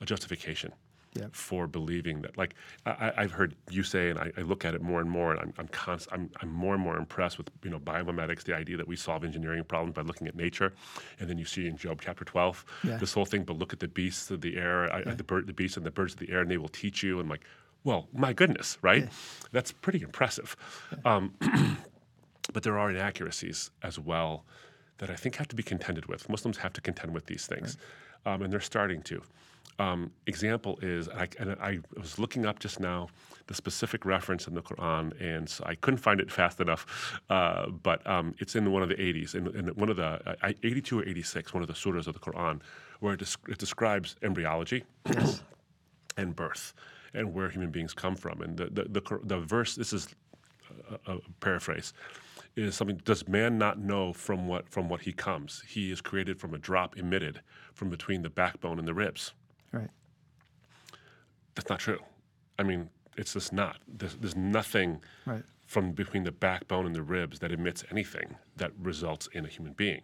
a 0.00 0.04
justification 0.04 0.72
Yeah. 1.14 1.26
for 1.32 1.66
believing 1.66 2.22
that. 2.22 2.38
Like 2.38 2.54
I, 2.86 3.12
I've 3.18 3.32
heard 3.32 3.54
you 3.70 3.82
say, 3.82 4.08
and 4.08 4.18
I, 4.18 4.32
I 4.38 4.40
look 4.40 4.64
at 4.64 4.74
it 4.74 4.80
more 4.80 5.00
and 5.00 5.10
more, 5.10 5.32
and 5.32 5.40
I'm 5.40 5.52
I'm, 5.58 5.68
const- 5.68 6.08
I'm 6.10 6.30
I'm 6.40 6.50
more 6.50 6.72
and 6.74 6.82
more 6.82 6.96
impressed 6.96 7.36
with 7.36 7.50
you 7.62 7.68
know 7.70 7.78
biomimetics, 7.78 8.44
the 8.44 8.56
idea 8.56 8.78
that 8.78 8.88
we 8.88 8.96
solve 8.96 9.22
engineering 9.22 9.62
problems 9.64 9.94
by 9.94 10.00
looking 10.02 10.26
at 10.26 10.34
nature, 10.34 10.72
and 11.20 11.28
then 11.28 11.36
you 11.36 11.44
see 11.44 11.66
in 11.66 11.76
Job 11.76 12.00
chapter 12.02 12.24
12 12.24 12.64
Yeah. 12.84 12.96
this 12.96 13.12
whole 13.12 13.26
thing. 13.26 13.44
But 13.44 13.58
look 13.58 13.74
at 13.74 13.80
the 13.80 13.88
beasts 13.88 14.30
of 14.30 14.40
the 14.40 14.56
air, 14.56 14.90
I, 14.90 15.02
the 15.14 15.22
bird, 15.24 15.46
the 15.46 15.52
beasts 15.52 15.76
and 15.76 15.84
the 15.84 15.90
birds 15.90 16.14
of 16.14 16.18
the 16.20 16.30
air, 16.30 16.40
and 16.40 16.50
they 16.50 16.56
will 16.58 16.68
teach 16.70 17.02
you. 17.02 17.20
And 17.20 17.28
like, 17.28 17.44
well, 17.84 18.08
my 18.14 18.32
goodness, 18.32 18.78
right? 18.80 19.08
That's 19.52 19.70
pretty 19.70 20.00
impressive. 20.00 20.56
Um, 21.04 21.34
but 22.54 22.62
there 22.62 22.78
are 22.78 22.90
inaccuracies 22.90 23.70
as 23.82 23.98
well 23.98 24.44
that 24.98 25.10
I 25.10 25.14
think 25.16 25.36
have 25.36 25.48
to 25.48 25.56
be 25.56 25.62
contended 25.62 26.06
with. 26.06 26.28
Muslims 26.30 26.56
have 26.58 26.72
to 26.74 26.80
contend 26.80 27.12
with 27.12 27.26
these 27.26 27.46
things, 27.46 27.76
um, 28.24 28.40
and 28.42 28.50
they're 28.52 28.60
starting 28.60 29.02
to. 29.02 29.22
Um, 29.78 30.10
example 30.26 30.78
is, 30.82 31.08
I, 31.08 31.28
and 31.38 31.52
I 31.60 31.80
was 31.96 32.18
looking 32.18 32.46
up 32.46 32.58
just 32.58 32.78
now 32.78 33.08
the 33.46 33.54
specific 33.54 34.04
reference 34.04 34.46
in 34.46 34.54
the 34.54 34.62
Quran, 34.62 35.18
and 35.20 35.48
so 35.48 35.64
I 35.66 35.74
couldn't 35.76 35.98
find 35.98 36.20
it 36.20 36.30
fast 36.30 36.60
enough, 36.60 37.20
uh, 37.30 37.68
but 37.68 38.06
um, 38.06 38.34
it's 38.38 38.54
in 38.54 38.70
one 38.70 38.82
of 38.82 38.88
the 38.88 38.94
80s, 38.94 39.34
in, 39.34 39.48
in 39.56 39.68
one 39.68 39.88
of 39.88 39.96
the 39.96 40.36
uh, 40.44 40.52
82 40.62 41.00
or 41.00 41.08
86, 41.08 41.54
one 41.54 41.62
of 41.62 41.68
the 41.68 41.74
surahs 41.74 42.06
of 42.06 42.14
the 42.14 42.20
Quran, 42.20 42.60
where 43.00 43.14
it, 43.14 43.20
desc- 43.20 43.48
it 43.48 43.58
describes 43.58 44.16
embryology 44.22 44.84
and 46.16 46.36
birth 46.36 46.74
and 47.14 47.34
where 47.34 47.48
human 47.48 47.70
beings 47.70 47.92
come 47.92 48.14
from. 48.14 48.40
And 48.42 48.56
the, 48.56 48.66
the, 48.66 49.00
the, 49.00 49.20
the 49.24 49.40
verse, 49.40 49.74
this 49.74 49.92
is 49.92 50.08
a, 51.06 51.14
a 51.14 51.18
paraphrase, 51.40 51.92
is 52.56 52.74
something, 52.74 53.00
does 53.04 53.26
man 53.28 53.58
not 53.58 53.78
know 53.78 54.12
from 54.12 54.46
what, 54.46 54.68
from 54.68 54.88
what 54.88 55.00
he 55.02 55.12
comes? 55.12 55.62
He 55.66 55.90
is 55.90 56.00
created 56.00 56.38
from 56.38 56.54
a 56.54 56.58
drop 56.58 56.96
emitted 56.98 57.40
from 57.74 57.90
between 57.90 58.22
the 58.22 58.30
backbone 58.30 58.78
and 58.78 58.86
the 58.86 58.94
ribs. 58.94 59.32
That's 61.54 61.68
not 61.68 61.78
true. 61.80 61.98
I 62.58 62.62
mean, 62.62 62.88
it's 63.16 63.34
just 63.34 63.52
not. 63.52 63.76
There's, 63.88 64.14
there's 64.16 64.36
nothing 64.36 65.00
Right. 65.26 65.42
from 65.66 65.92
between 65.92 66.24
the 66.24 66.32
backbone 66.32 66.86
and 66.86 66.94
the 66.94 67.02
ribs 67.02 67.38
that 67.40 67.52
emits 67.52 67.84
anything 67.90 68.36
that 68.56 68.72
results 68.80 69.28
in 69.32 69.44
a 69.44 69.48
human 69.48 69.72
being. 69.74 70.02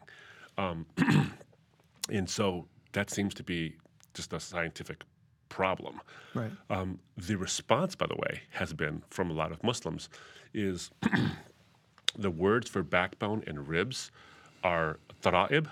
Um, 0.56 0.86
and 2.10 2.28
so 2.28 2.66
that 2.92 3.10
seems 3.10 3.34
to 3.34 3.42
be 3.42 3.76
just 4.14 4.32
a 4.32 4.40
scientific 4.40 5.04
problem. 5.48 6.00
Right. 6.34 6.50
Um, 6.70 6.98
the 7.16 7.36
response, 7.36 7.94
by 7.94 8.06
the 8.06 8.16
way, 8.16 8.42
has 8.50 8.72
been 8.72 9.02
from 9.10 9.30
a 9.30 9.34
lot 9.34 9.52
of 9.52 9.62
Muslims 9.64 10.08
is 10.54 10.90
the 12.18 12.30
words 12.30 12.68
for 12.68 12.82
backbone 12.82 13.42
and 13.46 13.68
ribs 13.68 14.10
are 14.64 14.98
tara'ib 15.22 15.68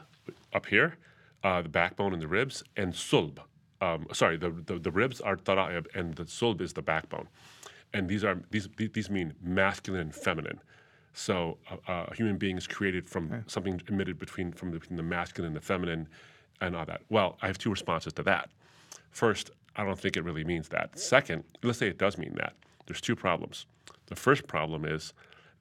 up 0.55 0.67
here, 0.67 0.97
uh, 1.43 1.63
the 1.63 1.69
backbone 1.69 2.13
and 2.13 2.23
the 2.23 2.29
ribs, 2.29 2.63
and 2.77 2.93
sulb. 2.95 3.39
Um, 3.81 4.07
sorry, 4.13 4.37
the, 4.37 4.51
the, 4.51 4.79
the 4.79 4.91
ribs 4.91 5.21
are 5.21 5.37
tara'ib 5.37 5.87
and 5.95 6.15
the 6.15 6.25
sulb 6.25 6.61
is 6.61 6.73
the 6.73 6.83
backbone. 6.83 7.29
And 7.93 8.09
these 8.09 8.25
are 8.25 8.41
these 8.51 8.69
these 8.77 9.11
mean 9.11 9.35
masculine 9.43 10.03
and 10.03 10.15
feminine. 10.15 10.61
So 11.13 11.59
uh, 11.71 12.07
a 12.09 12.15
human 12.15 12.37
being 12.37 12.59
is 12.59 12.67
created 12.67 13.09
from 13.09 13.45
something 13.47 13.81
emitted 13.89 14.19
between 14.19 14.53
from 14.53 14.71
the, 14.71 14.79
between 14.79 14.97
the 14.97 15.03
masculine 15.03 15.49
and 15.49 15.57
the 15.57 15.61
feminine, 15.65 16.09
and 16.61 16.77
all 16.77 16.85
that. 16.87 17.03
Well, 17.09 17.39
I 17.43 17.47
have 17.47 17.59
two 17.59 17.71
responses 17.71 18.13
to 18.15 18.23
that. 18.25 18.51
First, 19.11 19.51
I 19.77 19.85
don't 19.85 19.99
think 19.99 20.17
it 20.17 20.25
really 20.25 20.45
means 20.45 20.69
that. 20.69 20.99
Second, 20.99 21.45
let's 21.63 21.79
say 21.79 21.89
it 21.89 21.99
does 21.99 22.19
mean 22.19 22.35
that. 22.37 22.55
There's 22.87 23.01
two 23.01 23.17
problems. 23.17 23.67
The 24.07 24.17
first 24.17 24.47
problem 24.47 24.85
is 24.85 25.13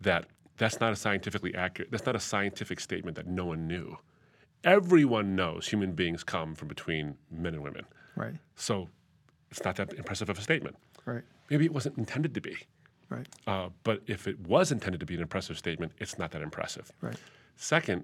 that 0.01 0.25
that's 0.57 0.79
not 0.79 0.93
a 0.93 0.95
scientifically 0.95 1.53
accurate. 1.55 1.91
That's 1.91 2.05
not 2.05 2.15
a 2.15 2.19
scientific 2.19 2.79
statement 2.79 3.17
that 3.17 3.27
no 3.27 3.45
one 3.45 3.67
knew. 3.67 3.97
Everyone 4.63 5.35
knows 5.35 5.67
human 5.67 5.93
beings 5.93 6.23
come 6.23 6.55
from 6.55 6.67
between 6.67 7.15
men 7.29 7.53
and 7.53 7.63
women. 7.63 7.85
Right. 8.15 8.35
So 8.55 8.89
it's 9.51 9.63
not 9.63 9.75
that 9.77 9.93
impressive 9.93 10.29
of 10.29 10.37
a 10.37 10.41
statement. 10.41 10.75
Right. 11.05 11.23
Maybe 11.49 11.65
it 11.65 11.73
wasn't 11.73 11.97
intended 11.97 12.33
to 12.33 12.41
be. 12.41 12.57
Right. 13.09 13.27
Uh, 13.45 13.69
but 13.83 14.01
if 14.07 14.27
it 14.27 14.39
was 14.39 14.71
intended 14.71 14.99
to 14.99 15.05
be 15.05 15.15
an 15.15 15.21
impressive 15.21 15.57
statement, 15.57 15.91
it's 15.99 16.17
not 16.17 16.31
that 16.31 16.41
impressive. 16.41 16.91
Right. 17.01 17.15
Second, 17.55 18.03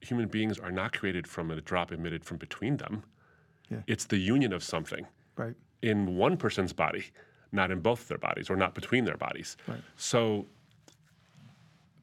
human 0.00 0.28
beings 0.28 0.58
are 0.58 0.70
not 0.70 0.96
created 0.96 1.26
from 1.26 1.50
a 1.50 1.60
drop 1.60 1.90
emitted 1.92 2.24
from 2.24 2.36
between 2.36 2.76
them. 2.76 3.02
Yeah. 3.68 3.78
It's 3.86 4.04
the 4.04 4.18
union 4.18 4.52
of 4.52 4.62
something 4.62 5.06
Right. 5.36 5.54
in 5.82 6.16
one 6.16 6.36
person's 6.36 6.72
body, 6.72 7.06
not 7.50 7.70
in 7.70 7.80
both 7.80 8.06
their 8.08 8.18
bodies 8.18 8.48
or 8.48 8.56
not 8.56 8.74
between 8.74 9.04
their 9.04 9.16
bodies. 9.16 9.56
Right. 9.66 9.80
So 9.96 10.46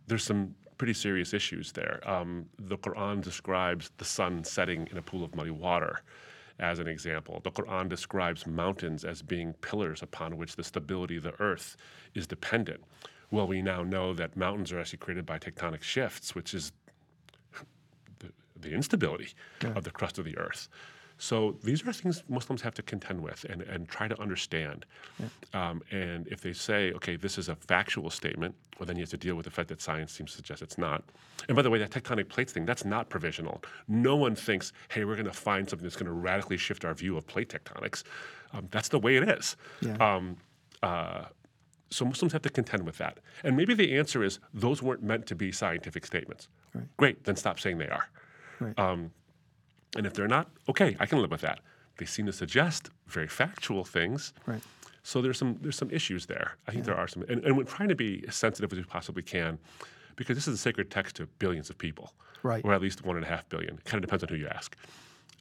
there's 0.08 0.24
some 0.24 0.56
pretty 0.78 0.93
serious 0.93 1.34
issues 1.34 1.72
there. 1.72 2.01
Um, 2.06 2.45
the 2.60 2.78
Quran 2.78 3.22
describes 3.22 3.91
the 3.97 4.06
sun 4.06 4.43
setting 4.43 4.88
in 4.91 4.97
a 4.97 5.01
pool 5.01 5.24
of 5.24 5.34
muddy 5.36 5.51
water 5.51 6.01
as 6.60 6.80
an 6.80 6.88
example. 6.88 7.41
The 7.43 7.51
Quran 7.51 7.89
describes 7.89 8.45
mountains 8.45 9.04
as 9.04 9.22
being 9.22 9.54
pillars 9.54 10.01
upon 10.01 10.38
which 10.38 10.56
the 10.56 10.64
stability 10.64 11.18
of 11.18 11.24
the 11.24 11.39
earth 11.39 11.76
is 12.14 12.28
dependent. 12.28 12.84
Well, 13.32 13.47
we 13.47 13.62
now 13.62 13.84
know 13.84 14.14
that 14.14 14.38
mountains 14.38 14.72
are 14.72 14.80
actually 14.80 14.99
created 14.99 15.26
by 15.26 15.39
tectonic 15.39 15.82
shifts, 15.82 16.36
which 16.36 16.54
is 16.54 16.72
the, 18.20 18.32
the 18.60 18.74
instability 18.74 19.30
of 19.62 19.84
the 19.84 19.91
crust 19.91 20.20
of 20.20 20.26
the 20.26 20.38
earth. 20.38 20.70
So 21.24 21.55
these 21.63 21.88
are 21.88 21.93
things 21.93 22.21
Muslims 22.28 22.61
have 22.63 22.74
to 22.74 22.82
contend 22.82 23.21
with 23.21 23.45
and, 23.45 23.61
and 23.61 23.88
try 23.88 24.09
to 24.09 24.21
understand. 24.21 24.86
Um, 25.53 25.82
and 25.89 26.28
if 26.28 26.41
they 26.41 26.51
say, 26.51 26.91
okay, 26.91 27.15
this 27.15 27.38
is 27.38 27.47
a 27.47 27.55
factual 27.55 28.09
statement, 28.09 28.53
well, 28.78 28.88
then 28.88 28.97
you 28.97 29.03
have 29.03 29.09
to 29.11 29.17
deal 29.17 29.36
with 29.36 29.45
the 29.45 29.49
fact 29.49 29.69
that 29.69 29.82
science 29.82 30.11
seems 30.11 30.32
to 30.32 30.36
suggest 30.36 30.61
it's 30.61 30.78
not. 30.78 31.01
And 31.47 31.55
by 31.55 31.61
the 31.61 31.69
way, 31.69 31.80
that 31.80 31.91
tectonic 31.91 32.28
plates 32.28 32.51
thing, 32.51 32.65
that's 32.65 32.84
not 32.84 33.07
provisional. 33.07 33.63
No 33.88 34.17
one 34.17 34.36
thinks, 34.36 34.74
hey, 34.89 35.05
we're 35.05 35.15
going 35.15 35.26
to 35.26 35.32
find 35.32 35.69
something 35.69 35.86
that's 35.86 35.95
going 35.95 36.07
to 36.07 36.11
radically 36.11 36.57
shift 36.57 36.84
our 36.84 36.93
view 36.93 37.15
of 37.15 37.26
plate 37.26 37.47
tectonics. 37.47 38.03
Um, 38.51 38.67
that's 38.69 38.89
the 38.89 38.99
way 38.99 39.15
it 39.15 39.24
is. 39.24 39.55
Yeah. 39.80 39.95
Um, 40.01 40.36
uh, 40.82 41.24
so 41.89 42.03
Muslims 42.03 42.34
have 42.34 42.41
to 42.41 42.49
contend 42.49 42.86
with 42.86 42.97
that. 42.97 43.19
And 43.45 43.55
maybe 43.55 43.74
the 43.74 43.97
answer 43.97 44.26
is 44.26 44.39
those 44.53 44.84
weren't 44.84 45.03
meant 45.03 45.26
to 45.28 45.36
be 45.36 45.53
scientific 45.53 46.05
statements. 46.05 46.49
Right. 46.76 46.97
Great, 46.97 47.24
then 47.24 47.38
stop 47.38 47.61
saying 47.61 47.78
they 47.78 47.88
are. 47.88 48.09
Right. 48.59 48.78
Um, 48.78 49.11
and 49.96 50.06
if 50.06 50.14
they're 50.14 50.28
not, 50.28 50.50
okay, 50.70 50.96
I 51.00 51.06
can 51.06 51.22
live 51.22 51.32
with 51.32 51.41
that. 51.41 51.60
They 51.98 52.06
seem 52.06 52.26
to 52.26 52.34
suggest 52.34 52.89
very 53.08 53.28
factual 53.28 53.84
things. 53.84 54.34
Right. 54.46 54.62
So 55.04 55.22
there's 55.22 55.38
some 55.38 55.58
there's 55.62 55.76
some 55.76 55.91
issues 55.91 56.26
there. 56.26 56.56
I 56.68 56.72
think 56.72 56.86
there 56.86 56.96
are 56.96 57.08
some, 57.08 57.24
and, 57.24 57.44
and 57.44 57.58
we're 57.58 57.66
trying 57.66 57.89
to 57.89 57.96
be 57.96 58.24
as 58.28 58.36
sensitive 58.36 58.72
as 58.72 58.78
we 58.80 58.86
possibly 58.86 59.22
can, 59.22 59.60
because 60.16 60.36
this 60.38 60.48
is 60.48 60.56
a 60.56 60.58
sacred 60.58 60.89
text 60.89 61.18
to 61.18 61.28
billions 61.39 61.70
of 61.70 61.78
people, 61.78 62.14
Right. 62.41 62.64
or 62.66 62.74
at 62.74 62.82
least 62.82 63.06
one 63.06 63.18
and 63.18 63.26
a 63.26 63.28
half 63.30 63.48
billion. 63.50 63.76
It 63.76 63.84
kind 63.86 64.02
of 64.04 64.08
depends 64.08 64.24
on 64.24 64.30
who 64.30 64.36
you 64.36 64.48
ask. 64.48 64.76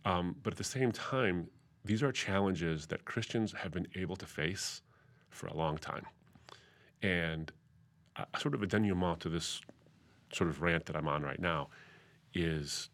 Um, 0.05 0.35
but 0.43 0.53
at 0.55 0.59
the 0.59 0.65
same 0.65 0.91
time, 0.93 1.47
these 1.85 2.03
are 2.03 2.11
challenges 2.13 2.87
that 2.89 3.05
Christians 3.05 3.53
have 3.53 3.71
been 3.73 3.87
able 3.95 4.17
to 4.17 4.27
face 4.27 4.83
for 5.31 5.47
a 5.47 5.55
long 5.57 5.79
time, 5.79 6.05
and 7.03 7.53
a 8.17 8.39
sort 8.39 8.55
of 8.55 8.63
a 8.63 8.67
denouement 8.67 9.21
to 9.21 9.29
this 9.29 9.61
sort 10.33 10.51
of 10.51 10.61
rant 10.61 10.85
that 10.87 10.97
I'm 10.97 11.09
on 11.09 11.23
right 11.23 11.41
now 11.41 11.69
is 12.35 12.89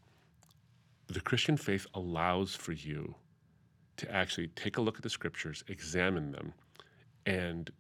the 1.09 1.21
Christian 1.21 1.57
faith 1.57 1.87
allows 1.95 2.55
for 2.55 2.73
you 2.73 3.15
to 3.97 4.11
actually 4.15 4.49
take 4.49 4.77
a 4.77 4.81
look 4.81 4.97
at 4.97 5.03
the 5.03 5.11
scriptures, 5.11 5.65
examine 5.67 6.33
them, 6.33 6.53
and 7.27 7.71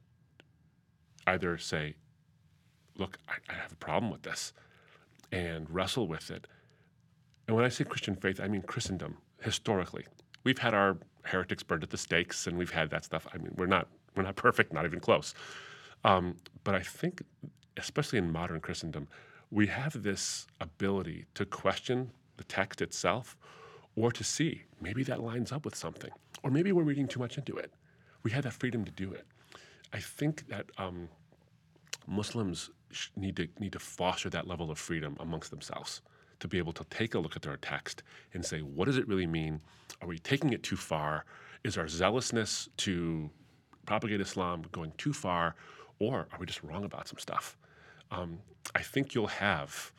either 1.26 1.58
say, 1.58 1.94
look, 2.96 3.18
I, 3.28 3.34
I 3.50 3.54
have 3.54 3.72
a 3.72 3.76
problem 3.76 4.10
with 4.10 4.22
this, 4.22 4.52
and 5.30 5.68
wrestle 5.70 6.08
with 6.08 6.30
it. 6.30 6.46
And 7.46 7.56
when 7.56 7.64
I 7.64 7.68
say 7.68 7.84
Christian 7.84 8.16
faith, 8.16 8.40
I 8.40 8.48
mean 8.48 8.62
Christendom, 8.62 9.18
historically. 9.40 10.06
We've 10.44 10.58
had 10.58 10.74
our 10.74 10.96
heretics 11.22 11.62
burned 11.62 11.82
at 11.82 11.90
the 11.90 11.98
stakes, 11.98 12.46
and 12.46 12.56
we've 12.56 12.70
had 12.70 12.90
that 12.90 13.04
stuff. 13.04 13.26
I 13.32 13.38
mean, 13.38 13.54
we're 13.56 13.66
not, 13.66 13.88
we're 14.16 14.22
not 14.22 14.36
perfect, 14.46 14.72
not 14.72 14.86
even 14.86 15.00
close. 15.00 15.34
Um, 16.04 16.36
but 16.64 16.74
I 16.74 16.80
think, 16.80 17.22
especially 17.76 18.18
in 18.18 18.32
modern 18.32 18.60
Christendom, 18.60 19.06
we 19.50 19.66
have 19.66 20.02
this 20.02 20.46
ability 20.60 21.26
to 21.34 21.44
question 21.44 22.10
the 22.38 22.44
text 22.44 22.80
itself 22.80 23.36
or 23.96 24.10
to 24.12 24.24
see 24.24 24.62
maybe 24.80 25.02
that 25.04 25.20
lines 25.22 25.52
up 25.52 25.64
with 25.64 25.74
something, 25.74 26.10
or 26.42 26.50
maybe 26.50 26.72
we're 26.72 26.82
reading 26.82 27.08
too 27.08 27.18
much 27.18 27.36
into 27.36 27.56
it. 27.56 27.72
We 28.22 28.30
have 28.30 28.44
that 28.44 28.52
freedom 28.54 28.84
to 28.84 28.92
do 28.92 29.12
it. 29.12 29.26
I 29.92 29.98
think 29.98 30.48
that 30.48 30.66
um, 30.78 31.08
Muslims 32.06 32.70
need 33.16 33.36
to 33.36 33.48
need 33.58 33.72
to 33.72 33.78
foster 33.78 34.30
that 34.30 34.46
level 34.46 34.70
of 34.70 34.78
freedom 34.78 35.16
amongst 35.20 35.50
themselves 35.50 36.00
to 36.40 36.48
be 36.48 36.58
able 36.58 36.72
to 36.72 36.84
take 36.84 37.14
a 37.14 37.18
look 37.18 37.36
at 37.36 37.42
their 37.42 37.56
text 37.56 38.02
and 38.32 38.44
say, 38.44 38.60
what 38.60 38.84
does 38.86 38.96
it 38.96 39.08
really 39.08 39.26
mean? 39.26 39.60
Are 40.00 40.08
we 40.08 40.18
taking 40.18 40.52
it 40.52 40.62
too 40.62 40.76
far? 40.76 41.24
Is 41.64 41.76
our 41.76 41.88
zealousness 41.88 42.68
to 42.78 43.28
propagate 43.84 44.20
Islam 44.20 44.62
going 44.70 44.92
too 44.96 45.12
far, 45.12 45.56
or 45.98 46.28
are 46.32 46.38
we 46.38 46.46
just 46.46 46.62
wrong 46.62 46.84
about 46.84 47.08
some 47.08 47.18
stuff? 47.18 47.56
Um, 48.10 48.38
I 48.74 48.82
think 48.82 49.14
you'll 49.14 49.26
have 49.26 49.92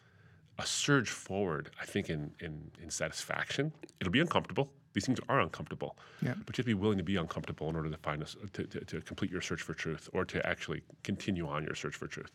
a 0.59 0.65
surge 0.65 1.09
forward. 1.09 1.71
I 1.81 1.85
think 1.85 2.09
in, 2.09 2.31
in 2.39 2.71
in 2.83 2.89
satisfaction. 2.91 3.71
It'll 3.99 4.11
be 4.11 4.19
uncomfortable. 4.19 4.69
These 4.93 5.05
things 5.05 5.19
are 5.29 5.39
uncomfortable, 5.39 5.97
Yeah. 6.21 6.33
but 6.45 6.57
you 6.57 6.61
have 6.61 6.65
to 6.65 6.75
be 6.75 6.79
willing 6.83 6.97
to 6.97 7.03
be 7.03 7.15
uncomfortable 7.15 7.69
in 7.69 7.75
order 7.75 7.89
to 7.89 7.97
find 7.97 8.23
us 8.23 8.35
to, 8.53 8.63
to, 8.63 8.79
to 8.85 9.01
complete 9.01 9.31
your 9.31 9.41
search 9.41 9.61
for 9.61 9.73
truth, 9.73 10.09
or 10.13 10.25
to 10.25 10.45
actually 10.45 10.81
continue 11.03 11.47
on 11.47 11.63
your 11.63 11.75
search 11.75 11.95
for 11.95 12.07
truth. 12.07 12.31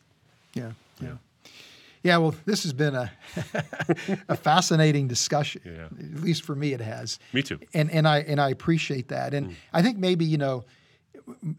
Yeah, 0.54 0.72
yeah. 1.00 1.16
Yeah, 2.04 2.18
well, 2.18 2.34
this 2.44 2.62
has 2.64 2.74
been 2.74 2.94
a, 2.94 3.10
a 4.28 4.36
fascinating 4.36 5.08
discussion. 5.08 5.62
Yeah. 5.64 5.86
At 5.86 6.22
least 6.22 6.42
for 6.42 6.54
me, 6.54 6.74
it 6.74 6.80
has. 6.80 7.18
Me 7.32 7.42
too. 7.42 7.58
And 7.72 7.90
and 7.90 8.06
I 8.06 8.18
and 8.18 8.40
I 8.40 8.50
appreciate 8.50 9.08
that. 9.08 9.32
And 9.32 9.48
mm. 9.48 9.54
I 9.72 9.80
think 9.80 9.96
maybe 9.96 10.26
you 10.26 10.36
know, 10.36 10.64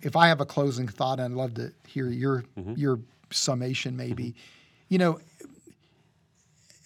if 0.01 0.15
I 0.15 0.27
have 0.27 0.41
a 0.41 0.45
closing 0.45 0.87
thought, 0.87 1.19
I'd 1.19 1.31
love 1.31 1.55
to 1.55 1.73
hear 1.87 2.09
your 2.09 2.43
mm-hmm. 2.57 2.73
your 2.77 2.99
summation. 3.31 3.97
Maybe, 3.97 4.23
mm-hmm. 4.23 4.89
you 4.89 4.97
know, 4.99 5.19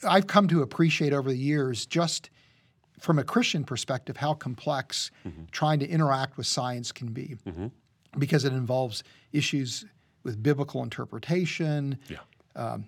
I've 0.07 0.27
come 0.27 0.47
to 0.49 0.61
appreciate 0.61 1.13
over 1.13 1.29
the 1.29 1.37
years 1.37 1.85
just 1.85 2.29
from 2.99 3.19
a 3.19 3.23
Christian 3.23 3.63
perspective 3.63 4.17
how 4.17 4.33
complex 4.33 5.11
mm-hmm. 5.25 5.43
trying 5.51 5.79
to 5.79 5.87
interact 5.87 6.37
with 6.37 6.47
science 6.47 6.91
can 6.91 7.11
be, 7.13 7.37
mm-hmm. 7.45 7.67
because 8.17 8.45
it 8.45 8.53
involves 8.53 9.03
issues 9.31 9.85
with 10.23 10.41
biblical 10.43 10.83
interpretation, 10.83 11.97
Yeah. 12.09 12.17
Um, 12.55 12.85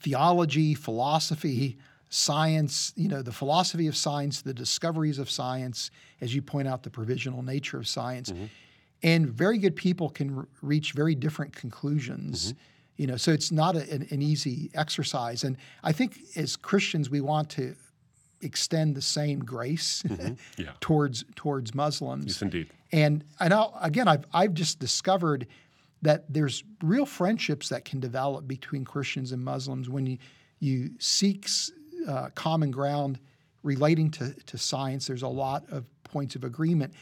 theology, 0.00 0.74
philosophy, 0.74 1.76
science, 2.08 2.92
you 2.96 3.08
know, 3.08 3.22
the 3.22 3.32
philosophy 3.32 3.86
of 3.86 3.96
science, 3.96 4.42
the 4.42 4.54
discoveries 4.54 5.18
of 5.18 5.30
science, 5.30 5.90
as 6.20 6.34
you 6.34 6.42
point 6.42 6.66
out, 6.66 6.82
the 6.82 6.90
provisional 6.90 7.42
nature 7.42 7.78
of 7.78 7.86
science. 7.86 8.30
Mm-hmm. 8.30 8.44
And 9.02 9.28
very 9.28 9.58
good 9.58 9.76
people 9.76 10.10
can 10.10 10.38
r- 10.38 10.48
reach 10.60 10.92
very 10.92 11.14
different 11.14 11.54
conclusions. 11.54 12.54
You 13.00 13.06
know, 13.06 13.16
so 13.16 13.32
it's 13.32 13.50
not 13.50 13.76
a, 13.76 13.90
an, 13.90 14.06
an 14.10 14.20
easy 14.20 14.70
exercise. 14.74 15.42
And 15.42 15.56
I 15.82 15.90
think 15.90 16.18
as 16.36 16.54
Christians, 16.54 17.08
we 17.08 17.22
want 17.22 17.48
to 17.52 17.74
extend 18.42 18.94
the 18.94 19.00
same 19.00 19.38
grace 19.38 20.04
Yeah. 20.58 20.72
towards 20.80 21.24
towards 21.34 21.74
Muslims. 21.74 22.26
Yes, 22.26 22.42
indeed. 22.42 22.68
And 22.92 23.24
I 23.38 23.48
know 23.48 23.72
again, 23.80 24.06
I've 24.06 24.26
I've 24.34 24.52
just 24.52 24.80
discovered 24.80 25.46
that 26.02 26.30
there's 26.30 26.62
real 26.82 27.06
friendships 27.06 27.70
that 27.70 27.86
can 27.86 28.00
develop 28.00 28.46
between 28.46 28.84
Christians 28.84 29.32
and 29.32 29.42
Muslims 29.42 29.88
when 29.88 30.04
you 30.04 30.18
you 30.58 30.90
seek 30.98 31.48
uh, 32.06 32.28
common 32.34 32.70
ground 32.70 33.18
relating 33.62 34.10
to 34.10 34.34
to 34.44 34.58
science. 34.58 35.06
There's 35.06 35.22
a 35.22 35.28
lot 35.46 35.64
of 35.70 35.86
points 36.04 36.36
of 36.36 36.44
agreement, 36.44 36.92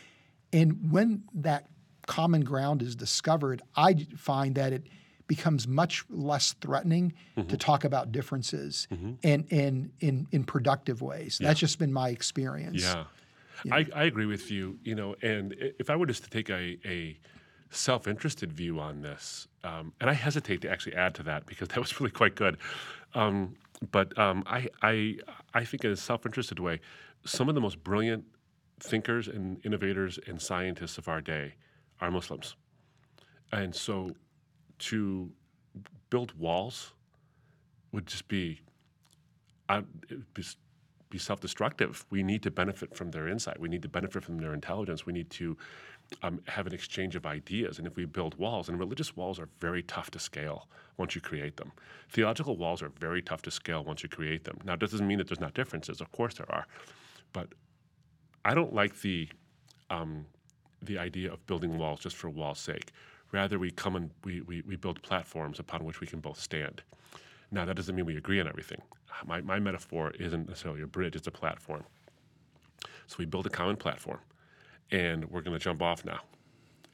and 0.52 0.92
when 0.92 1.24
that 1.34 1.66
common 2.06 2.44
ground 2.44 2.82
is 2.82 2.94
discovered, 2.94 3.62
I 3.74 4.06
find 4.16 4.54
that 4.54 4.72
it 4.72 4.86
becomes 5.28 5.68
much 5.68 6.04
less 6.10 6.54
threatening 6.54 7.12
to 7.46 7.56
talk 7.56 7.84
about 7.84 8.10
differences 8.10 8.88
and 9.22 9.46
and 9.50 9.90
in 10.00 10.26
in 10.32 10.42
productive 10.42 11.00
ways. 11.00 11.38
That's 11.40 11.60
just 11.60 11.78
been 11.78 11.92
my 11.92 12.08
experience. 12.08 12.82
Yeah. 12.82 13.04
I, 13.72 13.86
I 13.94 14.04
agree 14.04 14.26
with 14.26 14.50
you. 14.50 14.78
You 14.82 14.94
know, 14.94 15.14
and 15.22 15.54
if 15.78 15.90
I 15.90 15.96
were 15.96 16.06
just 16.06 16.24
to 16.24 16.30
take 16.30 16.48
a, 16.50 16.78
a 16.84 17.18
self-interested 17.70 18.52
view 18.52 18.80
on 18.80 19.02
this, 19.02 19.48
um, 19.64 19.92
and 20.00 20.08
I 20.08 20.14
hesitate 20.14 20.62
to 20.62 20.70
actually 20.70 20.94
add 20.94 21.14
to 21.16 21.22
that 21.24 21.46
because 21.46 21.68
that 21.74 21.78
was 21.78 22.00
really 22.00 22.10
quite 22.10 22.34
good. 22.34 22.56
Um, 23.14 23.56
but 23.92 24.16
um, 24.18 24.42
I, 24.46 24.68
I, 24.82 25.16
I 25.54 25.64
think 25.64 25.84
in 25.84 25.90
a 25.92 25.96
self-interested 25.96 26.58
way, 26.58 26.80
some 27.24 27.48
of 27.48 27.54
the 27.54 27.60
most 27.60 27.82
brilliant 27.84 28.24
thinkers 28.80 29.28
and 29.28 29.64
innovators 29.64 30.18
and 30.26 30.40
scientists 30.40 30.98
of 30.98 31.08
our 31.08 31.20
day 31.20 31.54
are 32.00 32.10
Muslims, 32.10 32.54
and 33.52 33.74
so 33.74 34.12
to 34.78 35.30
build 36.10 36.32
walls 36.38 36.92
would 37.92 38.06
just 38.06 38.28
be 38.28 38.60
be, 40.34 40.42
be 41.10 41.18
self-destructive. 41.18 42.04
We 42.10 42.22
need 42.22 42.42
to 42.42 42.50
benefit 42.50 42.96
from 42.96 43.10
their 43.10 43.28
insight. 43.28 43.60
We 43.60 43.68
need 43.68 43.82
to 43.82 43.88
benefit 43.88 44.24
from 44.24 44.38
their 44.38 44.54
intelligence. 44.54 45.04
We 45.04 45.12
need 45.12 45.30
to 45.30 45.56
um, 46.22 46.40
have 46.46 46.66
an 46.66 46.72
exchange 46.72 47.16
of 47.16 47.26
ideas. 47.26 47.78
And 47.78 47.86
if 47.86 47.96
we 47.96 48.04
build 48.06 48.38
walls, 48.38 48.68
and 48.68 48.78
religious 48.78 49.14
walls 49.16 49.38
are 49.38 49.48
very 49.60 49.82
tough 49.82 50.10
to 50.12 50.18
scale 50.18 50.68
once 50.96 51.14
you 51.14 51.20
create 51.20 51.56
them. 51.56 51.72
Theological 52.10 52.56
walls 52.56 52.82
are 52.82 52.90
very 52.98 53.22
tough 53.22 53.42
to 53.42 53.50
scale 53.50 53.84
once 53.84 54.02
you 54.02 54.08
create 54.08 54.44
them. 54.44 54.58
Now, 54.64 54.76
doesn't 54.76 55.06
mean 55.06 55.18
that 55.18 55.28
there's 55.28 55.40
not 55.40 55.54
differences. 55.54 56.00
Of 56.00 56.10
course 56.12 56.34
there 56.34 56.50
are, 56.50 56.66
but 57.32 57.48
I 58.44 58.54
don't 58.54 58.72
like 58.72 59.00
the 59.02 59.28
um, 59.90 60.26
the 60.82 60.98
idea 60.98 61.32
of 61.32 61.44
building 61.46 61.76
walls 61.76 62.00
just 62.00 62.16
for 62.16 62.30
wall's 62.30 62.60
sake. 62.60 62.92
Rather, 63.32 63.58
we 63.58 63.70
come 63.70 63.96
and 63.96 64.10
we, 64.24 64.40
we, 64.42 64.62
we 64.62 64.76
build 64.76 65.02
platforms 65.02 65.58
upon 65.58 65.84
which 65.84 66.00
we 66.00 66.06
can 66.06 66.20
both 66.20 66.40
stand. 66.40 66.82
Now, 67.50 67.64
that 67.64 67.76
doesn't 67.76 67.94
mean 67.94 68.06
we 68.06 68.16
agree 68.16 68.40
on 68.40 68.48
everything. 68.48 68.80
My, 69.26 69.40
my 69.40 69.58
metaphor 69.58 70.12
isn't 70.18 70.48
necessarily 70.48 70.82
a 70.82 70.86
bridge, 70.86 71.16
it's 71.16 71.26
a 71.26 71.32
platform. 71.32 71.84
So 73.06 73.16
we 73.18 73.24
build 73.24 73.46
a 73.46 73.50
common 73.50 73.76
platform, 73.76 74.20
and 74.90 75.24
we're 75.30 75.40
going 75.40 75.58
to 75.58 75.62
jump 75.62 75.82
off 75.82 76.04
now. 76.04 76.20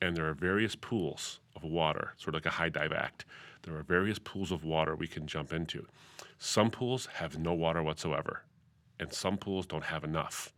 And 0.01 0.17
there 0.17 0.29
are 0.29 0.35
various 0.35 0.75
pools 0.75 1.41
of 1.57 1.65
water, 1.65 2.15
sort 2.17 2.35
of 2.35 2.45
like 2.45 2.47
a 2.47 2.57
high 2.57 2.69
dive 2.69 2.93
act. 2.93 3.25
There 3.63 3.77
are 3.77 3.83
various 3.83 4.19
pools 4.19 4.53
of 4.53 4.65
water 4.65 4.95
we 4.95 5.09
can 5.09 5.27
jump 5.27 5.53
into. 5.53 5.87
Some 6.39 6.71
pools 6.71 7.07
have 7.07 7.39
no 7.39 7.53
water 7.53 7.83
whatsoever, 7.83 8.43
and 9.01 9.13
some 9.13 9.39
pools 9.39 9.67
don't 9.67 9.85
have 9.85 10.05
enough. 10.05 10.53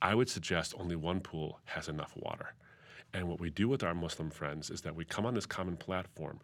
I 0.00 0.14
would 0.14 0.28
suggest 0.28 0.74
only 0.78 0.96
one 0.96 1.20
pool 1.20 1.60
has 1.64 1.88
enough 1.88 2.12
water. 2.16 2.54
And 3.14 3.28
what 3.28 3.40
we 3.40 3.50
do 3.50 3.68
with 3.68 3.82
our 3.82 3.94
Muslim 3.94 4.30
friends 4.30 4.70
is 4.70 4.80
that 4.82 4.94
we 4.94 5.04
come 5.04 5.26
on 5.26 5.34
this 5.34 5.46
common 5.46 5.76
platform 5.76 6.40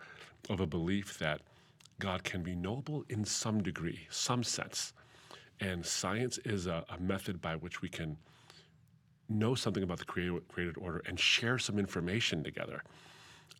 of 0.50 0.60
a 0.60 0.66
belief 0.66 1.18
that 1.18 1.40
God 1.98 2.24
can 2.24 2.42
be 2.42 2.54
noble 2.54 3.04
in 3.08 3.24
some 3.24 3.62
degree, 3.62 4.06
some 4.10 4.42
sense. 4.44 4.92
And 5.60 5.84
science 5.84 6.38
is 6.38 6.66
a, 6.66 6.84
a 6.90 7.00
method 7.00 7.40
by 7.40 7.56
which 7.56 7.82
we 7.82 7.88
can 7.88 8.16
know 9.28 9.54
something 9.54 9.82
about 9.82 9.98
the 9.98 10.04
created, 10.04 10.46
created 10.48 10.76
order 10.78 11.02
and 11.06 11.18
share 11.18 11.58
some 11.58 11.78
information 11.78 12.42
together, 12.42 12.82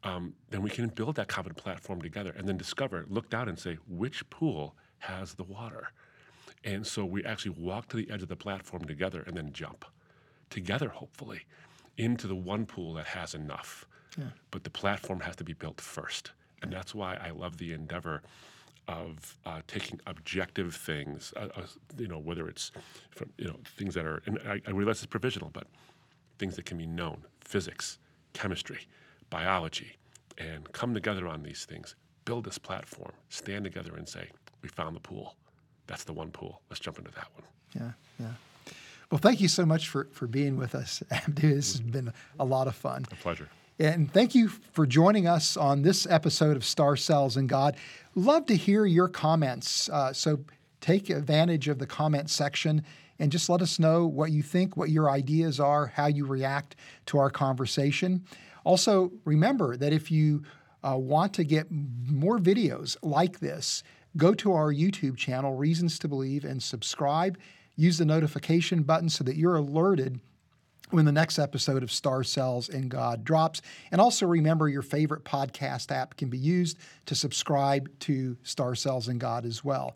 um, 0.05 0.35
then 0.51 0.63
we 0.63 0.71
can 0.71 0.89
build 0.89 1.17
that 1.17 1.29
common 1.29 1.55
platform 1.55 2.01
together 2.01 2.35
and 2.37 2.49
then 2.49 2.57
discover, 2.57 3.05
look 3.09 3.29
down 3.31 3.49
and 3.49 3.59
say, 3.59 3.77
which 3.89 4.29
pool 4.31 4.77
has 4.99 5.35
the 5.35 5.45
water? 5.45 5.91
And 6.65 6.87
so 6.87 7.05
we 7.05 7.25
actually 7.25 7.55
walk 7.59 7.89
to 7.89 7.97
the 7.97 8.11
edge 8.11 8.23
of 8.23 8.29
the 8.29 8.37
platform 8.37 8.85
together 8.85 9.23
and 9.27 9.37
then 9.37 9.53
jump 9.53 9.85
together, 10.51 10.89
hopefully, 10.89 11.43
into 11.99 12.27
the 12.27 12.35
one 12.35 12.65
pool 12.65 12.95
that 12.95 13.07
has 13.07 13.35
enough. 13.35 13.87
Yeah. 14.17 14.31
But 14.51 14.65
the 14.65 14.71
platform 14.71 15.21
has 15.21 15.37
to 15.37 15.45
be 15.45 15.53
built 15.53 15.81
first. 15.81 16.33
And 16.63 16.73
that's 16.73 16.95
why 16.95 17.19
I 17.23 17.31
love 17.31 17.59
the 17.59 17.73
endeavor 17.73 18.23
of 18.89 19.37
uh, 19.45 19.61
taking 19.67 20.01
objective 20.07 20.75
things, 20.75 21.35
uh, 21.37 21.49
uh, 21.55 21.63
you 21.99 22.09
know, 22.09 22.19
whether 22.19 22.49
it's 22.49 22.73
from, 23.11 23.31
you 23.37 23.47
know, 23.47 23.57
things 23.77 23.95
that 23.95 24.07
are, 24.07 24.23
and 24.25 24.39
I, 24.49 24.63
I 24.67 24.71
realize 24.71 24.99
it's 24.99 25.07
provisional, 25.07 25.51
but 25.53 25.67
things 26.39 26.57
that 26.57 26.65
can 26.65 26.79
be 26.79 26.87
known, 26.87 27.25
physics, 27.43 27.99
chemistry, 28.33 28.89
biology, 29.29 29.99
and 30.39 30.73
come 30.73 30.95
together 30.95 31.29
on 31.29 31.43
these 31.43 31.67
things, 31.67 31.97
build 32.25 32.45
this 32.45 32.59
platform, 32.59 33.13
stand 33.29 33.65
together 33.65 33.95
and 33.97 34.09
say, 34.09 34.31
we 34.63 34.69
found 34.69 34.97
the 34.97 35.01
pool. 35.01 35.37
That's 35.87 36.05
the 36.05 36.13
one 36.13 36.31
pool. 36.31 36.63
Let's 36.71 36.81
jump 36.81 36.99
into 36.99 37.11
that 37.13 37.29
one. 37.35 37.45
Yeah, 37.75 37.93
yeah. 38.19 38.33
Well, 39.11 39.19
thank 39.19 39.41
you 39.41 39.49
so 39.49 39.65
much 39.65 39.89
for, 39.89 40.09
for 40.13 40.27
being 40.27 40.57
with 40.59 40.75
us, 40.75 41.03
Abdu. 41.11 41.55
This 41.55 41.73
has 41.73 41.81
been 41.81 42.13
a 42.39 42.45
lot 42.45 42.67
of 42.67 42.77
fun. 42.77 43.07
A 43.11 43.15
pleasure. 43.17 43.49
And 43.79 44.13
thank 44.13 44.35
you 44.35 44.49
for 44.49 44.87
joining 44.87 45.27
us 45.27 45.57
on 45.57 45.83
this 45.83 46.07
episode 46.11 46.57
of 46.57 46.65
Stars, 46.65 47.03
Cells, 47.03 47.37
and 47.37 47.49
God. 47.49 47.77
Love 48.15 48.45
to 48.47 48.57
hear 48.57 48.85
your 48.85 49.09
comments. 49.09 49.89
Uh, 49.89 50.13
so 50.13 50.41
take 50.81 51.11
advantage 51.11 51.69
of 51.69 51.79
the 51.79 51.87
comment 51.87 52.29
section 52.29 52.83
and 53.19 53.33
just 53.33 53.49
let 53.49 53.63
us 53.63 53.79
know 53.79 54.07
what 54.07 54.31
you 54.31 54.43
think, 54.43 54.77
what 54.77 54.91
your 54.91 55.11
ideas 55.11 55.59
are, 55.59 55.87
how 55.87 56.07
you 56.07 56.27
react 56.27 56.77
to 57.07 57.19
our 57.19 57.31
conversation. 57.31 58.25
Also, 58.65 59.13
remember 59.25 59.77
that 59.77 59.93
if 59.93 60.11
you 60.11 60.43
uh, 60.83 60.97
want 60.97 61.33
to 61.35 61.45
get 61.45 61.67
more 61.71 62.39
videos 62.39 62.97
like 63.03 63.41
this, 63.41 63.83
go 64.17 64.35
to 64.35 64.53
our 64.53 64.73
YouTube 64.73 65.17
channel, 65.17 65.55
Reasons 65.55 65.99
to 66.01 66.09
Believe, 66.09 66.45
and 66.45 66.63
subscribe. 66.63 67.39
Use 67.79 67.97
the 67.97 68.05
notification 68.05 68.83
button 68.83 69.09
so 69.09 69.23
that 69.23 69.37
you're 69.37 69.55
alerted 69.55 70.19
when 70.91 71.05
the 71.05 71.13
next 71.13 71.39
episode 71.39 71.85
of 71.85 71.93
Stars, 71.93 72.29
Cells, 72.29 72.69
and 72.69 72.91
God 72.91 73.23
drops. 73.23 73.63
And 73.93 74.01
also 74.01 74.27
remember 74.27 74.69
your 74.69 74.83
favorite 74.83 75.25
podcast 75.25 75.93
app 75.93 76.17
can 76.17 76.29
be 76.29 76.39
used 76.39 76.77
to 77.07 77.15
subscribe 77.15 77.89
to 78.01 78.37
Stars, 78.43 78.81
Cells, 78.81 79.07
and 79.07 79.21
God 79.21 79.47
as 79.47 79.63
well. 79.63 79.95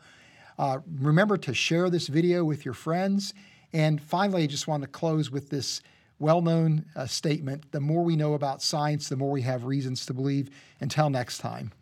Uh, 0.59 0.79
remember 1.01 1.37
to 1.39 1.53
share 1.53 1.91
this 1.91 2.07
video 2.07 2.45
with 2.45 2.65
your 2.65 2.75
friends. 2.75 3.35
And 3.73 4.01
finally, 4.01 4.45
I 4.45 4.47
just 4.47 4.69
want 4.69 4.83
to 4.83 4.89
close 4.89 5.29
with 5.29 5.51
this 5.51 5.83
well 6.21 6.41
known 6.41 6.85
uh, 6.95 7.07
statement 7.07 7.73
the 7.73 7.81
more 7.81 8.05
we 8.05 8.15
know 8.15 8.35
about 8.35 8.63
science, 8.63 9.09
the 9.09 9.17
more 9.17 9.33
we 9.33 9.43
have 9.43 9.65
reasons 9.65 10.07
to 10.07 10.15
believe. 10.15 10.51
Until 10.81 11.11
next 11.11 11.39
time. 11.39 11.73